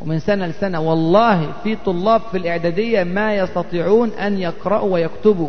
ومن 0.00 0.18
سنة 0.18 0.46
لسنة. 0.46 0.80
والله 0.80 1.52
في 1.64 1.76
طلاب 1.76 2.20
في 2.20 2.38
الإعدادية 2.38 3.04
ما 3.04 3.34
يستطيعون 3.34 4.10
أن 4.10 4.38
يقرأوا 4.38 4.92
ويكتبوا. 4.92 5.48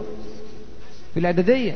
في 1.13 1.19
الإعدادية. 1.19 1.75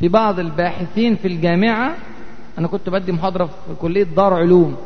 في 0.00 0.08
بعض 0.08 0.38
الباحثين 0.38 1.16
في 1.16 1.28
الجامعة 1.28 1.94
أنا 2.58 2.68
كنت 2.68 2.88
بدي 2.88 3.12
محاضرة 3.12 3.44
في 3.44 3.74
كلية 3.80 4.04
دار 4.04 4.34
علوم. 4.34 4.76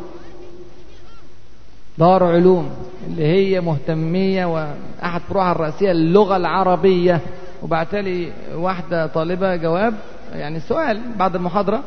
دار 1.98 2.24
علوم 2.24 2.70
اللي 3.06 3.26
هي 3.26 3.60
مهتمية 3.60 4.44
وأحد 4.44 5.20
فروعها 5.20 5.52
الرئيسية 5.52 5.90
اللغة 5.90 6.36
العربية. 6.36 7.20
وبعت 7.62 7.94
لي 7.94 8.32
واحدة 8.54 9.06
طالبة 9.06 9.56
جواب 9.56 9.94
يعني 10.32 10.60
سؤال 10.60 11.00
بعد 11.18 11.36
المحاضرة. 11.36 11.82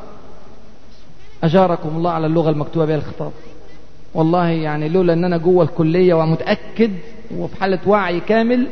أجاركم 1.43 1.89
الله 1.89 2.11
على 2.11 2.27
اللغة 2.27 2.49
المكتوبة 2.49 2.85
بها 2.85 2.95
الخطاب. 2.95 3.31
والله 4.13 4.47
يعني 4.47 4.89
لولا 4.89 5.13
إن 5.13 5.25
أنا 5.25 5.37
جوه 5.37 5.63
الكلية 5.63 6.13
ومتأكد 6.13 6.91
وفي 7.37 7.55
حالة 7.55 7.79
وعي 7.87 8.19
كامل 8.19 8.67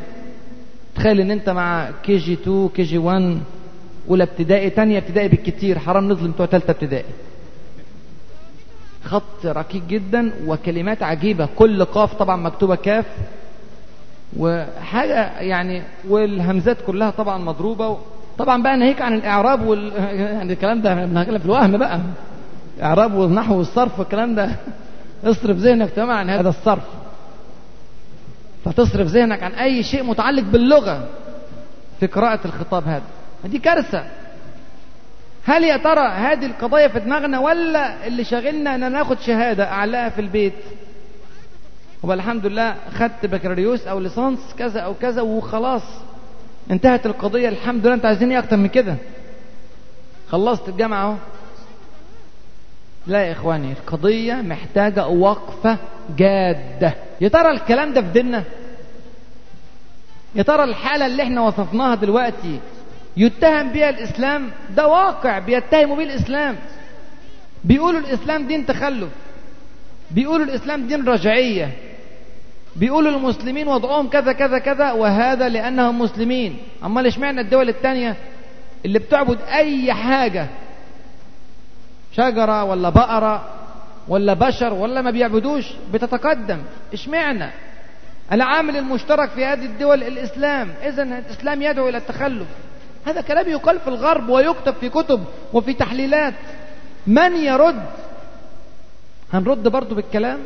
تخيل 0.94 1.20
إن 1.20 1.30
أنت 1.30 1.50
مع 1.50 1.90
كي 2.02 2.16
جي 2.16 2.32
2 2.32 2.68
كي 2.68 2.82
جي 2.82 2.98
1 2.98 3.38
أولى 4.10 4.22
ابتدائي 4.24 4.70
تانية 4.70 4.98
ابتدائي 4.98 5.28
بالكتير 5.28 5.78
حرام 5.78 6.08
نظلم 6.08 6.30
بتوع 6.30 6.46
تالتة 6.46 6.70
ابتدائي. 6.70 7.04
خط 9.04 9.46
ركيك 9.46 9.82
جدا 9.82 10.32
وكلمات 10.46 11.02
عجيبة. 11.02 11.48
كل 11.56 11.84
قاف 11.84 12.14
طبعا 12.14 12.36
مكتوبة 12.36 12.74
كاف. 12.74 13.06
وحاجة 14.36 15.40
يعني 15.40 15.82
والهمزات 16.08 16.76
كلها 16.86 17.10
طبعا 17.10 17.38
مضروبة. 17.38 17.98
طبعا 18.38 18.62
بقى 18.62 18.76
ناهيك 18.76 19.02
عن 19.02 19.14
الإعراب 19.14 19.66
وال 19.66 19.92
يعني 20.14 20.52
الكلام 20.52 20.82
ده. 20.82 20.94
بنتكلم 20.94 21.38
في 21.38 21.44
الوهم 21.44 21.76
بقى. 21.76 22.00
إعراب 22.82 23.14
والنحو 23.14 23.58
والصرف 23.58 23.98
والكلام 23.98 24.34
ده. 24.34 24.50
اصرف 25.24 25.56
ذهنك 25.56 25.90
تماما 25.90 26.14
عن 26.14 26.30
هذا 26.30 26.48
الصرف. 26.48 26.84
فتصرف 28.64 29.06
ذهنك 29.06 29.42
عن 29.42 29.52
أي 29.52 29.82
شيء 29.82 30.02
متعلق 30.02 30.42
باللغة 30.42 31.08
في 32.00 32.06
قراءة 32.06 32.40
الخطاب 32.44 32.84
هذا. 32.88 33.02
دي 33.44 33.58
كارثة. 33.58 34.04
هل 35.44 35.64
يا 35.64 35.76
ترى 35.76 36.08
هذه 36.08 36.46
القضايا 36.46 36.88
في 36.88 37.00
دماغنا 37.00 37.38
ولا 37.38 38.06
اللي 38.06 38.24
شاغلنا 38.24 38.74
ان 38.74 38.92
ناخد 38.92 39.20
شهادة 39.20 39.64
أعلاها 39.64 40.08
في 40.08 40.20
البيت؟ 40.20 40.52
والحمد 42.02 42.46
لله 42.46 42.74
خدت 42.98 43.26
بكالوريوس 43.26 43.86
أو 43.86 44.00
ليسانس 44.00 44.54
كذا 44.58 44.80
أو 44.80 44.94
كذا 44.94 45.22
وخلاص. 45.22 45.82
انتهت 46.70 47.06
القضية 47.06 47.48
الحمد 47.48 47.86
لله. 47.86 47.94
أنت 47.94 48.06
عايزين 48.06 48.30
إيه 48.32 48.38
أكتر 48.38 48.56
من 48.56 48.68
كده؟ 48.68 48.96
خلصت 50.28 50.68
الجامعة 50.68 51.04
أهو. 51.04 51.14
لا 53.06 53.24
يا 53.24 53.32
إخواني 53.32 53.72
القضية 53.72 54.34
محتاجة 54.34 55.06
وقفة 55.06 55.76
جادة. 56.16 56.94
يا 57.20 57.28
ترى 57.28 57.50
الكلام 57.50 57.92
ده 57.92 58.02
في 58.02 58.08
ديننا؟ 58.08 58.44
يا 60.34 60.42
ترى 60.42 60.64
الحالة 60.64 61.06
اللي 61.06 61.22
إحنا 61.22 61.40
وصفناها 61.40 61.94
دلوقتي 61.94 62.60
يتهم 63.16 63.68
بها 63.68 63.90
الإسلام. 63.90 64.50
ده 64.76 64.86
واقع 64.86 65.38
بيتهموا 65.38 65.96
به 65.96 66.04
الإسلام. 66.04 66.56
بيقولوا 67.64 68.00
الإسلام 68.00 68.46
دين 68.46 68.66
تخلف. 68.66 69.08
بيقولوا 70.10 70.46
الإسلام 70.46 70.86
دين 70.86 71.08
رجعية. 71.08 71.70
بيقولوا 72.76 73.10
المسلمين 73.10 73.68
وضعهم 73.68 74.08
كذا 74.08 74.32
كذا 74.32 74.58
كذا 74.58 74.92
وهذا 74.92 75.48
لأنهم 75.48 75.98
مسلمين. 75.98 76.58
أما 76.84 77.08
إشمعنى 77.08 77.40
الدول 77.40 77.68
التانية 77.68 78.16
اللي 78.84 78.98
بتعبد 78.98 79.38
أي 79.42 79.92
حاجة؟ 79.92 80.46
شجرة 82.12 82.64
ولا 82.64 82.88
بقرة 82.88 83.48
ولا 84.08 84.34
بشر 84.34 84.74
ولا 84.74 85.02
ما 85.02 85.10
بيعبدوش 85.10 85.72
بتتقدم. 85.92 86.58
إشمعنى؟ 86.92 87.50
العامل 88.32 88.76
المشترك 88.76 89.30
في 89.30 89.44
هذه 89.44 89.64
الدول 89.64 90.02
الإسلام. 90.02 90.68
إذا 90.82 91.02
الإسلام 91.02 91.62
يدعو 91.62 91.88
إلى 91.88 91.98
التخلف. 91.98 92.46
هذا 93.06 93.20
كلام 93.20 93.48
يقال 93.48 93.80
في 93.80 93.88
الغرب 93.88 94.28
ويكتب 94.28 94.74
في 94.80 94.88
كتب 94.88 95.24
وفي 95.52 95.72
تحليلات. 95.72 96.34
من 97.06 97.36
يرد؟ 97.36 97.82
هنرد 99.32 99.68
برضو 99.68 99.94
بالكلام؟ 99.94 100.38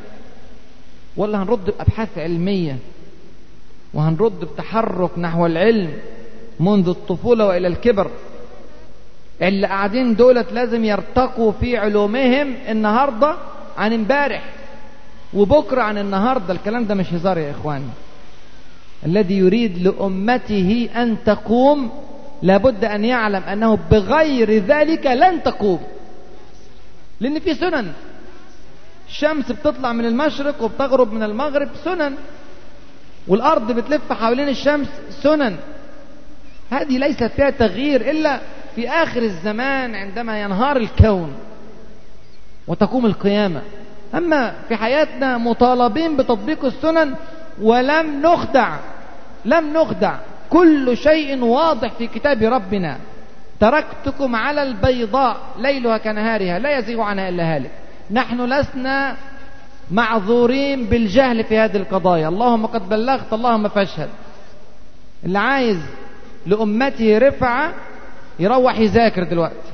ولا 1.16 1.42
هنرد 1.42 1.64
بأبحاث 1.64 2.18
علمية؟ 2.18 2.76
وهنرد 3.94 4.40
بتحرك 4.40 5.18
نحو 5.18 5.46
العلم 5.46 5.92
منذ 6.60 6.88
الطفولة 6.88 7.46
وإلى 7.46 7.68
الكبر؟ 7.68 8.10
اللي 9.42 9.66
قاعدين 9.66 10.14
دولت 10.16 10.52
لازم 10.52 10.84
يرتقوا 10.84 11.52
في 11.52 11.76
علومهم 11.76 12.54
النهاردة 12.68 13.36
عن 13.78 13.92
امبارح 13.92 14.44
وبكرة 15.34 15.82
عن 15.82 15.98
النهاردة. 15.98 16.52
الكلام 16.54 16.84
ده 16.86 16.94
مش 16.94 17.12
هزار 17.12 17.38
يا 17.38 17.50
إخواني. 17.50 17.84
الذي 19.06 19.34
يريد 19.38 19.78
لأمته 19.78 20.88
أن 20.96 21.16
تقوم 21.24 21.90
لابد 22.42 22.84
أن 22.84 23.04
يعلم 23.04 23.42
أنه 23.42 23.78
بغير 23.90 24.50
ذلك 24.50 25.06
لن 25.06 25.42
تقوم. 25.42 25.80
لأن 27.20 27.38
في 27.40 27.54
سنن. 27.54 27.92
الشمس 29.08 29.52
بتطلع 29.52 29.92
من 29.92 30.04
المشرق 30.06 30.62
وبتغرب 30.62 31.12
من 31.12 31.22
المغرب 31.22 31.68
سنن. 31.84 32.14
والأرض 33.28 33.72
بتلف 33.72 34.12
حوالين 34.12 34.48
الشمس 34.48 34.88
سنن. 35.22 35.56
هذه 36.70 36.98
ليست 36.98 37.24
فيها 37.24 37.50
تغيير 37.50 38.10
إلا 38.10 38.40
في 38.74 38.88
آخر 38.88 39.22
الزمان 39.22 39.94
عندما 39.94 40.42
ينهار 40.42 40.76
الكون 40.76 41.32
وتقوم 42.66 43.06
القيامة. 43.06 43.62
أما 44.14 44.54
في 44.68 44.76
حياتنا 44.76 45.38
مطالبين 45.38 46.16
بتطبيق 46.16 46.64
السنن 46.64 47.14
ولم 47.62 48.22
نخدع 48.22 48.76
لم 49.44 49.72
نخدع. 49.72 50.18
كل 50.50 50.96
شيء 50.96 51.44
واضح 51.44 51.92
في 51.92 52.06
كتاب 52.06 52.42
ربنا. 52.42 52.98
تركتكم 53.60 54.36
على 54.36 54.62
البيضاء 54.62 55.36
ليلها 55.58 55.98
كنهارها 55.98 56.58
لا 56.58 56.78
يزيغ 56.78 57.00
عنها 57.00 57.28
إلا 57.28 57.56
هالك. 57.56 57.70
نحن 58.10 58.40
لسنا 58.40 59.16
معذورين 59.90 60.84
بالجهل 60.84 61.44
في 61.44 61.58
هذه 61.58 61.76
القضايا. 61.76 62.28
اللهم 62.28 62.66
قد 62.66 62.88
بلغت 62.88 63.32
اللهم 63.32 63.68
فاشهد. 63.68 64.08
اللي 65.24 65.38
عايز 65.38 65.78
لأمته 66.46 67.18
رفعة 67.18 67.72
يروح 68.38 68.78
يذاكر 68.78 69.24
دلوقتي. 69.24 69.72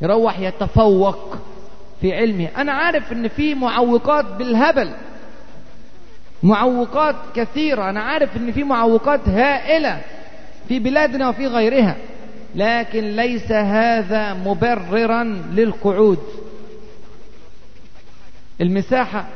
يروح 0.00 0.38
يتفوق 0.38 1.36
في 2.00 2.16
علمه. 2.16 2.48
أنا 2.56 2.72
عارف 2.72 3.12
إن 3.12 3.28
في 3.28 3.54
معوقات 3.54 4.24
بالهبل. 4.24 4.90
معوقات 6.42 7.16
كثيرة. 7.34 7.90
أنا 7.90 8.00
عارف 8.00 8.36
إن 8.36 8.52
في 8.52 8.64
معوقات 8.64 9.28
هائلة 9.28 10.00
في 10.68 10.78
بلادنا 10.78 11.28
وفي 11.28 11.46
غيرها 11.46 11.96
لكن 12.54 13.16
ليس 13.16 13.52
هذا 13.52 14.34
مبررا 14.34 15.24
للقعود. 15.52 16.18
المساحة 18.60 19.26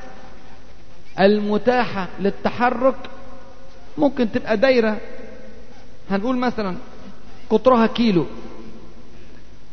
المتاحة 1.20 2.09
للتحرك 2.20 2.94
ممكن 3.98 4.32
تبقى 4.32 4.57
دايرة. 4.57 4.96
هنقول 6.11 6.36
مثلا 6.36 6.76
قطرها 7.51 7.86
كيلو. 7.86 8.26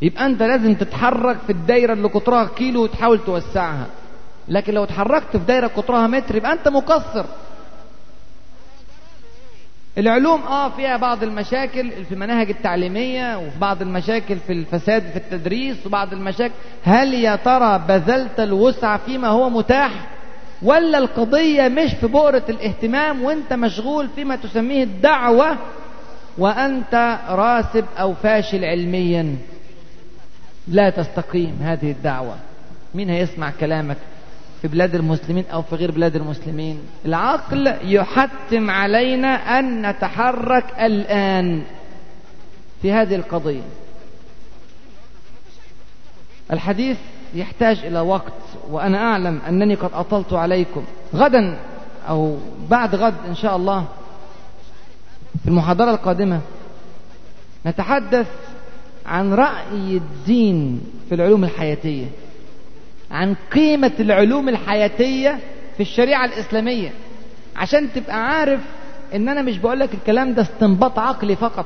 يبقى 0.02 0.26
أنت 0.26 0.44
لازم 0.44 0.76
تتحرك 0.76 1.38
في 1.48 1.50
الدايرة 1.52 1.94
اللي 1.94 2.08
قطرها 2.08 2.50
كيلو 2.56 2.84
وتحاول 2.84 3.20
توسعها. 3.26 3.88
لكن 4.50 4.74
لو 4.74 4.84
اتحركت 4.84 5.38
في 5.38 5.46
دايرة 5.46 5.68
قطرها 5.68 6.08
متر 6.08 6.36
يبقى 6.36 6.54
أنت 6.54 6.68
مقصر 6.68 7.26
العلوم 9.98 10.42
آه 10.42 10.70
فيها 10.70 10.98
بعض 10.98 11.24
المشاكل 11.24 11.92
في 12.06 12.12
المناهج 12.12 12.50
التعليمية 12.50 13.38
وفي 13.38 13.60
بعض 13.60 13.82
المشاكل 13.82 14.38
في 14.38 14.54
الفساد 14.54 15.04
في 15.04 15.16
التدريس 15.18 15.86
وبعض 15.86 16.14
المشاكل. 16.14 16.54
هل 16.84 17.14
يا 17.14 17.36
ترى 17.36 17.80
بذلت 17.88 18.40
الوسع 18.40 18.98
فيما 18.98 19.28
هو 19.28 19.50
متاح؟ 19.50 19.92
ولا 20.62 20.98
القضية 20.98 21.68
مش 21.68 21.94
في 21.94 22.08
بؤرة 22.08 22.44
الاهتمام 22.50 23.24
وأنت 23.24 23.54
مشغول 23.54 24.08
فيما 24.16 24.36
تسميه 24.36 24.84
الدعوة 24.84 25.58
وأنت 26.38 27.18
راسب 27.30 27.86
أو 28.00 28.14
فاشل 28.14 28.66
علميا؟ 28.66 29.36
لا 30.68 30.90
تستقيم 30.90 31.60
هذه 31.64 31.92
الدعوة. 31.92 32.36
مين 32.96 33.10
هيسمع 33.10 33.52
كلامك؟ 33.60 33.98
في 34.68 34.74
بلاد 34.74 34.96
المسلمين 34.96 35.46
أو 35.54 35.62
في 35.62 35.76
غير 35.76 35.92
بلاد 35.92 36.16
المسلمين. 36.16 36.80
العقل 37.06 37.76
يحتم 37.82 38.70
علينا 38.70 39.60
أن 39.60 39.90
نتحرك 39.90 40.66
الآن 40.80 41.64
في 42.82 42.92
هذه 42.92 43.16
القضية. 43.16 43.62
الحديث 46.52 46.98
يحتاج 47.34 47.80
إلى 47.80 48.00
وقت 48.00 48.34
وأنا 48.70 48.98
أعلم 48.98 49.42
أنني 49.48 49.76
قد 49.76 49.90
أطلت 49.94 50.34
عليكم. 50.34 50.84
غدا 51.16 51.60
أو 52.10 52.38
بعد 52.70 52.96
غد 52.96 53.16
إن 53.28 53.36
شاء 53.36 53.56
الله 53.56 53.86
في 55.44 55.48
المحاضرة 55.48 55.92
القادمة 55.92 56.42
نتحدث 57.66 58.28
عن 59.06 59.34
رأي 59.34 59.98
الدين 59.98 60.82
في 61.10 61.16
العلوم 61.16 61.44
الحياتية. 61.44 62.06
عن 63.12 63.36
قيمة 63.54 63.92
العلوم 64.00 64.50
الحياتية 64.50 65.40
في 65.78 65.84
الشريعة 65.84 66.26
الإسلامية. 66.26 66.92
عشان 67.56 67.94
تبقى 67.94 68.28
عارف 68.28 68.60
إن 69.16 69.30
أنا 69.30 69.42
مش 69.42 69.58
بقول 69.58 69.80
لك 69.80 69.94
الكلام 69.94 70.34
ده 70.34 70.42
استنباط 70.42 71.00
عقلي 71.00 71.36
فقط 71.36 71.66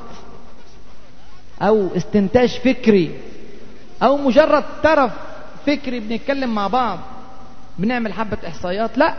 أو 1.61 1.87
استنتاج 1.97 2.49
فكري 2.49 3.11
أو 4.03 4.17
مجرد 4.17 4.63
طرف 4.83 5.11
فكري 5.67 5.99
بنتكلم 5.99 6.55
مع 6.55 6.67
بعض 6.67 6.99
بنعمل 7.79 8.13
حبة 8.13 8.37
إحصائيات 8.47 8.97
لأ. 8.97 9.13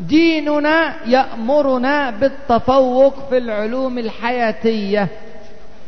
ديننا 0.00 0.94
يأمرنا 1.06 2.10
بالتفوق 2.10 3.28
في 3.28 3.38
العلوم 3.38 3.98
الحياتية 3.98 5.08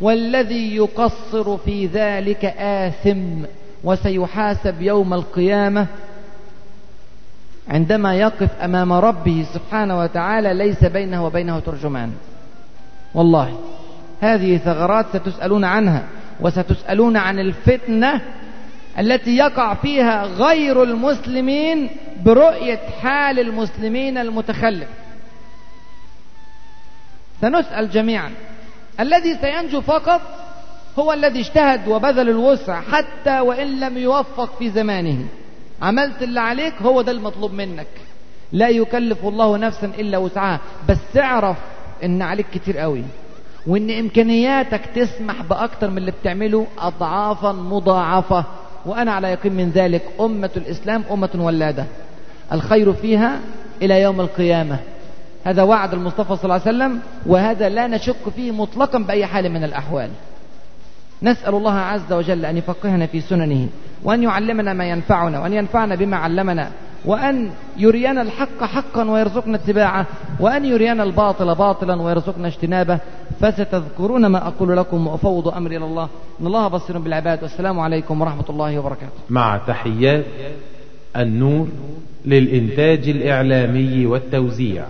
والذي 0.00 0.76
يقصر 0.76 1.56
في 1.56 1.86
ذلك 1.86 2.44
آثم. 2.58 3.44
وسيحاسب 3.85 4.83
يوم 4.83 5.14
القيامة 5.14 5.87
عندما 7.68 8.14
يقف 8.14 8.49
أمام 8.62 8.93
ربه 8.93 9.47
سبحانه 9.55 9.99
وتعالى 9.99 10.55
ليس 10.55 10.85
بينه 10.85 11.24
وبينه 11.24 11.61
ترجمان. 11.61 12.12
والله 13.14 13.59
هذه 14.20 14.57
ثغرات 14.57 15.07
ستسألون 15.16 15.64
عنها 15.64 16.05
وستسألون 16.41 17.16
عن 17.16 17.39
الفتنة 17.39 18.20
التي 18.99 19.37
يقع 19.37 19.74
فيها 19.74 20.24
غير 20.24 20.83
المسلمين 20.83 21.91
برؤية 22.24 22.81
حال 23.03 23.41
المسلمين 23.41 24.18
المتخلف. 24.18 24.89
سنسأل 27.41 27.91
جميعا 27.91 28.31
الذي 29.01 29.37
سينجو 29.41 29.81
فقط 29.81 30.20
هو 30.99 31.12
الذي 31.12 31.41
اجتهد 31.41 31.88
وبذل 31.88 32.28
الوسع 32.28 32.80
حتى 32.80 33.41
وإن 33.41 33.80
لم 33.80 33.99
يوفق 33.99 34.59
في 34.59 34.70
زمانه. 34.70 35.18
عملت 35.82 36.22
اللي 36.22 36.41
عليك 36.41 36.74
هو 36.82 37.03
ده 37.03 37.12
المطلوب 37.12 37.53
منك. 37.53 37.86
لا 38.53 38.68
يكلف 38.68 39.24
الله 39.24 39.57
نفسا 39.57 39.86
إلا 39.99 40.18
وسعها. 40.18 40.61
بس 40.88 41.16
اعرف 41.16 41.57
إن 42.05 42.22
عليك 42.22 42.47
كتير 42.55 42.78
قوي. 42.78 43.03
وإن 43.66 43.91
إمكانياتك 43.91 44.80
تسمح 44.95 45.43
بأكتر 45.43 45.91
من 45.91 45.99
اللي 45.99 46.11
بتعمله 46.11 46.66
اضعافا 46.78 47.53
مضاعفة. 47.53 48.45
وأنا 48.86 49.12
على 49.12 49.28
يقين 49.28 49.53
من 49.53 49.70
ذلك. 49.70 50.03
أمة 50.20 50.51
الإسلام 50.57 51.05
أمة 51.11 51.30
ولادة. 51.34 51.84
الخير 52.53 52.93
فيها 52.93 53.41
إلى 53.82 54.03
يوم 54.03 54.20
القيامة. 54.20 54.76
هذا 55.45 55.62
وعد 55.62 55.95
المصطفى 55.95 56.36
صلى 56.36 56.45
الله 56.45 56.55
عليه 56.55 56.76
وسلم. 56.76 57.01
وهذا 57.26 57.68
لا 57.68 57.86
نشك 57.86 58.28
فيه 58.36 58.51
مطلقا 58.51 58.99
بأي 58.99 59.26
حال 59.26 59.53
من 59.53 59.64
الأحوال. 59.64 60.11
نسأل 61.22 61.54
الله 61.54 61.74
عز 61.74 62.12
وجل 62.12 62.44
أن 62.44 62.56
يفقهنا 62.56 63.06
في 63.06 63.20
سننه 63.20 63.68
وأن 64.04 64.22
يعلمنا 64.22 64.72
ما 64.72 64.84
ينفعنا 64.84 65.40
وأن 65.40 65.52
ينفعنا 65.52 65.94
بما 65.94 66.16
علمنا 66.16 66.70
وأن 67.04 67.50
يرينا 67.76 68.22
الحق 68.22 68.64
حقا 68.64 69.10
ويرزقنا 69.10 69.56
اتباعه 69.56 70.06
وأن 70.40 70.64
يرينا 70.64 71.02
الباطل 71.02 71.54
باطلا 71.54 72.02
ويرزقنا 72.02 72.48
اجتنابه. 72.48 72.98
فستذكرون 73.40 74.26
ما 74.26 74.46
أقول 74.46 74.76
لكم 74.76 75.06
وأفوض 75.06 75.48
أمري 75.48 75.76
إلى 75.76 75.84
الله. 75.84 76.08
إن 76.40 76.46
الله 76.46 76.68
بصير 76.68 76.98
بالعباد. 76.98 77.42
والسلام 77.42 77.80
عليكم 77.80 78.20
ورحمة 78.20 78.44
الله 78.50 78.78
وبركاته. 78.78 79.12
مع 79.30 79.60
تحيات 79.66 80.24
النور 81.16 81.68
للإنتاج 82.24 83.08
الإعلامي 83.08 84.06
والتوزيع. 84.06 84.84